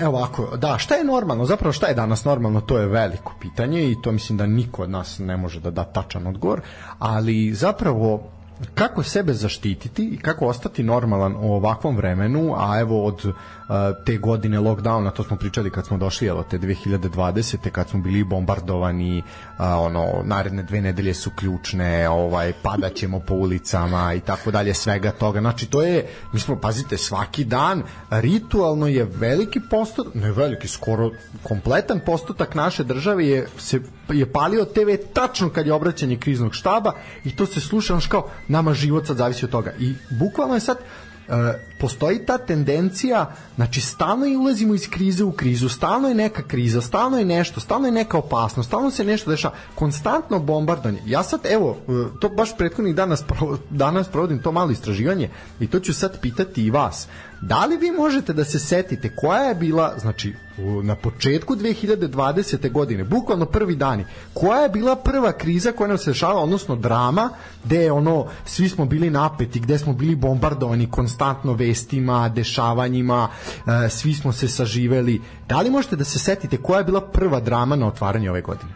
[0.00, 1.44] evo ovako, da, šta je normalno?
[1.44, 2.60] Zapravo šta je danas normalno?
[2.60, 5.84] To je veliko pitanje i to mislim da niko od nas ne može da da
[5.84, 6.60] tačan odgovor,
[6.98, 8.22] ali zapravo
[8.74, 13.34] kako sebe zaštititi i kako ostati normalan u ovakvom vremenu, a evo od uh,
[14.06, 17.70] te godine lockdowna, to smo pričali kad smo došli, evo te 2020.
[17.70, 19.22] kad smo bili bombardovani,
[19.56, 25.10] a, ono, naredne dve nedelje su ključne, ovaj, padaćemo po ulicama i tako dalje, svega
[25.10, 25.40] toga.
[25.40, 31.10] Znači, to je, mi smo, pazite, svaki dan ritualno je veliki postotak, ne veliki, skoro
[31.42, 33.80] kompletan postotak naše države je, se,
[34.12, 36.92] je palio TV tačno kad je obraćanje kriznog štaba
[37.24, 39.72] i to se sluša, znači kao, nama život sad zavisi od toga.
[39.78, 40.78] I bukvalno je sad,
[41.28, 41.32] e,
[41.84, 46.80] postoji ta tendencija, znači stalno i ulazimo iz krize u krizu, stalno je neka kriza,
[46.80, 51.02] stalno je nešto, stalno je neka opasnost, stalno se nešto dešava, konstantno bombardovanje.
[51.06, 53.24] Ja sad, evo, e, to baš prethodnih danas,
[53.70, 55.28] danas provodim to malo istraživanje
[55.60, 57.08] i to ću sad pitati i vas.
[57.40, 60.34] Da li vi možete da se setite koja je bila, znači,
[60.82, 62.72] na početku 2020.
[62.72, 64.04] godine, bukvalno prvi dani,
[64.34, 67.30] koja je bila prva kriza koja nam se dešava, odnosno drama,
[67.64, 73.88] gde je ono, svi smo bili napeti, gde smo bili bombardovani konstantno vestima, dešavanjima, e,
[73.88, 75.20] svi smo se saživeli.
[75.48, 78.72] Da li možete da se setite koja je bila prva drama na otvaranju ove godine?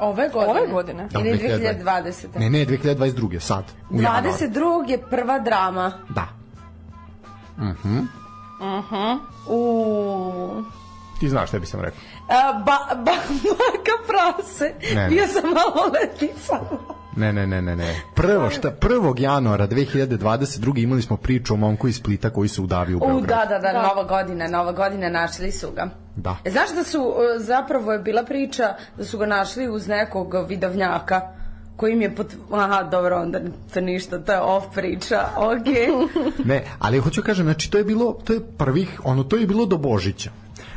[0.00, 0.50] Ove godine?
[0.50, 1.08] Ove godine?
[1.12, 1.84] Da, Ili 2020.
[1.84, 2.38] 2020.
[2.38, 3.40] Ne, ne, 2022.
[3.40, 3.64] sad.
[3.90, 4.28] u januaru.
[4.28, 4.90] 22.
[4.90, 5.92] je prva drama.
[6.08, 6.28] Da.
[9.48, 10.62] U...
[11.20, 12.00] Ti znaš šta bi sam rekao.
[12.28, 13.12] A, ba, ba,
[13.58, 14.74] baka prase.
[14.94, 15.08] Ne, ne.
[15.08, 16.60] Bio sam malo letica.
[17.16, 18.00] Ne, ne, ne, ne, ne.
[18.14, 19.20] Prvo šta 1.
[19.20, 20.82] januara 2022.
[20.82, 23.26] imali smo priču o momku iz Splita koji se udavio u U, Beogradu.
[23.26, 25.88] da, da, da, nova godina, nova godina, našli su ga.
[26.16, 26.36] Da.
[26.44, 30.34] E, znaš da su, e, zapravo je bila priča da su ga našli uz nekog
[30.48, 31.20] vidovnjaka
[31.76, 32.26] koji im je pot...
[32.52, 33.40] Aha, dobro, onda
[33.74, 35.86] to ništa, to je off priča, okej.
[36.50, 39.66] Ne, ali hoću kažem, znači to je bilo, to je prvih, ono, to je bilo
[39.66, 40.30] do Božića.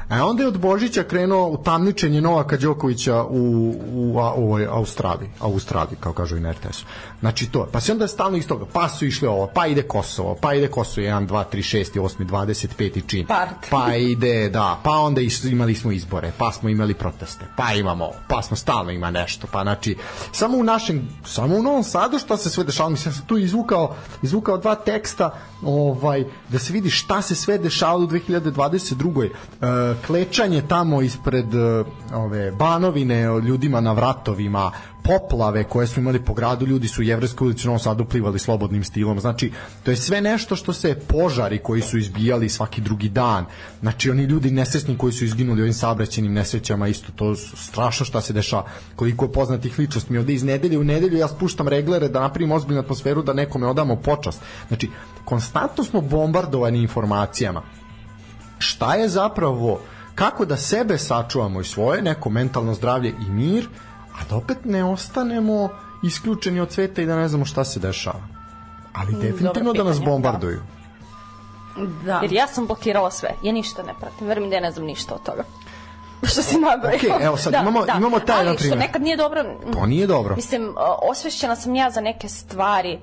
[0.09, 5.97] A onda je od Božića krenuo u tamničenje Novaka Đokovića u, u, ovoj Australiji, Australiji,
[5.99, 6.85] kao kažu i na RTS-u.
[7.19, 10.37] Znači to, pa se onda stalno iz toga, pa su išli ovo, pa ide Kosovo,
[10.41, 13.25] pa ide Kosovo 1, 2, 3, 6, 8, 25 čin.
[13.25, 13.69] Part.
[13.69, 18.11] Pa ide, da, pa onda is, imali smo izbore, pa smo imali proteste, pa imamo,
[18.27, 19.97] pa smo stalno ima nešto, pa znači,
[20.31, 23.95] samo u našem, samo u Novom Sadu što se sve dešavalo, mislim, sam tu izvukao,
[24.21, 29.29] izvukao dva teksta, ovaj, da se vidi šta se sve dešavalo u 2022.
[29.61, 34.71] E, klečanje tamo ispred e, ove Banovine ljudima na vratovima,
[35.03, 38.39] poplave koje smo imali po gradu, ljudi su u Jevreskoj ulici u Novom Sadu plivali
[38.39, 39.19] slobodnim stilom.
[39.19, 39.51] Znači,
[39.83, 43.45] to je sve nešto što se požari koji su izbijali svaki drugi dan.
[43.79, 48.21] Znači, oni ljudi nesrećni koji su izginuli ovim saobraćajnim nesrećama, isto to su strašno šta
[48.21, 48.65] se dešava.
[48.95, 50.13] Koliko je poznatih ličnosti.
[50.13, 53.67] Mi ovde iz nedelje u nedelju ja spuštam reglere da napravim ozbiljnu atmosferu da nekome
[53.67, 54.41] odamo počast.
[54.67, 54.89] Znači,
[55.25, 57.61] konstantno smo bombardovani informacijama
[58.59, 59.79] šta je zapravo
[60.15, 63.67] kako da sebe sačuvamo i svoje neko mentalno zdravlje i mir
[64.13, 65.69] a da opet ne ostanemo
[66.03, 68.21] isključeni od sveta i da ne znamo šta se dešava
[68.93, 70.61] ali definitivno da nas pitanje, bombarduju
[72.05, 72.19] Da.
[72.21, 73.29] Jer ja sam blokirala sve.
[73.43, 74.27] Ja ništa ne pratim.
[74.27, 75.43] Verujem da ja ne znam ništa od toga.
[76.31, 76.91] Što si nabrao.
[76.95, 78.77] Okej, evo sad imamo- imamo taj, na Ali primjer.
[78.77, 79.43] što nekad nije dobro...
[79.73, 82.99] to nije dobro Mislim, osvešćena sam ja za neke stvari.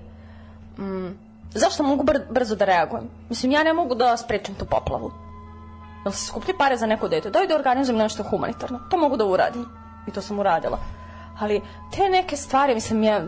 [0.79, 1.07] Mm,
[1.55, 3.05] zašto mogu br brzo da reagujem?
[3.29, 5.13] Mislim, ja ne mogu da sprečem tu poplavu.
[6.07, 7.31] Jel se skuplji pare za neko dete?
[7.31, 8.79] Daj da organizujem nešto humanitarno.
[8.91, 9.65] To mogu da uradim.
[10.07, 10.79] I to sam uradila.
[11.39, 11.61] Ali
[11.97, 13.21] te neke stvari, mislim, ja,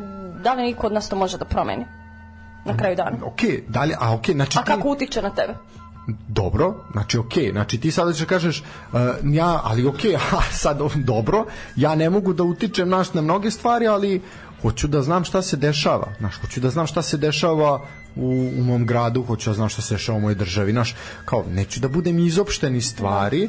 [0.42, 1.86] da li niko od nas to može da promeni?
[2.64, 3.16] na kraju dana.
[3.22, 4.66] Ok, dalje, a ok, znači A ti...
[4.66, 5.54] kako utiče na tebe?
[6.28, 10.00] dobro, znači ok, znači ti sada ćeš kažeš uh, ja, ali ok,
[10.38, 11.44] a sad dobro,
[11.76, 14.22] ja ne mogu da utičem naš na mnoge stvari, ali
[14.62, 17.80] hoću da znam šta se dešava, znaš, hoću da znam šta se dešava
[18.18, 21.44] u, u mom gradu, hoću da znam šta se dešava u mojoj državi, znaš, kao,
[21.50, 23.48] neću da budem izopšteni stvari,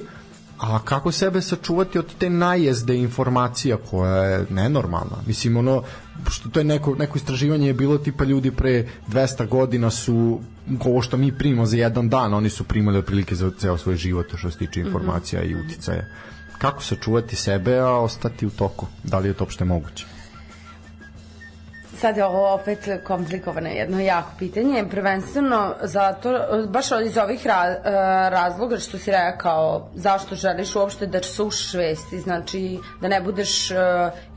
[0.60, 5.18] a kako sebe sačuvati od te najezde informacija koja je nenormalna.
[5.28, 5.84] Mislim, ono,
[6.30, 10.40] što to je neko, neko istraživanje je bilo tipa ljudi pre 200 godina su
[10.86, 14.36] ovo što mi primamo za jedan dan, oni su primali otprilike za ceo svoj život
[14.36, 15.52] što se tiče informacija mm -hmm.
[15.52, 16.06] i uticaja.
[16.58, 18.88] Kako sačuvati sebe, a ostati u toku?
[19.04, 20.06] Da li je to uopšte moguće?
[22.00, 27.76] Sad je ovo opet komplikovano jedno jako pitanje, prvenstveno zato, baš iz ovih ra,
[28.30, 33.70] razloga što si rekao, zašto želiš uopšte da sušiš vesti, znači da ne budeš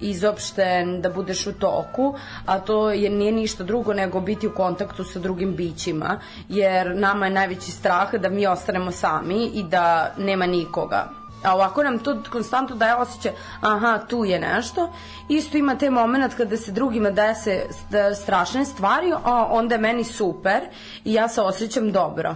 [0.01, 2.15] izopšten, da budeš u toku,
[2.47, 7.27] a to je, nije ništa drugo nego biti u kontaktu sa drugim bićima, jer nama
[7.27, 12.23] je najveći strah da mi ostanemo sami i da nema nikoga A ovako nam to
[12.33, 14.93] konstantno daje osjećaj, aha, tu je nešto.
[15.29, 17.63] Isto ima te moment kada se drugima dese
[18.23, 20.61] strašne stvari, a onda je meni super
[21.05, 22.35] i ja se osjećam dobro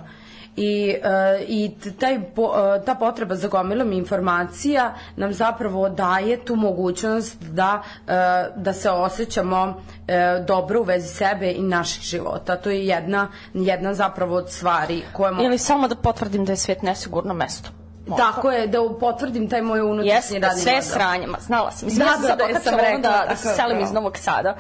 [0.57, 1.71] i, uh, i
[2.01, 8.63] taj, po, uh, ta potreba za gomilom informacija nam zapravo daje tu mogućnost da, uh,
[8.63, 12.57] da se osjećamo uh, dobro u vezi sebe i naših života.
[12.57, 15.33] To je jedna, jedna zapravo od stvari koje...
[15.45, 17.86] Ili samo da potvrdim da je svijet nesigurno mesto.
[18.07, 18.25] Možda.
[18.25, 20.91] Tako je, da potvrdim taj moj unutrašnji Jeste, radni sve model.
[20.91, 21.87] sranjima, znala sam.
[21.87, 23.93] Mislim, Da, ja sam da, da, da, da, sam rekla, da, da se selim iz
[23.93, 24.57] Novog Sada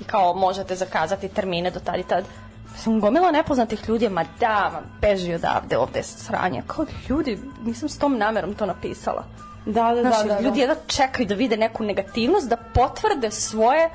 [0.00, 2.24] i kao možete zakazati termine do tad i tad.
[2.76, 6.62] Sam gomila nepoznatih ljudi, ma da, vam beži odavde, ovde je sranje.
[6.66, 9.24] Kao ljudi, nisam s tom namerom to napisala.
[9.66, 10.60] Da, da, Znaš, da, da, ljudi da.
[10.60, 13.90] jedno čekaju da vide neku negativnost, da potvrde svoje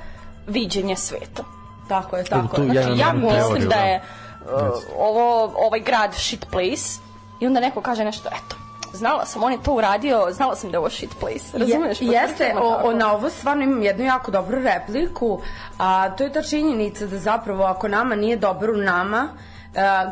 [0.46, 1.44] viđenje sveta.
[1.88, 2.82] Tako je, tako Tu je.
[2.82, 3.82] Znači, ja mislim teoriju, da da.
[3.82, 4.02] je
[4.44, 4.60] uh,
[4.98, 7.00] ovo, ovaj grad shit place
[7.40, 8.56] i onda neko kaže nešto, eto,
[8.94, 11.58] znala sam, on je to uradio, znala sam da je ovo shit place.
[11.58, 12.00] Razumeš?
[12.00, 15.40] Je, jeste, o, o, na ovo stvarno imam jednu jako dobru repliku,
[15.78, 19.28] a to je ta činjenica da zapravo ako nama nije dobro u nama,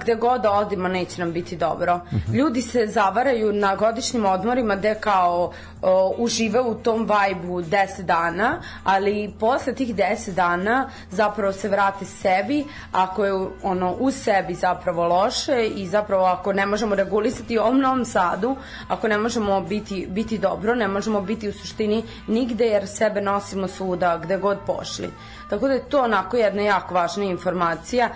[0.01, 2.01] gde god da odimo neće nam biti dobro.
[2.33, 5.53] Ljudi se zavaraju na godišnjim odmorima gde kao
[5.83, 12.05] o, užive u tom vajbu 10 dana, ali posle tih 10 dana zapravo se vrate
[12.05, 13.33] sebi, ako je
[13.63, 18.57] ono u sebi zapravo loše i zapravo ako ne možemo regulisati ovom Novom Sadu,
[18.89, 23.69] ako ne možemo biti, biti dobro, ne možemo biti u suštini nigde jer sebe nosimo
[23.69, 25.11] svuda gde god pošli.
[25.53, 28.09] Tako da je to onako jedna jako važna informacija.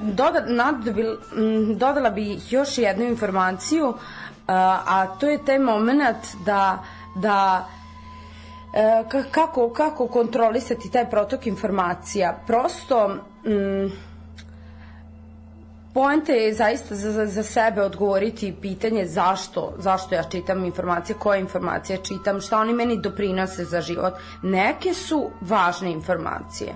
[0.00, 3.94] Doda, nadobil, m, dodala bi još jednu informaciju,
[4.48, 6.16] a, to je taj moment
[6.46, 6.78] da,
[7.16, 7.68] da
[8.72, 8.78] e,
[9.08, 12.34] ka- kako, kako kontrolisati taj protok informacija.
[12.46, 13.08] Prosto,
[13.44, 13.92] mm,
[15.94, 21.40] Poenta je zaista za, za, za sebe odgovoriti pitanje zašto, zašto ja čitam informacije, koje
[21.40, 24.14] informacije čitam, šta oni meni doprinose za život.
[24.42, 26.74] Neke su važne informacije,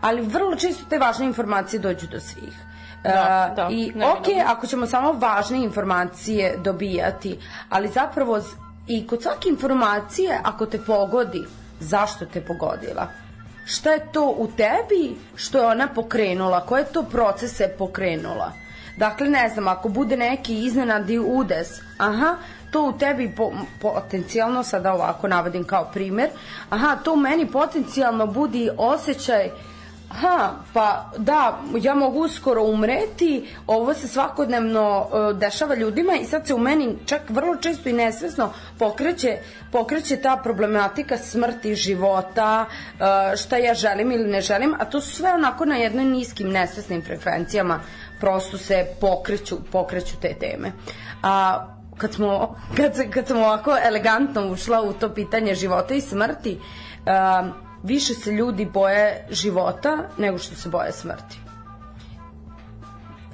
[0.00, 2.54] ali vrlo često te važne informacije dođu do svih.
[3.02, 4.12] Da, E, da, I neminovno.
[4.12, 7.38] ok, ako ćemo samo važne informacije dobijati,
[7.68, 8.40] ali zapravo
[8.86, 11.44] i kod svake informacije, ako te pogodi,
[11.80, 13.06] zašto te pogodila?
[13.70, 16.66] Šta je to u tebi što je ona pokrenula?
[16.66, 18.52] Koje to procese pokrenula?
[18.96, 21.68] Dakle, ne znam, ako bude neki iznenadi udes,
[21.98, 22.36] aha,
[22.70, 26.28] to u tebi po, potencijalno, sada ovako navodim kao primer,
[26.70, 29.50] aha, to u meni potencijalno budi osjećaj
[30.10, 36.46] Aha, pa da, ja mogu uskoro umreti, ovo se svakodnevno uh, dešava ljudima i sad
[36.46, 39.38] se u meni čak vrlo često i nesvesno pokreće,
[39.72, 43.06] pokreće ta problematika smrti, života, uh,
[43.36, 47.02] šta ja želim ili ne želim, a to su sve onako na jednoj niskim nesvesnim
[47.02, 47.80] frekvencijama
[48.20, 50.72] prosto se pokreću, pokreću te teme.
[51.22, 51.66] A
[51.98, 56.58] kad smo, kad, kad sam ovako elegantno ušla u to pitanje života i smrti,
[57.06, 61.40] uh, više se ljudi boje života nego što se boje smrti.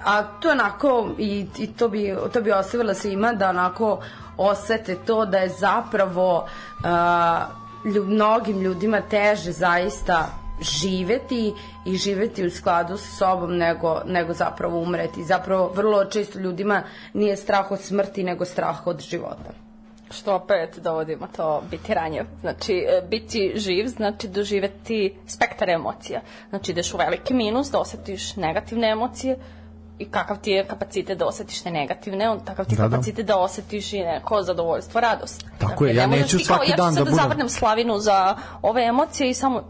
[0.05, 4.01] A to onako, i, i to, bi, to bi ostavila svima da onako
[4.37, 10.27] osete to da je zapravo uh, ljub, mnogim ljudima teže zaista
[10.61, 11.55] živeti
[11.85, 15.25] i živeti u skladu sa sobom nego, nego zapravo umreti.
[15.25, 16.83] Zapravo vrlo često ljudima
[17.15, 19.66] nije strah od smrti nego strah od života.
[20.11, 22.23] Što opet dovodimo to biti ranjiv.
[22.41, 26.21] Znači, e, biti živ znači doživeti spektar emocija.
[26.51, 29.39] Znači, ideš u veliki minus da osetiš negativne emocije
[29.99, 32.97] i kakav ti je kapacitet da osetiš te negativne, on takav ti Da, da, da.
[32.97, 35.45] kapacitet da osetiš i neko zadovoljstvo, radost.
[35.59, 37.23] Tako je, ne ja možeš neću ti kao, svaki ja ću dan sad da budem-
[37.23, 39.63] zavrnem slavinu za ove emocije i samo,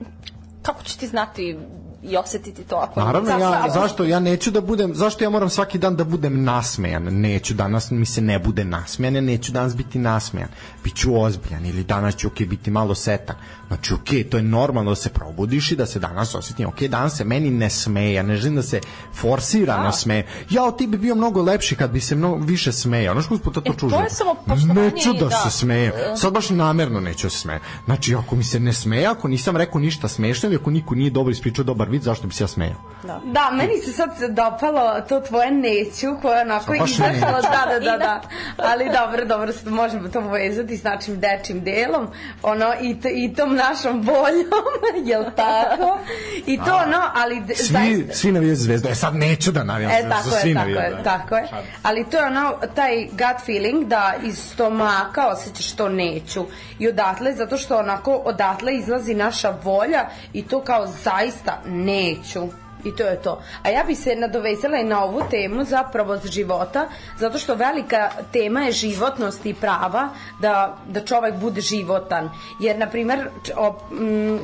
[0.62, 1.58] kako ćeš ti znati
[2.06, 5.78] i osetiti to ako Naravno, ja, zašto ja neću da budem, zašto ja moram svaki
[5.78, 7.02] dan da budem nasmejan?
[7.02, 10.48] Neću danas mi se ne bude nasmejan, ja neću danas biti nasmejan.
[10.84, 13.36] Biću ozbiljan ili danas ću okay, biti malo setan.
[13.68, 16.68] Znači, ok, to je normalno da se probudiš i da se danas osjetim.
[16.68, 18.80] Ok, danas se meni ne smeje, ja ne želim da se
[19.14, 20.26] forsirano smeje.
[20.50, 23.14] Ja, ti bi bio mnogo lepši kad bi se mnogo više smejao.
[23.14, 23.94] Znaš kako puta to E, čuži?
[23.94, 24.36] to je samo
[24.74, 25.36] Neću da, da.
[25.36, 25.92] se smejem.
[26.16, 27.60] Sad baš namerno neću da se smejem.
[27.84, 31.32] Znači, ako mi se ne smeje, ako nisam rekao ništa smešno ako niko nije dobro
[31.32, 32.86] ispričao dobar vid, zašto bi se ja smejao?
[33.24, 37.80] Da, meni se sad dopalo to tvoje neću koje je onako Baš izašlo, da, da,
[37.80, 38.20] da, da.
[38.56, 42.08] Ali dobro, dobro, sad možemo to povezati s našim dečim delom,
[42.42, 45.98] ono, i, to, i tom našom voljom, jel tako?
[46.46, 48.14] I to ono, ali Svi, zaista...
[48.14, 48.88] svi navijaju zvezdu.
[48.88, 51.02] E sad neću da navijam E, za svi je, tako navijaju, je, da.
[51.02, 51.48] tako je.
[51.82, 56.46] Ali to je ono, taj gut feeling da iz stomaka osjećaš to neću.
[56.78, 62.48] I odatle, zato što onako odatle izlazi naša volja i to kao zaista neću.
[62.86, 63.42] I to je to.
[63.62, 66.88] A ja bi se nadovezala i na ovu temu zapravo z života,
[67.18, 70.08] zato što velika tema je životnost i prava
[70.40, 72.30] da, da čovek bude životan.
[72.60, 73.28] Jer, na primer,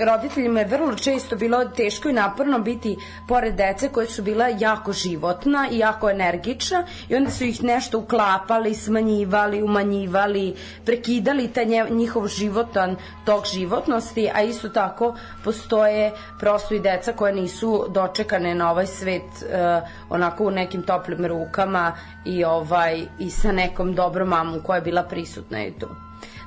[0.07, 2.97] roditeljima je vrlo često bilo teško i naporno biti
[3.29, 7.99] pored dece koje su bila jako životna i jako energična i onda su ih nešto
[7.99, 10.55] uklapali, smanjivali, umanjivali,
[10.85, 15.15] prekidali taj nje- njihov životan tok životnosti, a isto tako
[15.45, 17.87] postoje prosto i deca koje nisu
[18.33, 19.81] dočekane na ovaj svet e,
[20.11, 21.93] onako u nekim toplim rukama
[22.25, 25.89] i ovaj i sa nekom dobrom mamom koja je bila prisutna i tu.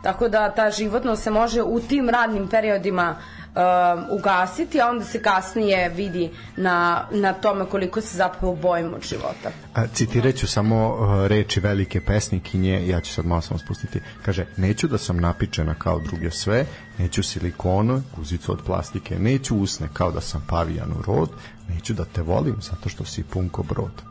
[0.04, 3.16] Tako da ta životnost se može u tim radnim periodima
[3.56, 9.02] um, ugasiti, a onda se kasnije vidi na, na tome koliko se zapravo bojimo od
[9.02, 9.52] života.
[9.74, 14.00] A, Citirat ću samo uh, reči velike pesnikinje, ja ću sad malo samo spustiti.
[14.26, 16.66] Kaže, neću da sam napičena kao druge sve,
[16.98, 21.30] neću silikonu, guzicu od plastike, neću usne kao da sam pavijan u rod,
[21.70, 24.02] neću da te volim zato što si punko brod.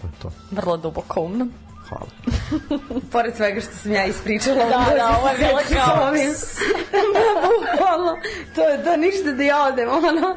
[0.00, 0.32] To je to.
[0.50, 1.46] Vrlo duboko umno.
[1.88, 2.06] Hvala.
[3.12, 4.56] Pored svega što sam ja ispričala.
[4.64, 6.30] Da, da, ovo je bilo kao- Ovim.
[7.46, 8.16] Bukvalno.
[8.54, 10.36] to je to, ništa da ja odem, ono.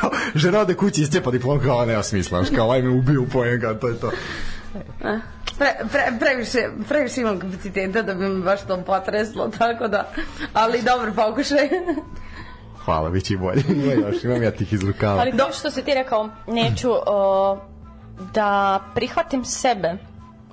[0.00, 3.74] kao, žena ode kući iscepa diplom, kao, nema smisla, kao, aj me ubiju pojem, kao,
[3.74, 4.10] to je to.
[5.58, 6.58] Pre, pre, previše,
[6.88, 10.12] previše imam kapaciteta da bi me baš to potreslo, tako da,
[10.52, 11.68] ali dobro pokušaj.
[12.84, 13.62] Hvala, bit će i bolje.
[13.84, 15.20] Ima još, imam ja tih iz rukava.
[15.20, 17.58] Ali to što si ti rekao, neću o,
[18.34, 19.94] da prihvatim sebe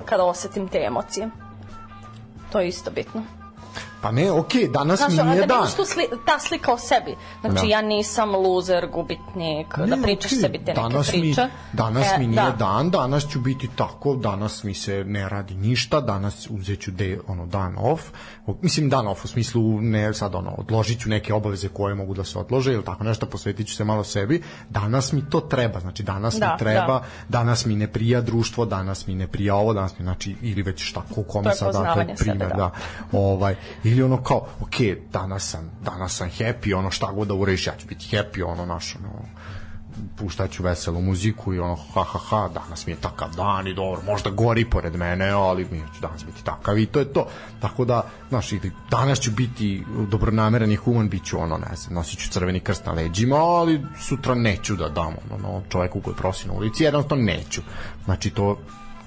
[0.06, 1.30] kada osetim te emocije.
[2.52, 3.24] To je isto bitno.
[4.02, 5.60] Pa ne, okej, danas Znaš, mi da nije dan.
[5.60, 7.16] vidiš tu sli, ta slika o sebi.
[7.42, 7.68] Znači, Da.
[7.68, 11.42] ja nisam loser, gubitnik, da Ne, pričaš okej, sebi te neke danas priče.
[11.44, 12.52] Mi, danas E, mi nije da.
[12.52, 17.20] dan, danas ću biti tako, danas mi se ne radi ništa, danas uzet ću de,
[17.28, 18.04] ono, dan off,
[18.62, 22.24] mislim dan off u smislu ne sad ono, odložit ću neke obaveze koje mogu da
[22.24, 26.04] se odlože ili tako nešto, posvetit ću se malo sebi, danas mi to treba, znači
[26.04, 27.04] danas Da, mi treba, da.
[27.30, 30.84] danas mi ne prija društvo, danas mi ne prija ovo, danas mi, znači, ili već
[30.84, 32.56] šta, ko kome sad sebe, primjer, da.
[32.56, 32.72] da.
[33.12, 34.76] Ovaj, ili ono kao, ok,
[35.12, 38.66] danas sam, danas sam happy, ono šta god da uradiš, ja ću biti happy, ono
[38.66, 39.10] naš, ono,
[40.18, 44.02] puštaću veselu muziku i ono ha ha ha danas mi je takav dan i dobro
[44.06, 47.28] možda gori pored mene ali mi ću danas biti takav i to je to.
[47.60, 48.50] Tako da znaš
[48.92, 52.86] danas ću biti dobronameran i human bit ću ono ne znam nosit ću crveni krst
[52.86, 57.24] na leđima ali sutra neću da dam ono, ono čoveku koji prosi na ulici jednostavno
[57.24, 57.62] neću.
[58.06, 58.58] Znači to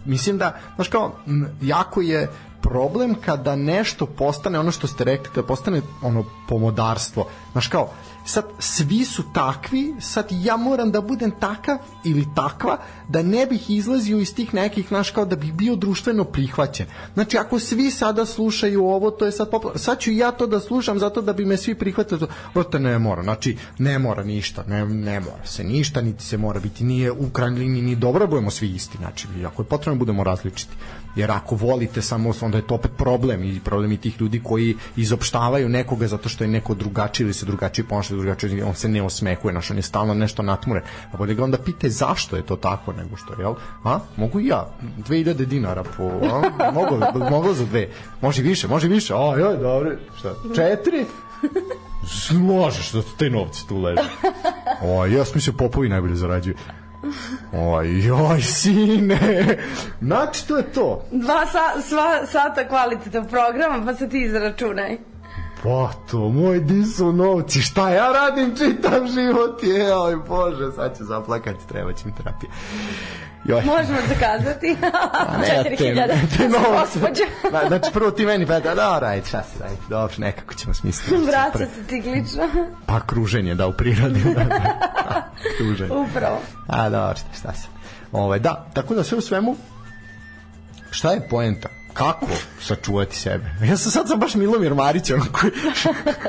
[0.05, 1.17] mislim da znaš kao
[1.63, 2.29] jako je
[2.63, 7.27] problem kada nešto postane ono što ste rekli kada postane ono pomodarstvo.
[7.53, 7.89] Znaš kao
[8.25, 12.79] sad svi su takvi sad ja moram da budem takav ili takva
[13.09, 16.87] da ne bih izlazio iz tih nekih znaš kao da bih bio društveno prihvaćen.
[17.15, 20.61] Znači ako svi sada slušaju ovo to je sad popularno sad ću ja to da
[20.61, 23.23] slušam zato da bi me svi prihvatili Brate, ne mora.
[23.23, 27.31] Znači ne mora ništa ne, ne mora se ništa niti se mora biti nije u
[27.31, 28.99] krajnjoj liniji ni dobro budemo svi isti.
[28.99, 30.75] Znači ako je potrebno budemo različiti
[31.17, 34.77] jer ako volite samo onda je to opet problem i problem i tih ljudi koji
[34.97, 39.03] izopštavaju nekoga zato što je neko drugačiji ili se drugačije ponaša drugačije on se ne
[39.03, 40.83] osmehuje naš on je stalno nešto natmure
[41.13, 43.55] a bolje ga onda pite zašto je to tako nego što jel?
[43.85, 43.99] A?
[44.17, 44.69] Mogu i ja.
[44.99, 46.71] 2000 dinara po a?
[46.73, 46.99] mogu
[47.31, 47.89] mogu za dve.
[48.21, 49.15] Može više može više.
[49.15, 49.91] A joj dobro.
[50.19, 50.35] Šta?
[50.55, 51.07] Četiri?
[52.31, 54.03] Možeš da te novci tu leže?
[54.85, 56.55] O ja sam mislio popovi najbolje zarađuju
[57.53, 59.59] Oj, joj, sine.
[60.01, 61.05] Znači, to je to.
[61.13, 64.99] Dva sa, sva, sata kvalitetnog programa, pa se ti izračunaj.
[65.63, 70.99] Pa to, moj di su novci, šta ja radim, čitam život, je, oj bože, sad
[70.99, 72.51] ću zaplakati, treba će mi terapija.
[73.45, 73.63] Joj.
[73.65, 74.67] Možemo zakazati.
[75.41, 76.37] ne, 4000.
[76.37, 76.99] Te novce.
[77.69, 81.25] znači, prvo ti meni pa da, da, ajde, šta se, ajde, dobro, nekako ćemo smisliti.
[81.31, 82.49] Vraća se ciklično.
[82.87, 84.21] Pa kruženje, da, u prirodi.
[84.25, 85.93] Da, da, kruženje.
[85.93, 86.41] Upravo.
[86.67, 87.67] A, dobro, šta, šta se.
[88.13, 89.57] Ove, ovaj, da, tako da sve u svemu,
[90.91, 91.69] šta je poenta?
[91.93, 92.27] Kako
[92.61, 93.45] sačuvati sebe?
[93.71, 95.53] Ja sam sad sam baš Milomir Marić, ono koji,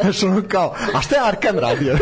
[0.01, 1.97] znaš, ono kao, a šta je Arkan radio?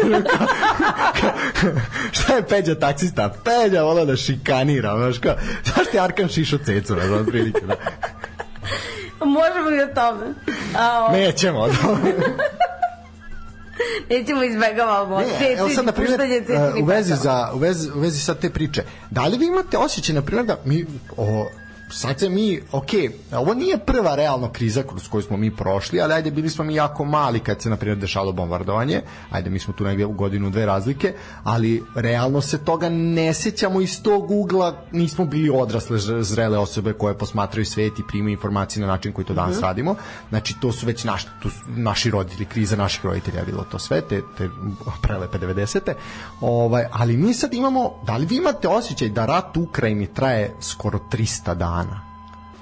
[2.22, 3.34] šta je Peđa taksista?
[3.44, 5.36] Peđa vola da šikanira, znaš, kao,
[5.66, 7.76] zašto je Arkan šišo cecu, znaš, ono prilike, da.
[9.26, 10.34] Možemo i o tome.
[10.78, 11.12] A, o...
[11.12, 11.98] Nećemo, da.
[14.10, 15.20] Nećemo izbegavamo.
[15.20, 16.22] Ne, evo sad, na primjer,
[16.82, 20.16] u vezi, za, u, vezi, u vezi sad te priče, da li vi imate osjećaj,
[20.16, 20.86] na primjer, da mi
[21.18, 21.50] o,
[21.92, 22.90] sad se mi, ok,
[23.32, 26.76] ovo nije prva realno kriza kroz koju smo mi prošli, ali ajde, bili smo mi
[26.76, 30.50] jako mali kad se, na primjer, dešalo bombardovanje, ajde, mi smo tu negdje u godinu
[30.50, 31.14] dve razlike,
[31.44, 37.18] ali realno se toga ne sećamo iz tog ugla, nismo bili odrasle zrele osobe koje
[37.18, 39.64] posmatraju svet i primaju informacije na način koji to danas mm -hmm.
[39.64, 39.96] radimo,
[40.30, 43.80] znači to su već naš, tu su naši roditelji, kriza naših roditelja je bilo to
[43.80, 44.50] sve, te, te
[45.02, 45.94] prelepe 90.
[46.42, 50.56] Ovaj, ali mi sad imamo, da li vi imate osjećaj da rat u Ukrajini traje
[50.62, 51.81] skoro 300 dana?
[51.84, 52.02] Dana.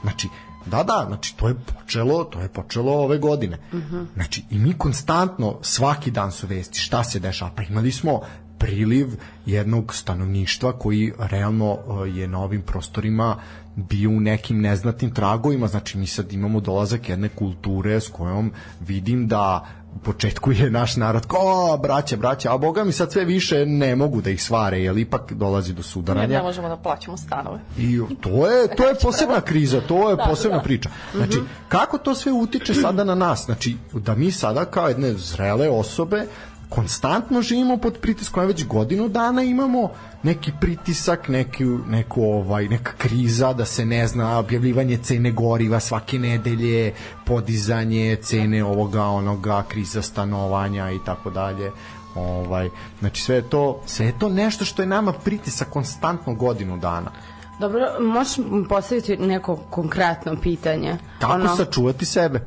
[0.01, 0.29] Znači,
[0.65, 3.57] da, da, znači to je počelo, to je počelo ove godine.
[3.71, 3.95] Uh mhm.
[3.95, 4.05] -huh.
[4.13, 7.51] Znači, i mi konstantno svaki dan su vesti šta se dešava.
[7.55, 8.21] Pa imali smo
[8.59, 9.07] priliv
[9.45, 13.37] jednog stanovništva koji realno uh, je na ovim prostorima
[13.75, 19.27] bio u nekim neznatnim tragovima, znači mi sad imamo dolazak jedne kulture s kojom vidim
[19.27, 23.65] da u početku je naš narod kao braće, braće, a boga mi sad sve više
[23.65, 26.27] ne mogu da ih svare, jer ipak dolazi do sudaranja.
[26.27, 27.59] Ne, ne možemo da plaćamo stanove.
[27.77, 30.63] I to je, to je posebna kriza, to je da, posebna da.
[30.63, 30.89] priča.
[31.15, 31.45] Znači, -hmm.
[31.69, 33.45] kako to sve utiče sada na nas?
[33.45, 36.25] Znači, da mi sada kao jedne zrele osobe
[36.69, 39.89] konstantno živimo pod pritiskom, već godinu dana imamo
[40.23, 46.19] neki pritisak, neki, neku, ovaj, neka kriza, da se ne zna, objavljivanje cene goriva svake
[46.19, 46.93] nedelje,
[47.25, 51.71] podizanje cene ovoga, onoga, kriza stanovanja i tako dalje.
[52.15, 52.69] Ovaj,
[52.99, 57.11] znači sve je to, sve je to nešto što je nama pritisak konstantno godinu dana.
[57.59, 58.35] Dobro, možeš
[58.69, 60.97] postaviti neko konkretno pitanje?
[61.19, 61.55] Kako ono...
[61.55, 62.41] sačuvati sebe?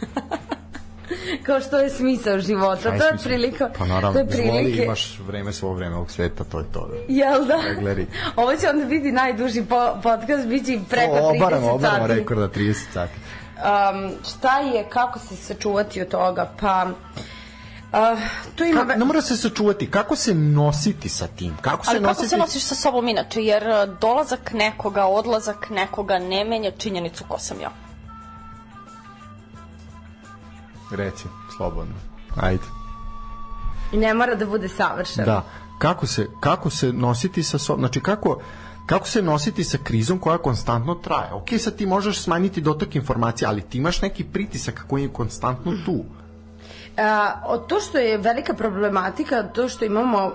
[1.46, 2.98] kao što je smisao života.
[2.98, 3.70] to je prilika.
[3.78, 4.84] Pa naravno, to je prilike.
[4.84, 6.88] imaš vreme svog vreme ovog sveta, to je to.
[6.88, 7.14] Da.
[7.14, 7.60] Jel da?
[7.68, 8.06] Regleri.
[8.36, 11.74] Ovo će onda biti najduži po, podcast, bit će preko 30 obaramo, sati.
[11.74, 13.12] Obaramo rekorda 30 sati.
[13.56, 16.52] Um, šta je, kako se sačuvati od toga?
[16.60, 16.86] Pa...
[17.92, 18.18] Uh,
[18.54, 18.86] tu ima...
[18.86, 21.56] Ka, ne mora se sačuvati, kako se nositi sa tim?
[21.60, 22.16] Kako se Ali nositi...
[22.16, 23.44] kako se nosiš sa sobom inače?
[23.44, 23.64] Jer
[24.00, 27.70] dolazak nekoga, odlazak nekoga ne menja činjenicu ko sam ja.
[30.90, 31.24] Reci,
[31.56, 31.94] slobodno.
[32.36, 32.62] Ajde.
[33.92, 35.26] I ne mora da bude savršeno.
[35.26, 35.44] Da.
[35.78, 38.40] Kako se, kako se nositi sa sobom, znači kako,
[38.86, 41.32] kako se nositi sa krizom koja konstantno traje.
[41.32, 45.72] Ok, sad ti možeš smanjiti dotok informacija, ali ti imaš neki pritisak koji je konstantno
[45.84, 46.04] tu.
[46.96, 50.32] A, to što je velika problematika, to što imamo uh,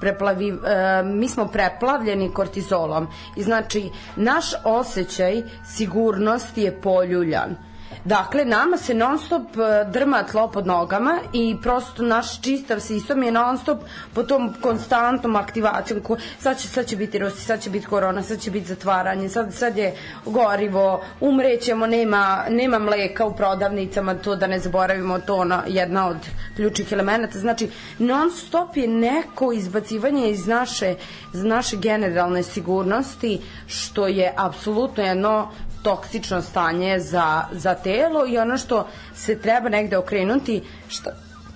[0.00, 0.58] preplavi, uh,
[1.04, 3.06] mi smo preplavljeni kortizolom
[3.36, 7.56] i znači naš osjećaj sigurnosti je poljuljan
[8.04, 13.22] Dakle, nama se non stop e, drma tlo pod nogama i prosto naš čistav sistem
[13.22, 13.78] je non stop
[14.14, 16.00] po tom konstantnom aktivacijom.
[16.38, 19.54] Sad, će, sad će biti rosti, sad će biti korona, sad će biti zatvaranje, sad,
[19.54, 19.94] sad je
[20.26, 26.16] gorivo, umrećemo, nema, nema mleka u prodavnicama, to da ne zaboravimo, to ona, jedna od
[26.56, 27.38] ključnih elemenata.
[27.38, 27.68] Znači,
[27.98, 30.94] non stop je neko izbacivanje iz naše,
[31.34, 35.48] iz naše generalne sigurnosti, što je apsolutno jedno
[35.82, 41.10] toksično stanje za, za telo i ono što se treba negde okrenuti šta,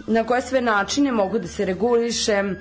[0.06, 2.56] na koje sve načine mogu da se regulišem uh,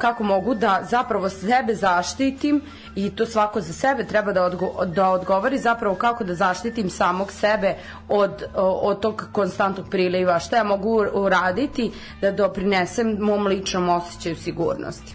[0.00, 2.62] kako mogu da zapravo sebe zaštitim
[2.94, 7.32] i to svako za sebe treba da, odgo da odgovori zapravo kako da zaštitim samog
[7.32, 7.74] sebe
[8.08, 15.14] od, od tog konstantnog priliva šta ja mogu uraditi da doprinesem mom ličnom osjećaju sigurnosti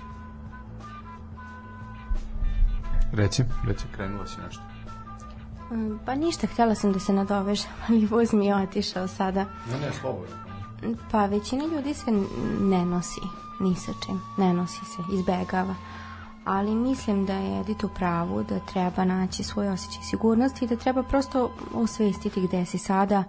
[3.14, 4.71] Reci, reci, krenula si nešto.
[5.72, 9.46] Mm, pa ništa, htjela sam da se nadovežem, ali voz mi je otišao sada.
[9.72, 10.36] Ne, ne, slobodno.
[11.12, 12.12] Pa većina ljudi se
[12.62, 13.22] ne nosi
[13.60, 15.76] ni sa čim, ne nosi se, izbegava.
[16.46, 20.76] Ali mislim da je Edith u pravu, da treba naći svoj osjećaj sigurnosti i da
[20.76, 23.24] treba prosto osvestiti gde si sada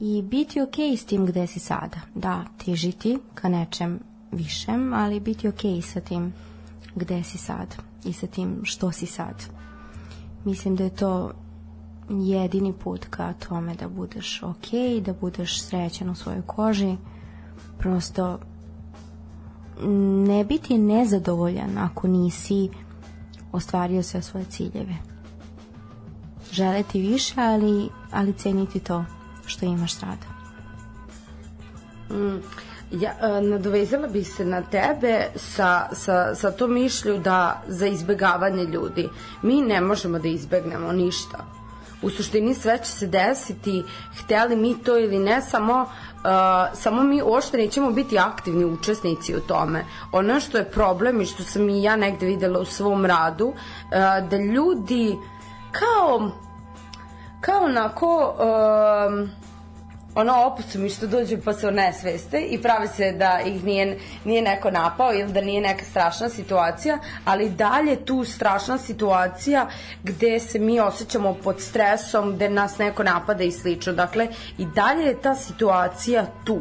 [0.00, 2.00] i biti ok s tim gde si sada.
[2.14, 4.00] Da, težiti ka nečem
[4.32, 6.32] višem, ali biti ok sa tim
[6.94, 9.44] gde si sad i sa tim što si sad.
[10.44, 11.32] Mislim da je to
[12.10, 16.96] jedini put ka tome da budeš ok, da budeš srećan u svojoj koži.
[17.78, 18.38] Prosto
[20.26, 22.68] ne biti nezadovoljan ako nisi
[23.52, 24.94] ostvario sve svoje ciljeve.
[26.52, 29.04] Želeti više, ali, ali ceniti to
[29.46, 30.26] što imaš sada.
[32.10, 32.40] Mm,
[32.90, 38.64] ja, e, nadovezala bih se na tebe sa, sa, sa to mišlju da za izbegavanje
[38.64, 39.08] ljudi
[39.42, 41.59] mi ne možemo da izbegnemo ništa
[42.02, 43.84] u suštini sve će se desiti
[44.18, 49.40] hteli mi to ili ne samo uh, samo mi uopšte nećemo biti aktivni učesnici u
[49.40, 49.84] tome.
[50.12, 53.54] Ono što je problem i što sam i ja negde videla u svom radu uh,
[54.30, 55.16] da ljudi
[55.72, 56.30] kao
[57.40, 59.28] kao onako uh,
[60.14, 64.42] ono opucom i što dođu pa se onesveste i pravi se da ih nije, nije
[64.42, 69.68] neko napao ili da nije neka strašna situacija, ali dalje tu strašna situacija
[70.02, 73.92] gde se mi osjećamo pod stresom, gde nas neko napada i slično.
[73.92, 74.28] Dakle,
[74.58, 76.60] i dalje je ta situacija tu.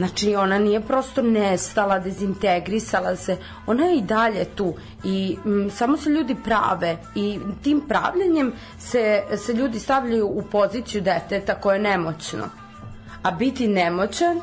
[0.00, 3.36] Znači, ona nije prosto nestala, dezintegrisala se,
[3.66, 4.74] ona je i dalje tu
[5.04, 11.02] i m, samo se ljudi prave i tim pravljenjem se, se ljudi stavljaju u poziciju
[11.02, 12.44] deteta koje je nemoćno.
[13.22, 14.40] A biti nemoćan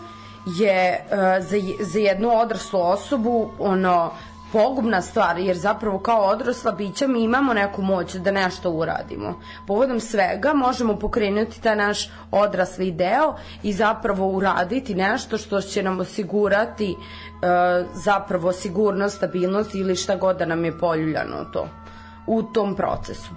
[0.59, 1.17] je uh,
[1.47, 4.11] za, za jednu odraslu osobu ono
[4.51, 9.39] pogubna stvar, jer zapravo kao odrasla bića mi imamo neku moć da nešto uradimo.
[9.67, 15.99] Povodom svega možemo pokrenuti taj naš odrasli deo i zapravo uraditi nešto što će nam
[15.99, 16.95] osigurati e,
[17.93, 21.67] zapravo sigurnost, stabilnost ili šta god da nam je poljuljano to
[22.27, 23.29] u tom procesu.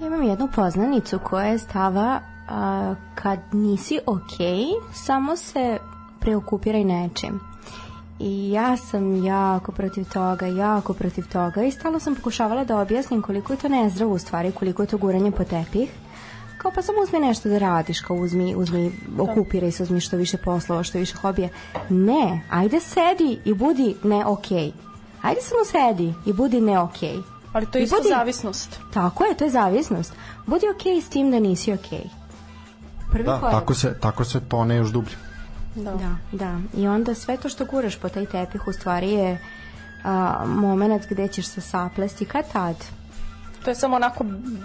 [0.00, 5.78] Ja imam jednu poznanicu koja je stava a, kad nisi okej, okay, samo se
[6.20, 7.40] preokupiraj nečim
[8.20, 13.22] i ja sam jako protiv toga, jako protiv toga i stalo sam pokušavala da objasnim
[13.22, 15.90] koliko je to nezdravo u stvari, koliko je to guranje po tepih
[16.58, 20.36] kao pa samo uzmi nešto da radiš, kao uzmi, uzmi okupiraj se, uzmi što više
[20.36, 21.48] poslova, što više hobija.
[21.88, 24.58] Ne, ajde sedi i budi ne okej.
[24.58, 24.72] Okay.
[25.22, 27.16] Ajde samo sedi i budi ne okej.
[27.16, 27.22] Okay.
[27.52, 28.80] Ali to je isto budi, zavisnost.
[28.94, 30.12] Tako je, to je zavisnost.
[30.46, 31.98] Budi okej okay s tim da nisi okej.
[31.98, 32.08] Okay.
[33.10, 33.52] Prvi da, korak.
[33.52, 35.16] tako se, tako se tone još dublje.
[35.84, 35.90] Da.
[35.90, 36.58] da, da.
[36.76, 39.38] I onda sve to što guraš po taj tepih u stvari je
[40.04, 42.76] a, moment gde ćeš se saplesti kad tad.
[43.64, 44.24] To je samo onako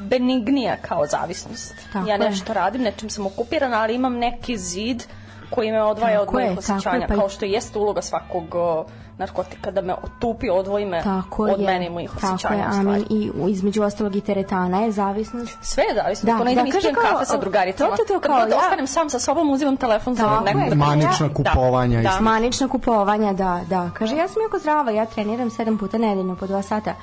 [0.10, 1.76] benignija kao zavisnost.
[1.94, 2.54] Tako ja nešto je.
[2.54, 5.04] radim, nečim sam okupirana, ali imam neki zid
[5.50, 7.16] koji me odvaja tako od mojih osjećanja, pa...
[7.16, 11.66] kao što jeste uloga svakog uh, narkotika, da me otupi, odvoji me tako od je,
[11.66, 12.40] mene i mojih osjećanja.
[12.42, 13.06] Tako je, amin.
[13.10, 15.58] I između ostalog i teretana je zavisnost.
[15.62, 16.26] Sve je zavisnost.
[16.26, 17.90] Da, to ne idem da, ispijem kafe sa drugaricama.
[17.90, 18.58] To, to, to, kao, Kad ja...
[18.58, 21.34] ostanem sam sa sobom, uzimam telefon za nekog da Manična da.
[21.34, 22.02] kupovanja.
[22.02, 22.20] Da, da.
[22.20, 23.90] Manična kupovanja, da, da.
[23.94, 26.94] Kaže, ja sam jako zdrava, ja treniram sedam puta nedeljno po dva sata.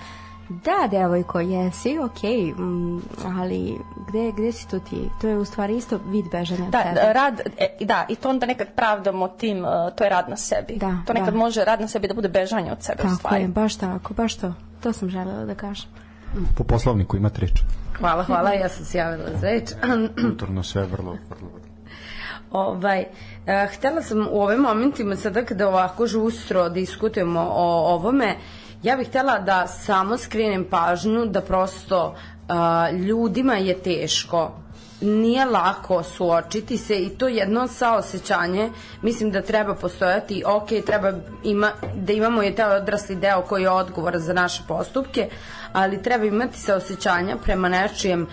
[0.51, 3.03] Da, devojko, jesi, okej, okay, mm,
[3.39, 3.79] ali
[4.09, 5.09] gde, gde si tu ti?
[5.21, 6.95] To je u stvari isto vid bežanja da, od sebe.
[6.95, 10.37] Da, rad, e, da, i to onda nekad pravdamo tim, uh, to je rad na
[10.37, 10.77] sebi.
[10.77, 11.39] Da, to nekad da.
[11.39, 13.35] može rad na sebi da bude bežanje od sebe tako u stvari.
[13.35, 14.55] Tako je, baš tako, baš to.
[14.83, 15.91] To sam želela da kažem.
[16.57, 17.63] Po poslovniku imate reč.
[17.99, 19.71] Hvala, hvala, ja sam se javila za reč.
[20.23, 21.71] Kulturno sve vrlo, vrlo, vrlo.
[22.51, 23.05] Ovaj,
[23.47, 28.37] eh, htela sam u ovim momentima sada kada ovako žustro diskutujemo o ovome,
[28.83, 34.53] Ja bih htela da samo skrenem pažnju da prosto uh, ljudima je teško.
[35.01, 38.71] Nije lako suočiti se i to jedno saosećanje
[39.03, 40.43] mislim da treba postojati.
[40.47, 41.13] Ok, treba
[41.45, 45.29] ima, da imamo je taj odrasli deo koji je odgovor za naše postupke
[45.73, 48.29] ali treba imati saosećanja prema nečijem uh,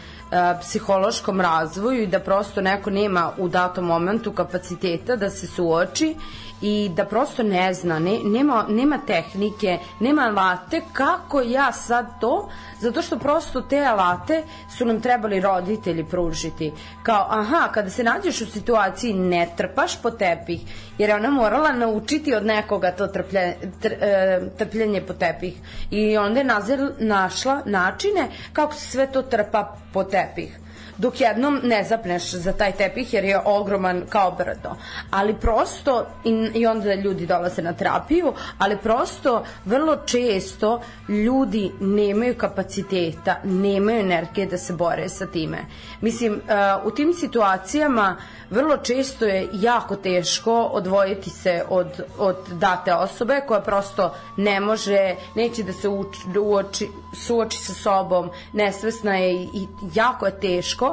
[0.61, 6.15] psihološkom razvoju i da prosto neko nema u datom momentu kapaciteta da se suoči
[6.61, 12.49] i da prosto ne zna, ne, nema, nema tehnike, nema alate kako ja sad to,
[12.79, 14.43] zato što prosto te alate
[14.77, 16.71] su nam trebali roditelji pružiti.
[17.03, 20.61] Kao, aha, kada se nađeš u situaciji ne trpaš po tepih,
[20.97, 25.53] jer je ona morala naučiti od nekoga to trplje, tr, e, trpljenje po tepih.
[25.91, 30.59] I onda je nazir, našla načine kako se sve to trpa po tepih
[30.97, 34.75] dok jednom ne zapneš za taj tepih jer je ogroman kao brdo.
[35.11, 42.35] Ali prosto, i, i onda ljudi dolaze na terapiju, ali prosto vrlo često ljudi nemaju
[42.37, 45.57] kapaciteta, nemaju energije da se bore sa time.
[46.01, 48.15] Mislim, uh, u tim situacijama
[48.49, 51.87] vrlo često je jako teško odvojiti se od,
[52.17, 58.29] od date osobe koja prosto ne može, neće da se uči, uoči, suoči sa sobom,
[58.53, 60.86] nesvesna je i, i jako je teško,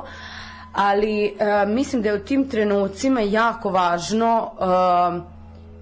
[0.72, 5.34] ali uh, mislim da je u tim trenucima jako važno uh,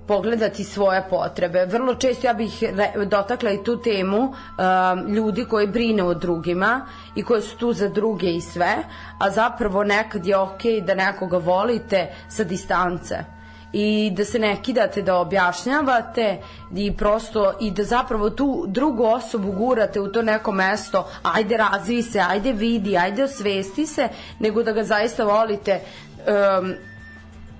[0.07, 1.67] pogledati svoje potrebe.
[1.67, 2.63] Vrlo često ja bih
[3.07, 6.81] dotakla i tu temu um, ljudi koji brine o drugima
[7.15, 8.77] i koji su tu za druge i sve,
[9.19, 13.25] a zapravo nekad je okej okay da nekoga volite sa distance
[13.73, 16.39] i da se ne kidate da objašnjavate
[16.77, 22.03] i prosto i da zapravo tu drugu osobu gurate u to neko mesto ajde razvi
[22.03, 24.09] se, ajde vidi, ajde osvesti se
[24.39, 26.74] nego da ga zaista volite um,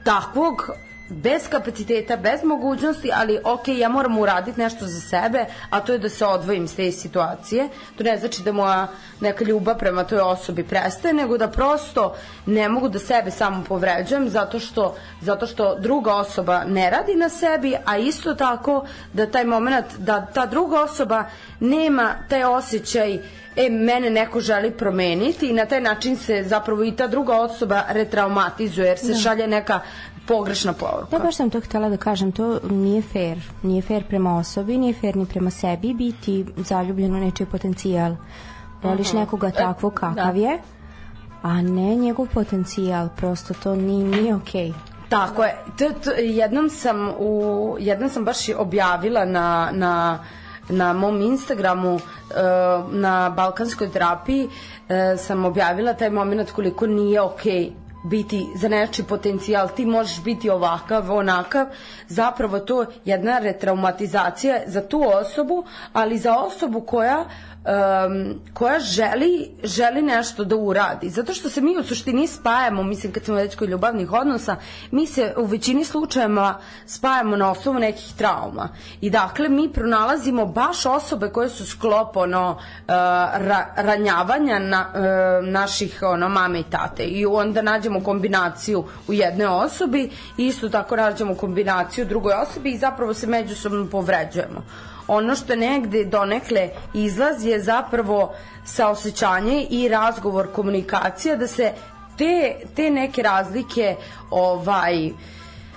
[0.05, 0.71] takvog
[1.13, 5.99] bez kapaciteta, bez mogućnosti, ali ok, ja moram uraditi nešto za sebe, a to je
[5.99, 7.69] da se odvojim s te situacije.
[7.97, 8.89] To ne znači da moja
[9.21, 12.15] neka ljubav prema toj osobi prestaje, nego da prosto
[12.47, 17.29] ne mogu da sebe samo povređujem zato što, zato što druga osoba ne radi na
[17.29, 21.25] sebi, a isto tako da taj moment, da ta druga osoba
[21.61, 23.15] nema taj osjećaj
[23.57, 27.83] e, mene neko želi promeniti i na taj način se zapravo i ta druga osoba
[27.89, 29.19] retraumatizuje jer se da.
[29.19, 29.81] šalje neka
[30.37, 31.17] pogrešna poruka.
[31.17, 33.39] Ja baš sam to htela da kažem, to nije fair.
[33.63, 38.17] Nije fair prema osobi, nije fair ni prema sebi biti zaljubljen u nečiji potencijal.
[38.83, 39.19] Voliš uh -huh.
[39.19, 40.41] nekoga takvo e, kakav da.
[40.41, 40.59] je,
[41.43, 44.69] a ne njegov potencijal, prosto to nije, nije okej.
[44.69, 44.93] Okay.
[45.09, 45.57] Tako je.
[45.79, 50.19] To, to, jednom sam u jednom sam baš objavila na na
[50.69, 52.01] na mom Instagramu e,
[52.91, 54.49] na balkanskoj terapiji
[54.89, 60.23] e, sam objavila taj moment koliko nije okej okay biti za nečiji potencijal, ti možeš
[60.23, 61.67] biti ovakav, onakav,
[62.09, 67.25] zapravo to jedna retraumatizacija za tu osobu, ali za osobu koja
[67.65, 71.11] um, koja želi, želi nešto da uradi.
[71.11, 74.57] Zato što se mi u suštini spajamo, mislim kad smo već kod ljubavnih odnosa,
[74.91, 78.69] mi se u većini slučajeva spajamo na osnovu nekih trauma.
[79.01, 85.49] I dakle mi pronalazimo baš osobe koje su sklop ono, uh, ra, ranjavanja na, uh,
[85.49, 87.03] naših ono, mame i tate.
[87.03, 92.71] I onda nađemo kombinaciju u jednoj osobi i isto tako nađemo kombinaciju u drugoj osobi
[92.71, 94.65] i zapravo se međusobno povređujemo
[95.13, 98.35] ono što negde donekle izlaz je zapravo
[98.65, 101.73] saosećanje i razgovor komunikacija da se
[102.19, 103.97] te, te neke razlike
[104.31, 105.11] ovaj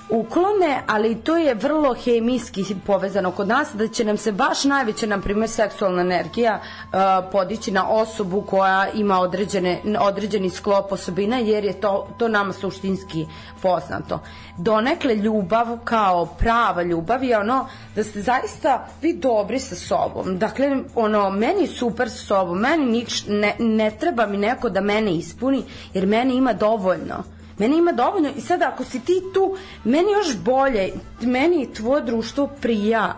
[0.09, 5.05] uklone, ali to je vrlo hemijski povezano kod nas, da će nam se baš najveća,
[5.05, 6.99] na primjer, seksualna energija uh,
[7.31, 13.25] podići na osobu koja ima određene, određeni sklop osobina, jer je to, to nama suštinski
[13.61, 14.19] poznato.
[14.57, 20.37] Donekle ljubav kao prava ljubav je ono da ste zaista vi dobri sa sobom.
[20.37, 25.15] Dakle, ono, meni super sa sobom, meni nič, ne, ne treba mi neko da mene
[25.15, 25.63] ispuni,
[25.93, 30.37] jer meni ima dovoljno Meni ima dovoljno i sad ako si ti tu, meni još
[30.37, 33.15] bolje, meni tvoje društvo prija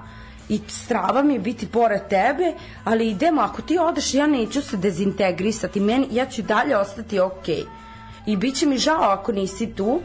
[0.50, 2.54] i strava mi je biti pored tebe,
[2.84, 7.56] ali idemo, ako ti odeš, ja neću se dezintegrisati, meni, ja ću dalje ostati okej.
[7.56, 7.66] Okay.
[8.26, 10.02] I bit će mi žao ako nisi tu,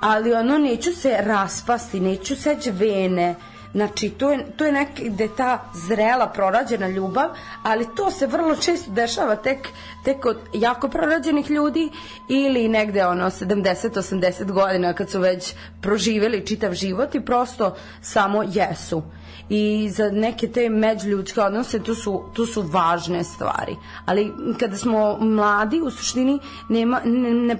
[0.00, 3.34] ali ono, neću se raspasti, neću seći vene,
[3.76, 7.28] Znači, to je, to je nekde ta zrela, prorađena ljubav,
[7.62, 9.68] ali to se vrlo često dešava tek,
[10.04, 11.90] tek od jako prorađenih ljudi
[12.28, 19.02] ili negde ono 70-80 godina kad su već proživeli čitav život i prosto samo jesu
[19.48, 23.76] i za neke te međuljudske odnose tu su, tu su važne stvari.
[24.06, 26.38] Ali kada smo mladi, u suštini
[26.68, 27.56] nema, ne, ne,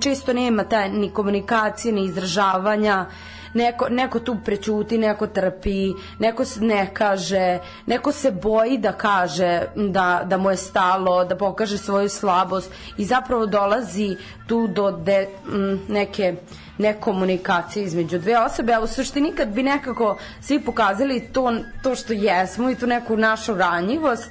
[0.00, 3.06] često nema ta ni komunikacije, ni izražavanja,
[3.54, 10.22] neko, neko tu prećuti, neko trpi, neko ne kaže, neko se boji da kaže da,
[10.26, 14.16] da mu je stalo, da pokaže svoju slabost i zapravo dolazi
[14.46, 16.34] tu do de, m, neke
[16.78, 21.52] nekomunikacije između dve osobe, a u suštini kad bi nekako svi pokazali to,
[21.82, 24.30] to što jesmo i tu neku našu ranjivost,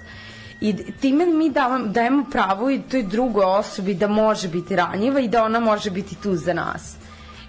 [0.62, 1.50] i time mi
[1.86, 6.16] dajemo, pravo i toj drugoj osobi da može biti ranjiva i da ona može biti
[6.16, 7.01] tu za nas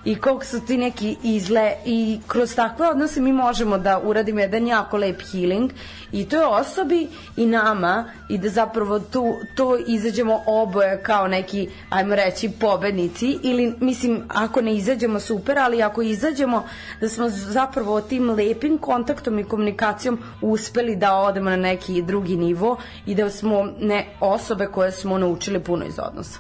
[0.05, 4.67] i koliko su ti neki izle i kroz takve odnose mi možemo da uradimo jedan
[4.67, 5.71] jako lep healing
[6.13, 11.69] i to je osobi i nama i da zapravo tu, to izađemo oboje kao neki,
[11.91, 16.65] ajmo reći, pobednici ili mislim ako ne izađemo super, ali ako izađemo
[17.01, 22.77] da smo zapravo tim lepim kontaktom i komunikacijom uspeli da odemo na neki drugi nivo
[23.07, 26.39] i da smo ne osobe koje smo naučili puno iz odnosa.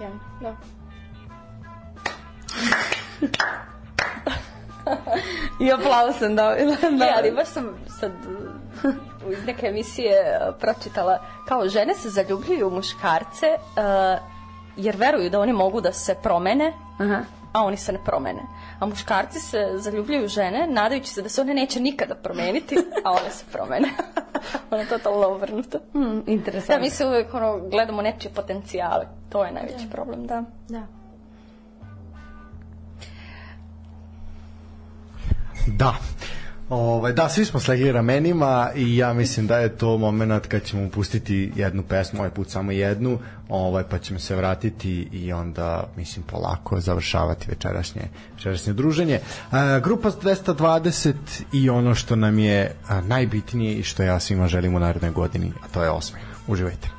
[0.00, 0.77] Ja, da.
[5.60, 6.76] I aplauz sam dobila.
[6.80, 6.90] Da.
[6.90, 8.12] Ne, ali baš sam sad
[9.32, 11.18] iz neke emisije uh, pročitala
[11.48, 14.38] kao žene se zaljubljuju u muškarce uh,
[14.76, 17.20] jer veruju da oni mogu da se promene, Aha.
[17.52, 18.42] a oni se ne promene.
[18.80, 23.30] A muškarci se zaljubljuju žene nadajući se da se one neće nikada promeniti, a one
[23.30, 23.88] se promene.
[24.70, 25.78] ono je totalno obrnuto.
[25.92, 26.74] Hmm, interesantno.
[26.76, 29.06] Da, mi se uvek ono, gledamo nečije potencijale.
[29.28, 29.92] To je najveći da.
[29.92, 30.44] problem, da.
[30.68, 30.97] Da.
[35.76, 35.94] Da.
[36.68, 40.90] Ovaj, da, svi smo slegli ramenima i ja mislim da je to moment kad ćemo
[40.90, 43.18] pustiti jednu pesmu, ovaj put samo jednu,
[43.48, 48.02] ovaj, pa ćemo se vratiti i onda, mislim, polako završavati večerašnje,
[48.36, 49.14] večerašnje druženje.
[49.14, 49.20] E,
[49.84, 51.14] grupa 220
[51.52, 55.68] i ono što nam je najbitnije i što ja svima želim u narednoj godini, a
[55.74, 56.22] to je osmeh.
[56.46, 56.97] Uživajte.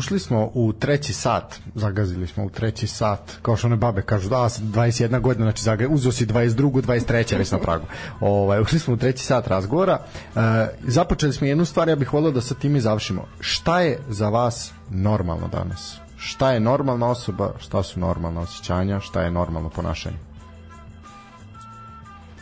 [0.00, 4.28] Ušli smo u treći sat, zagazili smo u treći sat, kao što one babe kažu,
[4.28, 6.82] da, 21 godina, znači zaga, uzeo si 22.
[6.82, 7.38] 23.
[7.38, 7.84] već na pragu.
[8.20, 9.98] Ovaj, ušli smo u treći sat razgovora.
[9.98, 10.40] E,
[10.82, 13.26] započeli smo jednu stvar, ja bih volio da sa tim i završimo.
[13.40, 15.98] Šta je za vas normalno danas?
[16.16, 20.16] Šta je normalna osoba, šta su normalna osjećanja, šta je normalno ponašanje?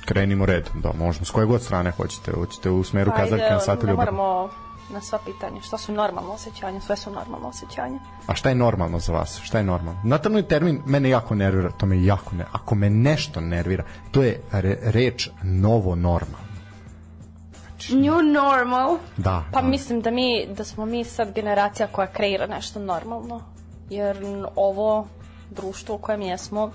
[0.04, 3.86] Krenimo redom, da, možemo s koje god strane hoćete, hoćete u smeru kazaljke na satu
[3.86, 4.06] ne ljubav.
[4.06, 4.48] moramo
[4.90, 5.60] na sva pitanja.
[5.60, 6.80] Šta su normalno osjećanja?
[6.80, 7.98] Sve su normalno osjećanja.
[8.26, 9.40] A šta je normalno za vas?
[9.42, 10.00] Šta je normalno?
[10.04, 12.44] Natalni termin mene jako nervira, to me jako ne.
[12.52, 16.48] Ako me nešto nervira, to je re, reč novo normalno.
[17.90, 18.98] New normal.
[19.16, 19.44] Da.
[19.52, 19.68] Pa da.
[19.68, 23.40] mislim da mi da smo mi sad generacija koja kreira nešto normalno.
[23.90, 24.16] Jer
[24.56, 25.06] ovo
[25.50, 26.72] društvo u kojem jesmo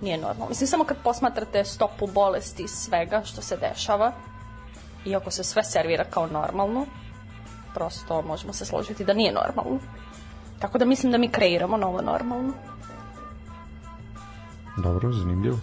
[0.00, 0.48] nije normalno.
[0.48, 4.12] Mislim, samo kad posmatrate stopu bolesti i svega što se dešava,
[5.04, 6.86] iako se sve servira kao normalno,
[7.74, 9.78] prosto možemo se složiti da nije normalno.
[10.58, 12.52] Tako da mislim da mi kreiramo novo normalno.
[14.76, 15.58] Dobro, zanimljivo.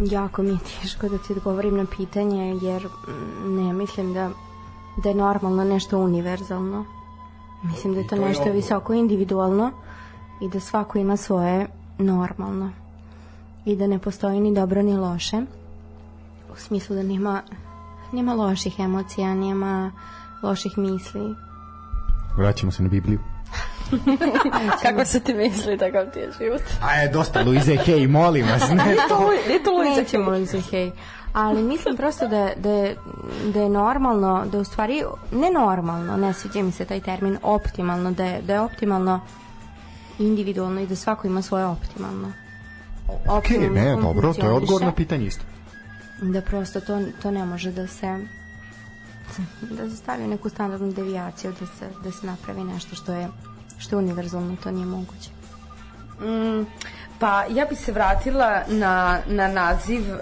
[0.00, 4.30] jako mi je teško da ti odgovorim na pitanje jer mm, ne mislim da
[4.96, 6.84] da je normalno nešto univerzalno.
[7.62, 8.56] Mislim da je to, to je nešto odgovor.
[8.56, 9.72] visoko individualno
[10.40, 11.66] i da svako ima svoje
[11.98, 12.70] normalno.
[13.64, 15.42] I da ne postoji ni dobro ni loše.
[16.52, 17.42] U smislu da nema,
[18.12, 19.92] nema loših emocija, nema
[20.42, 21.34] loših misli.
[22.36, 23.18] Vraćamo se na Bibliju.
[24.82, 26.62] Kako se ti misli takav ti je život?
[26.82, 28.70] A je dosta Luize Hay, molim vas.
[28.70, 30.38] Ne, to, nije to Nećemo Hay.
[30.38, 30.90] Luisa Hay.
[31.32, 32.96] Ali mislim prosto da, da, je,
[33.54, 38.12] da je normalno, da u stvari, ne normalno, ne sviđa mi se taj termin, optimalno,
[38.12, 39.20] da je, da je optimalno
[40.18, 42.32] individualno i da svako ima svoje optimalno.
[43.28, 45.44] Ok, ne, dobro, to je odgovor na pitanje isto.
[46.22, 48.18] Da prosto to, to ne može da se
[49.60, 53.28] da se stavi neku standardnu devijaciju, da se, da se napravi nešto što je
[53.78, 55.30] što je univerzalno, to nije moguće.
[56.20, 56.66] Mm,
[57.18, 60.18] pa ja bi se vratila na, na naziv uh,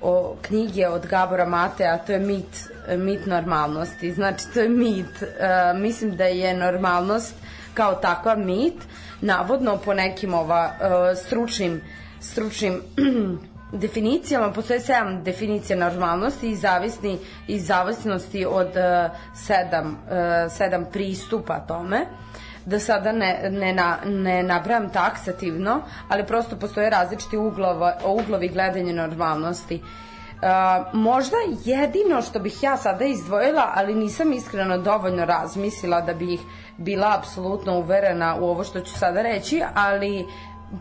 [0.00, 4.12] o knjige od Gabora Mate, a to je mit, mit normalnosti.
[4.12, 5.22] Znači, to je mit.
[5.22, 7.34] Uh, mislim da je normalnost
[7.74, 8.74] kao takva mit,
[9.20, 11.80] navodno po nekim ova uh, stručnim
[12.20, 12.82] stručnim
[13.72, 21.58] definicijama, postoje sedam definicija normalnosti i zavisni i zavisnosti od uh, sedam, uh, sedam pristupa
[21.58, 22.06] tome
[22.64, 28.92] da sada ne, ne, na, ne nabrajam taksativno, ali prosto postoje različiti uglova, uglovi gledanja
[28.92, 29.82] normalnosti.
[29.82, 30.48] Uh,
[30.92, 36.40] možda jedino što bih ja sada izdvojila, ali nisam iskreno dovoljno razmislila da bih
[36.76, 40.26] bila apsolutno uverena u ovo što ću sada reći, ali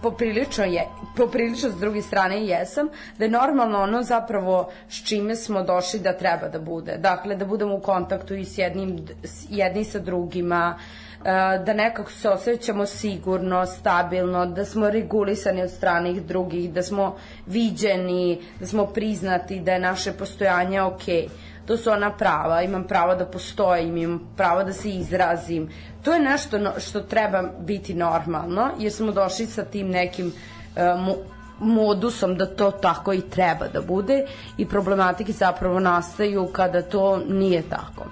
[0.02, 5.64] poprilično je, poprilično s druge strane jesam, da je normalno ono zapravo s čime smo
[5.64, 6.98] došli da treba da bude.
[6.98, 11.24] Dakle, da budemo u kontaktu i s jednim, s jedni sa drugima, e,
[11.66, 17.16] da nekako se osjećamo sigurno, stabilno, da smo regulisani od stranih drugih, da smo
[17.46, 21.28] viđeni, da smo priznati, da je naše postojanje okej.
[21.68, 25.70] To su ona prava, imam pravo da postojim, imam pravo da se izrazim.
[26.04, 30.34] To je nešto no- što treba biti normalno, jer smo došli sa tim nekim
[30.76, 31.18] e, mo-
[31.60, 34.26] modusom da to tako i treba da bude
[34.58, 38.06] i problematike zapravo nastaju kada to nije tako.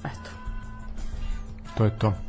[0.00, 0.30] Eto.
[1.76, 2.27] To je to.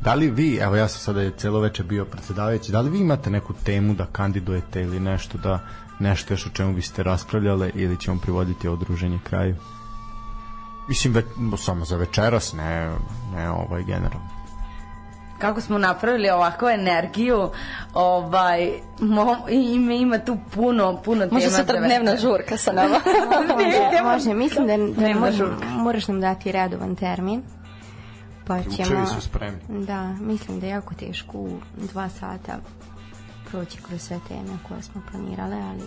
[0.00, 3.30] Da li vi, evo ja sam sada celo veče bio predsedavajući, da li vi imate
[3.30, 5.60] neku temu da kandidujete ili nešto da
[5.98, 9.56] nešto još o čemu biste raspravljale ili ćemo privoditi ovo druženje kraju?
[10.88, 11.22] Mislim, ve,
[11.58, 12.90] samo za večeras, ne,
[13.34, 14.28] ne ovaj generalno.
[15.38, 17.50] kako smo napravili ovakvu energiju,
[17.94, 18.70] ovaj,
[19.00, 21.34] mo, ima, ima tu puno, puno tema.
[21.34, 23.00] Može sutra dnevna žurka sa nama.
[23.54, 24.34] Može, može.
[24.34, 24.76] Mislim da,
[25.22, 25.66] da žurka.
[25.68, 27.42] moraš nam dati redovan termin.
[28.50, 28.76] Pa ćemo...
[28.76, 29.60] Ključevi su spremni.
[29.68, 31.58] Da, mislim da je jako teško u
[31.92, 32.58] dva sata
[33.50, 35.82] proći kroz sve teme koje smo planirale, ali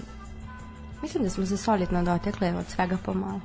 [1.02, 3.40] mislim da smo se solidno dotekle od svega pomalo.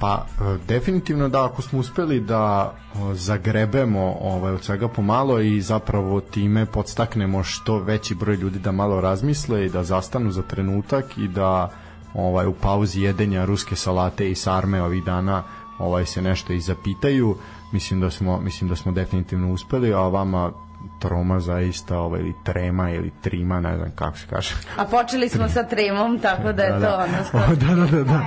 [0.00, 5.60] Pa e, definitivno da ako smo uspeli da o, zagrebemo ovaj od svega pomalo i
[5.60, 11.18] zapravo time podstaknemo što veći broj ljudi da malo razmisle i da zastanu za trenutak
[11.18, 11.70] i da
[12.14, 15.42] ovaj u pauzi jedenja ruske salate i sarme ovih dana
[15.78, 17.36] ovaj se nešto i zapitaju
[17.72, 20.52] mislim da smo mislim da smo definitivno uspeli a vama
[20.98, 24.54] troma zaista ovaj, ili trema ili trima, ne znam kako se kaže.
[24.76, 27.04] A počeli smo sa tremom, tako da je Da, to da.
[27.04, 27.56] ono skoro.
[27.66, 28.20] da, da, da, da.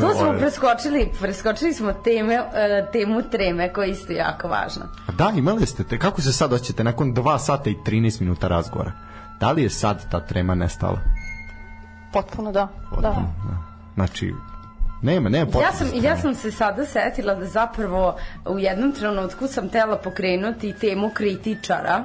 [0.00, 4.86] To smo preskočili, preskočili smo teme, e, temu treme koja je isto jako važna.
[5.06, 8.48] A da, imali ste te, kako se sad osjećate nakon 2 sata i 13 minuta
[8.48, 8.92] razgovora?
[9.40, 11.00] Da li je sad ta trema nestala?
[12.12, 12.68] Potpuno da.
[12.90, 13.00] Da.
[13.00, 13.22] Da.
[13.94, 14.34] Znači,
[15.02, 18.16] nema, nema Ja potrebe sam, za ja sam se sada setila da zapravo
[18.46, 22.04] u jednom trenutku sam tela pokrenuti temu kritičara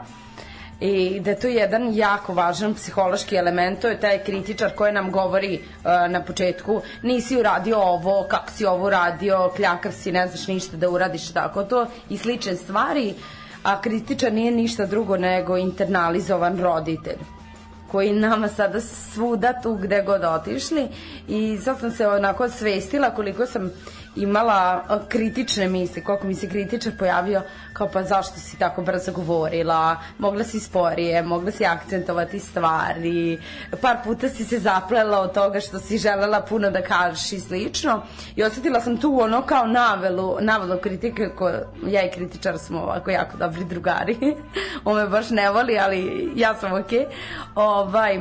[0.79, 5.11] i da je to jedan jako važan psihološki element, to je taj kritičar koji nam
[5.11, 10.47] govori uh, na početku nisi uradio ovo, kako si ovo uradio, kljakav si, ne znaš
[10.47, 13.13] ništa da uradiš tako to i slične stvari,
[13.63, 17.34] a kritičar nije ništa drugo nego internalizovan roditelj
[17.95, 20.87] koji nama sada svuda tu gde god otišli.
[21.27, 23.71] I sad sam se onako svestila koliko sam
[24.15, 27.41] imala kritične misli, koliko mi se kritičar pojavio
[27.75, 33.39] kao pa zašto si tako brzo govorila, mogla si sporije, mogla si akcentovati stvari,
[33.81, 38.01] par puta si se zaplela od toga što si želela puno da kažeš i slično.
[38.35, 41.51] I osetila sam tu ono kao navelu, navelu kritike ko,
[41.87, 44.17] ja i kritičar smo ovako jako dobri drugari.
[44.85, 46.99] On me baš ne voli, ali ja sam okej.
[46.99, 47.05] Okay.
[47.55, 48.19] ovaj,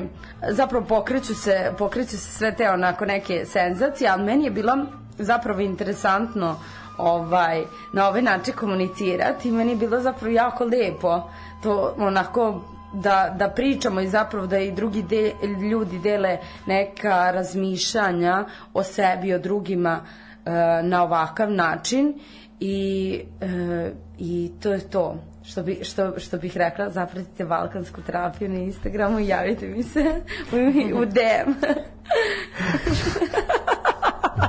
[0.48, 4.76] zapravo pokreću se, pokreću se sve te onako neke senzacije, ali meni je bilo
[5.18, 6.56] zapravo interesantno
[6.98, 7.62] ovaj,
[7.92, 11.30] na ovaj način komunicirati i meni je bilo zapravo jako lepo
[11.62, 12.60] to onako
[12.94, 15.32] da, da pričamo i zapravo da i drugi de,
[15.70, 20.50] ljudi dele neka razmišljanja o sebi, o drugima e,
[20.82, 22.14] na ovakav način
[22.60, 28.48] i, e, i to je to što, bi, što, što bih rekla, zapratite balkansku terapiju
[28.48, 30.00] na Instagramu i javite mi se
[30.52, 30.56] u,
[30.98, 31.52] u DM.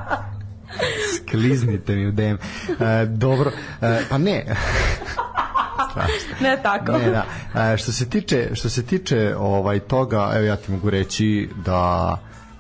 [1.18, 2.36] Skliznite mi u DM.
[2.84, 4.46] E, dobro, e, pa ne.
[5.92, 6.36] Strašno.
[6.42, 6.92] ne tako.
[6.92, 7.26] Ne, da.
[7.74, 12.18] E, što se tiče što se tiče ovaj toga, evo ja ti mogu reći da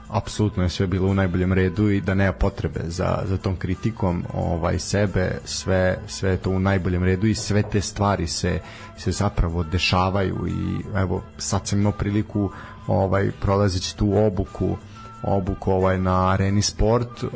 [0.09, 4.23] apsolutno je sve bilo u najboljem redu i da nema potrebe za, za tom kritikom
[4.33, 8.59] ovaj sebe sve sve je to u najboljem redu i sve te stvari se
[8.97, 12.51] se zapravo dešavaju i evo sad sam imao priliku
[12.87, 14.77] ovaj prolazeći tu obuku
[15.23, 17.31] obuku ovaj na Areni Sport uh,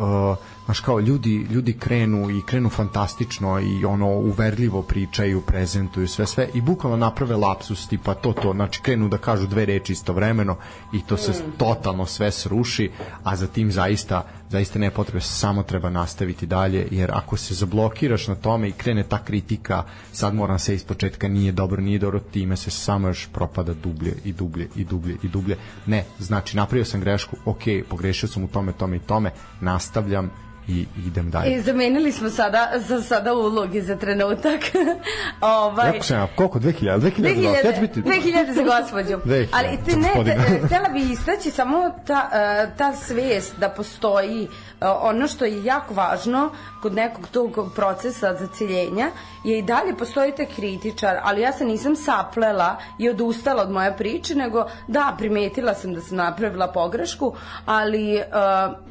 [0.70, 6.50] znaš kao ljudi, ljudi krenu i krenu fantastično i ono uverljivo pričaju, prezentuju sve sve
[6.54, 10.56] i bukvalno naprave lapsus tipa to to, znači krenu da kažu dve reči istovremeno
[10.94, 12.92] i to se totalno sve sruši,
[13.24, 18.28] a za tim zaista zaista ne potrebe, samo treba nastaviti dalje, jer ako se zablokiraš
[18.28, 22.20] na tome i krene ta kritika, sad moram se iz početka nije dobro, nije dobro,
[22.20, 25.58] time se samo još propada dublje i dublje i dublje i dublje.
[25.86, 29.32] Ne, znači napravio sam grešku, ok, pogrešio sam u tome, tome i tome,
[29.62, 30.32] nastavljam
[30.70, 31.52] i idem dalje.
[31.52, 34.62] I zamenili smo sada, za sada ulogi za trenutak.
[35.42, 36.60] ovaj, Jako sam koliko?
[36.60, 37.00] 2000?
[37.00, 37.12] 2000?
[37.18, 38.02] 2000, Ja ću biti...
[38.02, 39.18] 2000 za gospođu.
[39.20, 40.36] 2000, Ali te ne, gospodine.
[40.36, 41.78] te- htela bi istaći samo
[42.08, 44.48] ta, e, ta svest da postoji e,
[44.88, 46.50] ono što je jako važno
[46.82, 49.12] kod nekog tog procesa zaciljenja
[49.44, 53.98] je i dalje postoji taj kritičar, ali ja se nisam saplela i odustala od moje
[53.98, 57.36] priče, nego da, primetila sam da sam napravila pogrešku,
[57.66, 58.24] ali e,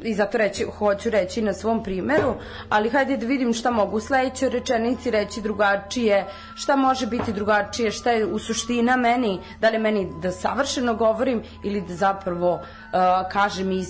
[0.03, 2.35] i zato reći, hoću reći na svom primeru,
[2.69, 7.91] ali hajde da vidim šta mogu u sledećoj rečenici reći drugačije, šta može biti drugačije,
[7.91, 12.61] šta je u suština meni, da li meni da savršeno govorim ili da zapravo uh,
[13.33, 13.85] kažem i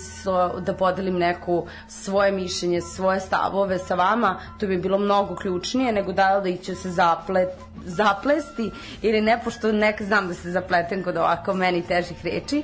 [0.60, 6.12] da podelim neku svoje mišljenje, svoje stavove sa vama, to bi bilo mnogo ključnije nego
[6.12, 7.48] da li će se zaplet,
[7.85, 8.70] zaplesti
[9.02, 12.62] ili ne, pošto nek znam da se zapletem kod ovako meni težih reči,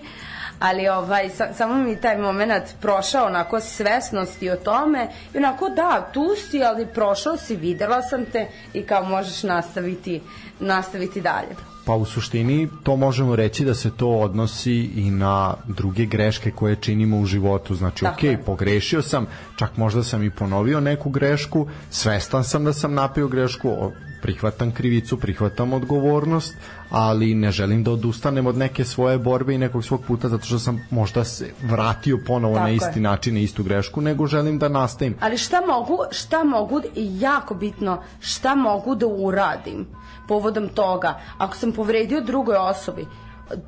[0.61, 6.09] ali ovaj, sa, samo mi taj moment prošao onako svesnosti o tome i onako da,
[6.13, 10.21] tu si, ali prošao si, videla sam te i kao možeš nastaviti,
[10.61, 11.74] nastaviti dalje.
[11.86, 16.77] Pa u suštini to možemo reći da se to odnosi i na druge greške koje
[16.77, 17.74] činimo u životu.
[17.74, 18.43] Znači, Tako ok, je.
[18.43, 23.90] pogrešio sam, čak možda sam i ponovio neku grešku, svestan sam da sam napio grešku,
[24.23, 26.55] prihvatam krivicu, prihvatam odgovornost,
[26.90, 30.59] ali ne želim da odustanem od neke svoje borbe i nekog svog puta zato što
[30.59, 32.77] sam možda se vratio ponovo Tako na je.
[32.77, 35.16] isti način, na istu grešku, nego želim da nastavim.
[35.20, 39.86] Ali šta mogu, šta mogu, jako bitno, šta mogu da uradim
[40.29, 43.07] povodom toga, ako sam povredio drugoj osobi,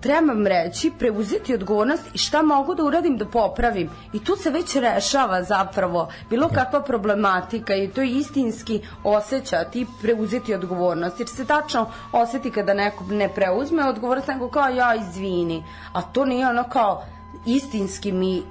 [0.01, 3.91] trebam reći, preuzeti odgovornost i šta mogu da uradim da popravim.
[4.13, 10.55] I tu se već rešava zapravo bilo kakva problematika i to istinski osjeća ti preuzeti
[10.55, 11.21] odgovornost.
[11.21, 15.65] Jer se tačno oseti kada neko ne preuzme odgovornost, nego kao ja izvini.
[15.93, 17.05] A to nije ono kao
[17.47, 18.43] istinski mi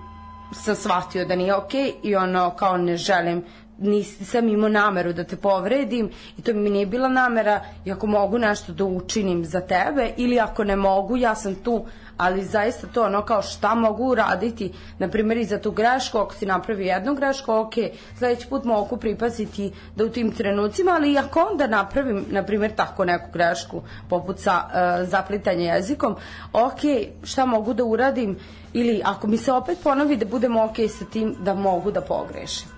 [0.52, 3.44] sam shvatio da nije okej okay i ono kao ne želim
[3.77, 7.61] nisam imao nameru da te povredim i to mi nije bila namera.
[7.85, 11.85] I ako mogu nešto da učinim za tebe ili ako ne mogu ja sam tu.
[12.18, 14.72] Ali zaista to ono kao šta mogu uraditi?
[14.99, 17.73] Na primjer i za tu grešku ako si napravi jednu grešku ok,
[18.18, 23.06] sledeći put mogu pripaziti da u tim trenucima ali ako onda napravim na primjer tako
[23.06, 26.15] neku grešku poput sa, uh, zaplitanja jezikom
[26.53, 26.80] ok,
[27.23, 28.38] šta mogu da uradim?
[28.73, 32.74] Ili ako mi se opet ponovi da budem ok sa tim da mogu da pogrešim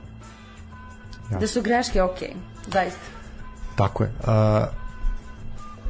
[1.31, 1.39] Ja.
[1.39, 2.17] Da su greške ok,
[2.67, 3.05] zaista.
[3.75, 4.09] Tako je.
[4.19, 4.27] Uh,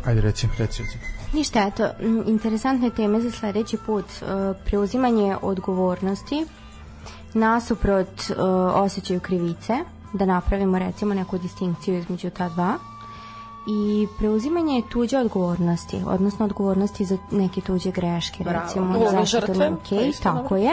[0.05, 0.97] ajde reci, reci, reci.
[1.33, 1.89] Ništa, eto,
[2.25, 4.05] interesantne teme za sledeći put.
[4.05, 6.45] Uh, preuzimanje odgovornosti
[7.33, 8.35] nasuprot uh,
[8.73, 9.73] osjećaju krivice,
[10.13, 12.77] da napravimo recimo neku distinkciju između ta dva
[13.67, 18.65] i preuzimanje tuđe odgovornosti, odnosno odgovornosti za neke tuđe greške, Bravo.
[18.65, 20.71] recimo žrtve, okay, pa tako je.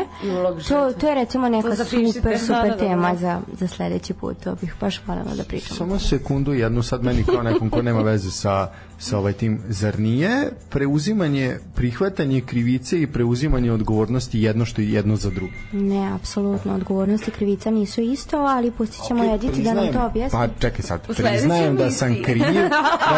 [0.69, 4.37] To, to je recimo neka super, super da, da, da, tema za, za sledeći put,
[4.45, 5.77] to bih baš voljela da pričam.
[5.77, 8.69] Samo sekundu, jednu sad meni kao nekom ko nema veze sa
[8.99, 15.17] sa ovaj tim, zar nije preuzimanje, prihvatanje krivice i preuzimanje odgovornosti jedno što je jedno
[15.17, 15.53] za drugo?
[15.73, 20.07] Ne, apsolutno, odgovornost i krivica nisu isto, ali pustit ćemo okay, Editi da nam to
[20.07, 20.39] objasni.
[20.39, 22.69] Pa čekaj sad, priznajem da sam kriv, da,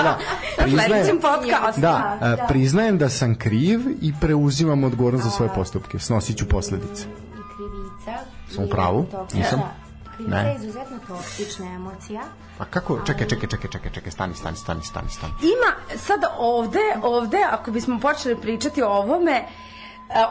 [0.02, 0.18] da,
[0.64, 1.18] priznajem.
[1.22, 6.48] Da, da, da, priznajem da sam kriv i preuzimam odgovornost za svoje postupke, snosit ću
[6.48, 7.04] posledice.
[7.04, 8.24] I krivica.
[8.54, 9.58] Sam u pravu, nisam?
[9.58, 9.85] Da
[10.16, 12.22] Krivica je izuzetno toksična emocija.
[12.59, 15.32] A kako, čekaj, čekaj, čekaj, čekaj, čekaj, stani, stani, stani, stani, stani.
[15.43, 19.44] Ima, sad ovde, ovde, ako bismo počeli pričati o ovome, e,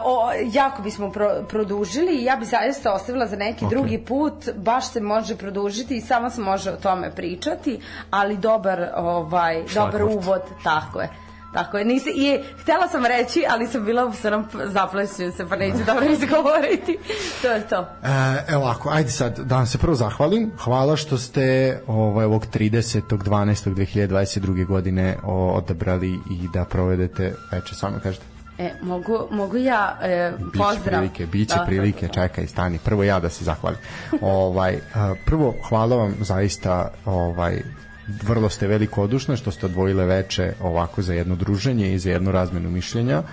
[0.03, 3.70] o, jako bismo pro, produžili i ja bi zaista ostavila za neki okay.
[3.70, 7.80] drugi put, baš se može produžiti i samo se može o tome pričati,
[8.12, 11.24] ali dobar, ovaj, dobar uvod, tako je.
[11.56, 15.77] Tako je, nisi, i htela sam reći, ali sam bila nam zaplesio se, pa neću
[15.86, 16.98] dobro izgovoriti.
[17.41, 17.88] to je to.
[18.03, 20.52] E, evo ovako, ajde sad da vam se prvo zahvalim.
[20.64, 23.02] Hvala što ste ovaj, ovog 30.
[23.02, 23.76] 12.
[23.76, 24.65] 2022.
[24.65, 28.26] godine odabrali i da provedete veče, samo kažete.
[28.57, 30.76] E, mogu, mogu ja e, pozdrav.
[30.76, 32.80] Biće prilike, biće da, prilike, čekaj, stani.
[32.84, 33.80] Prvo ja da se zahvalim.
[34.22, 34.80] ovaj,
[35.26, 37.61] prvo, hvala vam zaista ovaj,
[38.07, 42.69] vrlo ste velikodušne što ste odvojile veče ovako za jedno druženje i za jednu razmenu
[42.69, 43.23] mišljenja.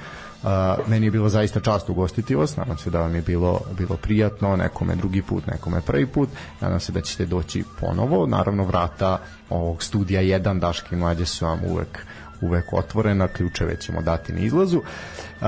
[0.42, 0.48] Uh,
[0.88, 4.56] meni je bilo zaista čast ugostiti vas, nadam se da vam je bilo, bilo prijatno,
[4.56, 6.28] nekome drugi put, nekome prvi put,
[6.60, 9.18] nadam se da ćete doći ponovo, naravno vrata
[9.50, 12.06] ovog studija 1 Daške mlađe su vam uvek
[12.40, 14.78] uvek otvorena, ključeve ćemo dati na izlazu.
[14.78, 15.46] Uh,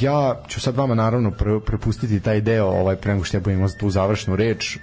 [0.00, 3.68] ja ću sad vama naravno pre, prepustiti taj deo ovaj pre nego što ja budem
[3.80, 4.80] tu završnu reč uh,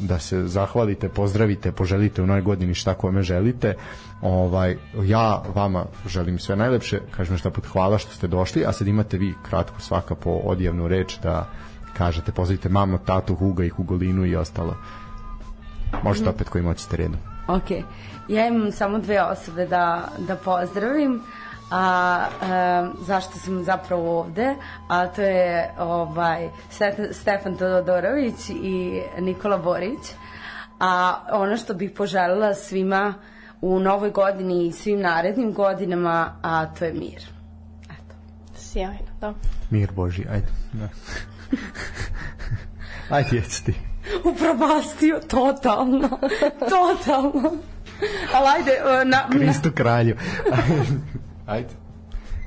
[0.00, 3.74] da se zahvalite, pozdravite, poželite u novoj godini šta kome želite.
[4.22, 8.88] Ovaj ja vama želim sve najlepše, kažem šta put hvala što ste došli, a sad
[8.88, 11.48] imate vi kratko svaka po odjavnu reč da
[11.98, 14.76] kažete pozdravite mamu, tatu, Huga i Hugolinu i ostalo.
[16.02, 17.16] Možete opet koji moćete redom.
[17.48, 17.70] Ok.
[18.28, 21.14] Ja imam samo dve osobe da, da pozdravim.
[21.14, 24.54] Uh, a e, zašto sam zapravo ovde,
[24.88, 26.48] a to je ovaj
[27.10, 30.12] Stefan Todorović i Nikola Borić.
[30.80, 33.14] A ono što bih poželjela svima
[33.60, 37.22] u novoj godini i svim narednim godinama, a to je mir.
[37.84, 38.14] Eto.
[38.56, 39.34] Sjajno, da.
[39.70, 40.46] Mir Boži, ajde.
[40.72, 40.88] Da.
[43.16, 43.74] ajde, jeci ti.
[44.24, 46.08] Upropastio, totalno.
[46.74, 47.52] totalno.
[48.34, 49.04] Ali ajde, na...
[49.04, 49.38] na...
[49.38, 50.16] Kristu kralju.
[51.46, 51.68] Ajde.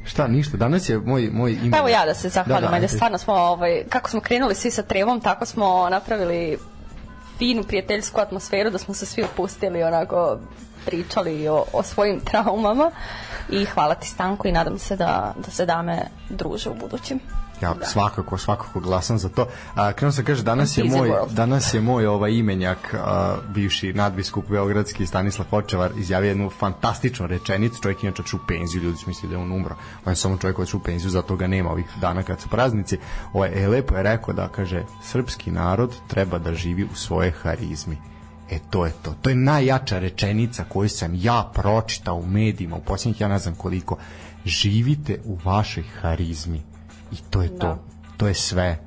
[0.06, 1.72] Šta, ništa, danas je moj, moj ime...
[1.72, 4.72] Pa evo ja da se zahvalim, da, da, stvarno smo, ovaj, kako smo krenuli svi
[4.72, 6.58] sa trevom, tako smo napravili
[7.38, 10.40] finu prijateljsku atmosferu, da smo se svi opustili, onako
[10.86, 12.92] pričali o, o svojim traumama
[13.50, 17.20] i hvala ti Stanko i nadam se da, da se dame druže u budućim.
[17.62, 17.86] Ja da.
[17.86, 19.48] svakako, svakako glasam za to.
[19.76, 24.50] A krenuo sam kaže danas je moj danas je moj ovaj imenjak a, bivši nadbiskup
[24.50, 27.82] beogradski Stanislav Počevar izjavio jednu fantastičnu rečenicu.
[27.82, 29.76] Čovjek inače u penziju, ljudi su mislili da je on umro.
[30.06, 32.98] On je samo čovjek koji u penziju, zato ga nema ovih dana kad su praznici.
[33.34, 37.98] Ovaj e, lepo je rekao da kaže srpski narod treba da živi u svoje harizmi.
[38.50, 39.16] E to je to.
[39.22, 43.56] To je najjača rečenica koju sam ja pročitao u medijima u posljednjih ja ne znam
[43.56, 43.98] koliko.
[44.46, 46.75] Živite u vašoj harizmi
[47.12, 47.60] i to je da.
[47.60, 47.84] to.
[48.18, 48.78] To je sve.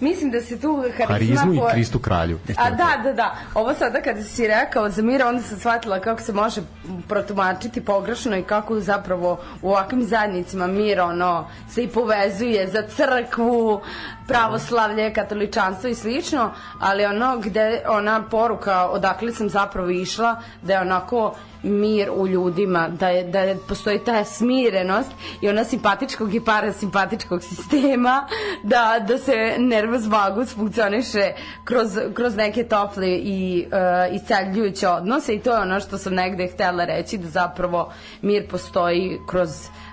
[0.00, 1.06] mislim da se tu harizma...
[1.06, 2.38] Harizmu i Kristu kralju.
[2.56, 3.36] A da, da, da.
[3.54, 6.60] Ovo sada kada si rekao za Mira, onda sam shvatila kako se može
[7.08, 13.80] protumačiti pogrešno i kako zapravo u ovakvim zajednicima mir ono se i povezuje za crkvu,
[14.26, 20.80] pravoslavlje, katoličanstvo i slično, ali ono gde ona poruka odakle sam zapravo išla, da je
[20.80, 25.10] onako mir u ljudima, da, je, da je, postoji ta smirenost
[25.40, 28.26] i ona simpatičkog i parasimpatičkog sistema,
[28.62, 31.32] da, da se nervus vagus funkcioniše
[31.64, 36.46] kroz, kroz neke tople i uh, isceljujuće odnose i to je ono što sam negde
[36.46, 37.92] htela reći, da zapravo
[38.22, 39.50] mir postoji kroz,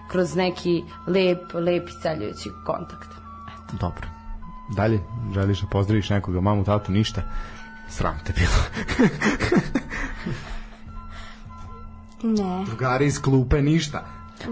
[0.10, 3.10] kroz neki lep, lep isceljujući kontakt.
[3.80, 4.21] Dobro.
[4.72, 5.00] Dalje,
[5.34, 7.22] želiš da pozdraviš nekoga, mamu, tatu, ništa?
[7.90, 8.52] Sram te bilo.
[12.24, 12.66] Ne.
[12.66, 14.06] Drugari iz klupe, ništa.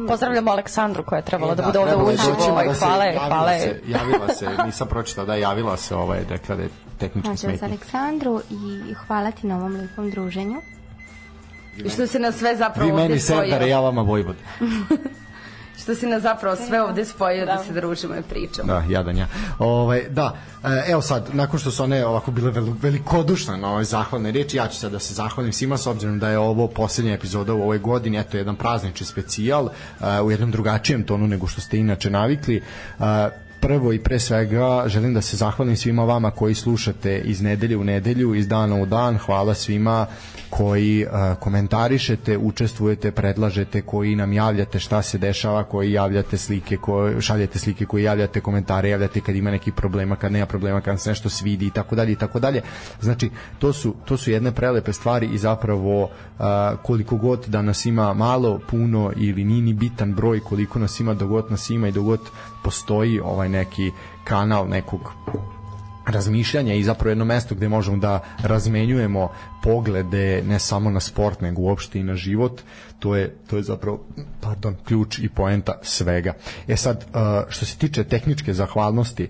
[0.08, 2.14] Pozdravljamo Aleksandru koja je trebala E, da, bude ovde uživo.
[2.30, 5.42] doći, Ovaj, da se- hvala je, javila hvala se- Javila se, nisam pročitao da je
[5.42, 7.68] javila se, ovaj, rekla da je tehnički Pozdrav za smetnje.
[7.68, 10.62] Aleksandru i hvala ti na ovom lepom druženju.
[11.78, 13.42] I što se nas sve Vi zapravo meni ovde spojio.
[13.42, 14.36] Serdare, ja vama Vojvod.
[15.90, 18.68] Što se nas zapravo sve ovde spojio da se družimo i pričamo.
[18.68, 19.28] Da, jadan ja.
[19.60, 23.84] Ovaj, da, e, evo sad, nakon što su one ovako bile vel, velikodušne na ove
[23.84, 27.14] zahvalne reči, ja ću sad da se zahvalim svima s obzirom da je ovo poslednja
[27.14, 29.72] epizoda u ovoj godini, eto jedan praznični specijal uh,
[30.26, 32.62] u jednom drugačijem tonu nego što ste inače navikli.
[33.62, 37.84] Prvo i pre svega želim da se zahvalim svima vama koji slušate iz nedelje u
[37.84, 39.18] nedelju, iz dana u dan.
[39.18, 40.06] Hvala svima
[40.50, 47.22] koji uh, komentarišete, učestvujete, predlažete, koji nam javljate šta se dešava, koji javljate slike, koji
[47.22, 51.10] šaljete slike, koji javljate komentare, javljate kad ima neki problema, kad nema problema, kad se
[51.10, 52.62] nešto svidi i tako dalje i tako dalje.
[53.02, 53.30] Znači,
[53.60, 56.10] to su, to su jedne prelepe stvari i zapravo uh,
[56.84, 61.14] koliko god da nas ima malo, puno ili nije ni bitan broj, koliko nas ima,
[61.14, 62.20] dogod nas ima i dogod
[62.64, 63.92] postoji ovaj neki
[64.24, 65.14] kanal nekog
[66.06, 69.30] razmišljanja i zapravo jedno mesto gde možemo da razmenjujemo
[69.64, 72.62] poglede ne samo na sport nego uopšte i na život
[73.00, 74.00] to je to je zapravo
[74.42, 76.34] pardon ključ i poenta svega.
[76.68, 77.06] E sad
[77.50, 79.30] što se tiče tehničke zahvalnosti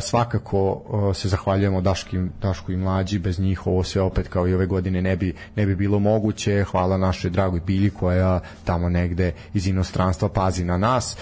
[0.00, 0.82] svakako
[1.14, 5.02] se zahvaljujemo Daški, Dašku i mlađi bez njih ovo sve opet kao i ove godine
[5.02, 6.64] ne bi ne bi bilo moguće.
[6.64, 11.16] Hvala našoj dragoj Bilji koja tamo negde iz inostranstva pazi na nas.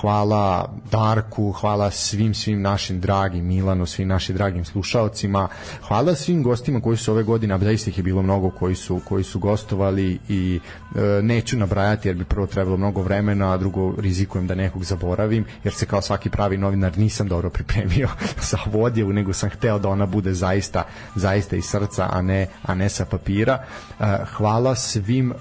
[0.00, 5.48] Hvala Darku, hvala svim svim našim dragim Milanu, svim našim dragim slušaocima.
[5.88, 7.54] Hvala svim gostima koji su ove godine,
[7.86, 10.60] ih je bilo mnogo koji su koji su gostovali i
[10.94, 15.44] e, neću nabrajati jer bi prvo trebalo mnogo vremena, a drugo rizikujem da nekog zaboravim,
[15.64, 18.08] jer se kao svaki pravi novinar nisam dobro pripremio
[18.50, 20.84] sa ovu odjevu, nego sam hteo da ona bude zaista
[21.14, 23.64] zaista iz srca, a ne, a ne sa papira.
[24.00, 24.04] E,
[24.36, 25.34] hvala svim e,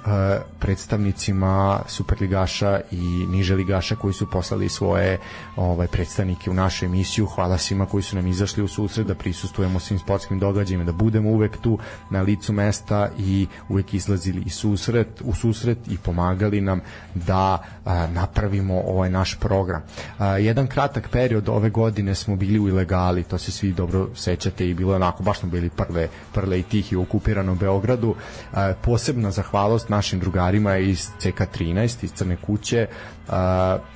[0.59, 5.17] predstavnicima Superligaša i niže ligaša koji su poslali svoje
[5.55, 7.25] ovaj predstavnike u našu emisiju.
[7.25, 11.29] Hvala svima koji su nam izašli u susret da prisustujemo svim sportskim događajima, da budemo
[11.29, 11.79] uvek tu
[12.09, 16.81] na licu mesta i uvek izlazili i susret, u susret i pomagali nam
[17.15, 19.81] da a, napravimo ovaj naš program.
[20.17, 24.69] A, jedan kratak period ove godine smo bili u ilegali, to se svi dobro sećate
[24.69, 28.15] i bilo je onako, baš smo bili prve, prle i tihi u okupiranom Beogradu.
[28.53, 32.87] A, posebna zahvalost našim drugarima iz CK13, iz Crne kuće,
[33.29, 33.35] Uh,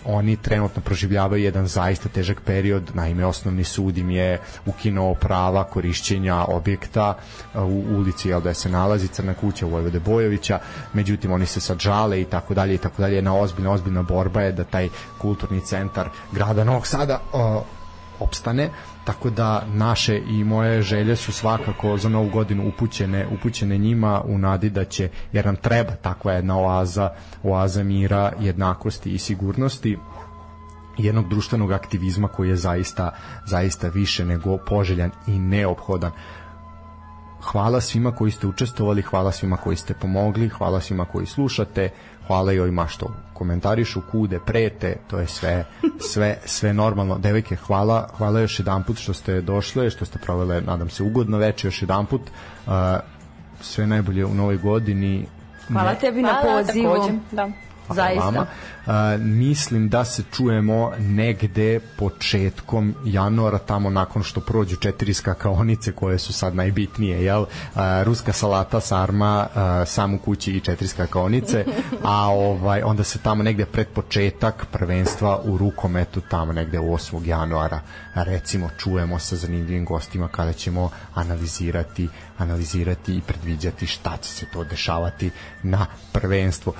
[0.05, 6.45] oni trenutno proživljavaju jedan zaista težak period, naime osnovni sud im je ukinuo prava korišćenja
[6.45, 7.17] objekta
[7.55, 10.59] u ulici jel, da se nalazi Crna kuća Vojvode Bojovića,
[10.93, 14.41] međutim oni se sad žale i tako dalje i tako dalje, jedna ozbiljna, ozbiljna borba
[14.41, 17.63] je da taj kulturni centar grada Novog Sada uh,
[18.19, 18.69] opstane
[19.05, 24.37] tako da naše i moje želje su svakako za novu godinu upućene upućene njima u
[24.37, 27.09] nadi da će jer nam treba takva jedna oaza
[27.43, 29.97] oaza mira, jednakosti i sigurnosti
[30.97, 33.11] jednog društvenog aktivizma koji je zaista
[33.45, 36.11] zaista više nego poželjan i neophodan.
[37.41, 41.89] Hvala svima koji ste učestvovali, hvala svima koji ste pomogli, hvala svima koji slušate,
[42.27, 43.07] hvala i ovima što
[43.43, 45.65] komentarišu, kude, prete, to je sve
[46.01, 47.17] sve sve normalno.
[47.17, 51.67] Devojke, hvala, hvala još jedanput što ste došle, što ste provele, nadam se, ugodno veče
[51.67, 52.21] još jedanput.
[52.21, 52.73] Uh,
[53.61, 55.25] sve najbolje u novoj godini.
[55.67, 56.93] Hvala Ne- tebi na Hvala, pozivu.
[56.93, 57.43] takođe, Da.
[57.87, 58.25] Hvala Zaista.
[58.25, 58.45] vama.
[58.85, 66.19] A, mislim da se čujemo negde početkom januara tamo nakon što prođu četiri skakaonice koje
[66.19, 67.45] su sad najbitnije jel
[67.75, 71.65] a, ruska salata sarma a, sam u kući i četiri skakaonice
[72.03, 77.27] a ovaj onda se tamo negde pred početak prvenstva u rukometu tamo negde 8.
[77.27, 77.79] januara
[78.15, 84.63] recimo čujemo sa zanimljivim gostima kada ćemo analizirati analizirati i predviđati šta će se to
[84.63, 85.31] dešavati
[85.63, 86.73] na prvenstvu.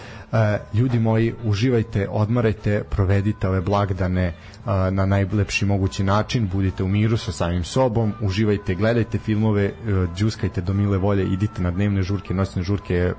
[0.73, 4.33] Ljudi moji, uživajte, odmarajte, provedite ove blagdane
[4.91, 9.71] na najlepši mogući način, budite u miru sa samim sobom, uživajte, gledajte filmove,
[10.15, 13.13] džuskajte do mile volje, idite na dnevne žurke, noćne žurke,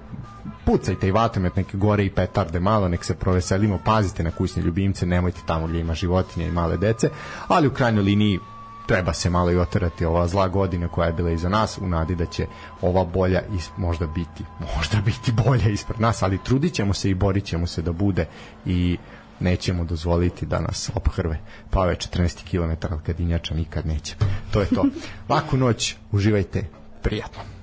[0.64, 5.06] pucajte i vatromet neke gore i petarde malo, nek se proveselimo, pazite na kućne ljubimce,
[5.06, 7.10] nemojte tamo gdje ima životinje i male dece,
[7.48, 8.38] ali u krajnjoj liniji
[8.86, 12.15] treba se malo i oterati ova zla godina koja je bila iza nas u nadi
[12.15, 12.47] da će
[12.81, 14.44] ova bolja is, možda biti
[14.77, 18.27] možda biti bolja ispred nas ali trudit ćemo se i borit ćemo se da bude
[18.66, 18.98] i
[19.40, 21.40] nećemo dozvoliti da nas ophrve
[21.70, 24.15] plave 14 km kad injača nikad neće.
[24.52, 24.85] To je to.
[25.28, 26.65] Laku noć uživajte
[27.02, 27.53] prijatno